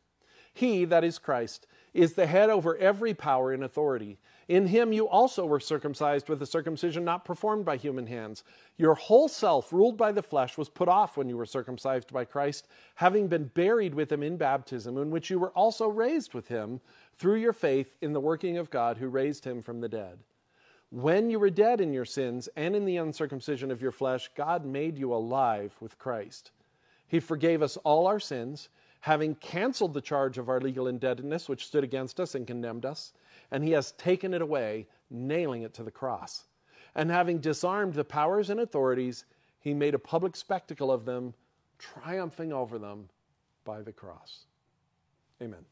He, 0.53 0.87
that 0.87 1.05
is 1.05 1.19
Christ, 1.19 1.67
is 1.93 2.15
the 2.15 2.27
head 2.27 2.49
over 2.49 2.77
every 2.77 3.13
power 3.13 3.53
and 3.53 3.63
authority. 3.63 4.19
In 4.49 4.69
him 4.69 4.93
you 4.93 5.09
also 5.09 5.45
were 5.45 5.59
circumcised 5.59 6.29
with 6.29 6.41
a 6.41 6.47
circumcision 6.47 7.05
not 7.05 7.25
performed 7.25 7.65
by 7.65 7.77
human 7.77 8.07
hands. 8.07 8.45
Your 8.77 8.95
whole 8.95 9.29
self, 9.29 9.73
ruled 9.73 9.97
by 9.97 10.13
the 10.13 10.23
flesh, 10.23 10.57
was 10.57 10.69
put 10.69 10.89
off 10.89 11.17
when 11.17 11.29
you 11.29 11.37
were 11.37 11.47
circumcised 11.47 12.13
by 12.13 12.25
Christ, 12.25 12.69
having 12.95 13.27
been 13.27 13.47
buried 13.47 13.95
with 13.95 14.11
him 14.13 14.23
in 14.23 14.37
baptism, 14.37 14.99
in 14.99 15.11
which 15.11 15.31
you 15.31 15.41
were 15.41 15.51
also 15.51 15.89
raised 15.89 16.33
with 16.33 16.47
him 16.47 16.81
through 17.17 17.37
your 17.37 17.53
faith 17.53 17.97
in 18.01 18.13
the 18.13 18.21
working 18.21 18.57
of 18.57 18.71
God 18.71 18.99
who 18.99 19.09
raised 19.09 19.45
him 19.45 19.63
from 19.63 19.81
the 19.81 19.89
dead. 19.89 20.19
When 20.91 21.29
you 21.29 21.41
were 21.41 21.51
dead 21.51 21.81
in 21.81 21.93
your 21.93 22.05
sins 22.05 22.49
and 22.55 22.77
in 22.77 22.85
the 22.85 22.99
uncircumcision 22.99 23.73
of 23.73 23.83
your 23.83 23.91
flesh, 23.91 24.31
God 24.37 24.65
made 24.65 24.97
you 24.97 25.13
alive 25.13 25.75
with 25.81 25.99
Christ. 25.99 26.53
He 27.09 27.19
forgave 27.19 27.63
us 27.63 27.77
all 27.79 28.07
our 28.07 28.21
sins, 28.21 28.69
having 29.01 29.35
canceled 29.35 29.95
the 29.95 30.01
charge 30.01 30.39
of 30.39 30.49
our 30.49 30.61
legal 30.61 30.87
indebtedness, 30.87 31.49
which 31.49 31.67
stood 31.67 31.83
against 31.83 32.21
us 32.21 32.37
and 32.37 32.47
condemned 32.47 32.87
us, 32.87 33.13
and 33.51 33.65
He 33.65 33.73
has 33.73 33.93
taken 33.93 34.35
it 34.35 34.43
away, 34.43 34.87
nailing 35.11 35.63
it 35.63 35.75
to 35.75 35.83
the 35.83 35.91
cross. 35.91 36.45
And 36.95 37.11
having 37.11 37.39
disarmed 37.39 37.95
the 37.95 38.05
powers 38.05 38.51
and 38.51 38.61
authorities, 38.61 39.25
He 39.61 39.75
made 39.75 39.95
a 39.95 39.99
public 39.99 40.37
spectacle 40.37 40.91
of 40.91 41.05
them, 41.05 41.35
triumphing 41.79 42.53
over 42.53 42.79
them 42.79 43.09
by 43.65 43.83
the 43.83 43.93
cross. 43.93 44.45
Amen. 45.43 45.65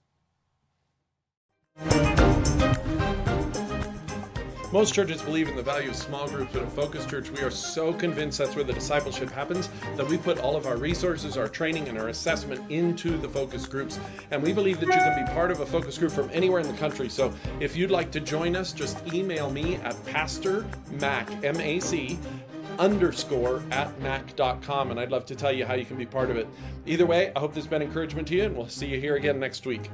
Most 4.74 4.92
churches 4.92 5.22
believe 5.22 5.48
in 5.48 5.54
the 5.54 5.62
value 5.62 5.90
of 5.90 5.94
small 5.94 6.26
groups, 6.26 6.50
but 6.52 6.62
at 6.62 6.72
Focus 6.72 7.06
Church, 7.06 7.30
we 7.30 7.42
are 7.42 7.50
so 7.52 7.92
convinced 7.92 8.38
that's 8.38 8.56
where 8.56 8.64
the 8.64 8.72
discipleship 8.72 9.30
happens 9.30 9.68
that 9.96 10.04
we 10.04 10.18
put 10.18 10.40
all 10.40 10.56
of 10.56 10.66
our 10.66 10.76
resources, 10.76 11.36
our 11.36 11.46
training, 11.46 11.86
and 11.86 11.96
our 11.96 12.08
assessment 12.08 12.60
into 12.72 13.16
the 13.16 13.28
focus 13.28 13.66
groups. 13.66 14.00
And 14.32 14.42
we 14.42 14.52
believe 14.52 14.80
that 14.80 14.86
you 14.86 14.92
can 14.92 15.24
be 15.24 15.30
part 15.30 15.52
of 15.52 15.60
a 15.60 15.66
focus 15.66 15.96
group 15.96 16.10
from 16.10 16.28
anywhere 16.32 16.58
in 16.58 16.66
the 16.66 16.76
country. 16.76 17.08
So 17.08 17.32
if 17.60 17.76
you'd 17.76 17.92
like 17.92 18.10
to 18.10 18.20
join 18.20 18.56
us, 18.56 18.72
just 18.72 18.98
email 19.14 19.48
me 19.48 19.76
at 19.76 19.94
Pastor 20.06 20.66
Mac, 20.98 21.30
M 21.44 21.60
A 21.60 21.78
C, 21.78 22.18
underscore 22.80 23.62
at 23.70 23.96
mac.com, 24.00 24.90
and 24.90 24.98
I'd 24.98 25.12
love 25.12 25.24
to 25.26 25.36
tell 25.36 25.52
you 25.52 25.64
how 25.64 25.74
you 25.74 25.84
can 25.84 25.96
be 25.96 26.06
part 26.06 26.32
of 26.32 26.36
it. 26.36 26.48
Either 26.84 27.06
way, 27.06 27.30
I 27.36 27.38
hope 27.38 27.54
this 27.54 27.62
has 27.62 27.70
been 27.70 27.80
encouragement 27.80 28.26
to 28.26 28.34
you, 28.34 28.42
and 28.42 28.56
we'll 28.56 28.66
see 28.66 28.88
you 28.88 28.98
here 28.98 29.14
again 29.14 29.38
next 29.38 29.66
week. 29.66 29.88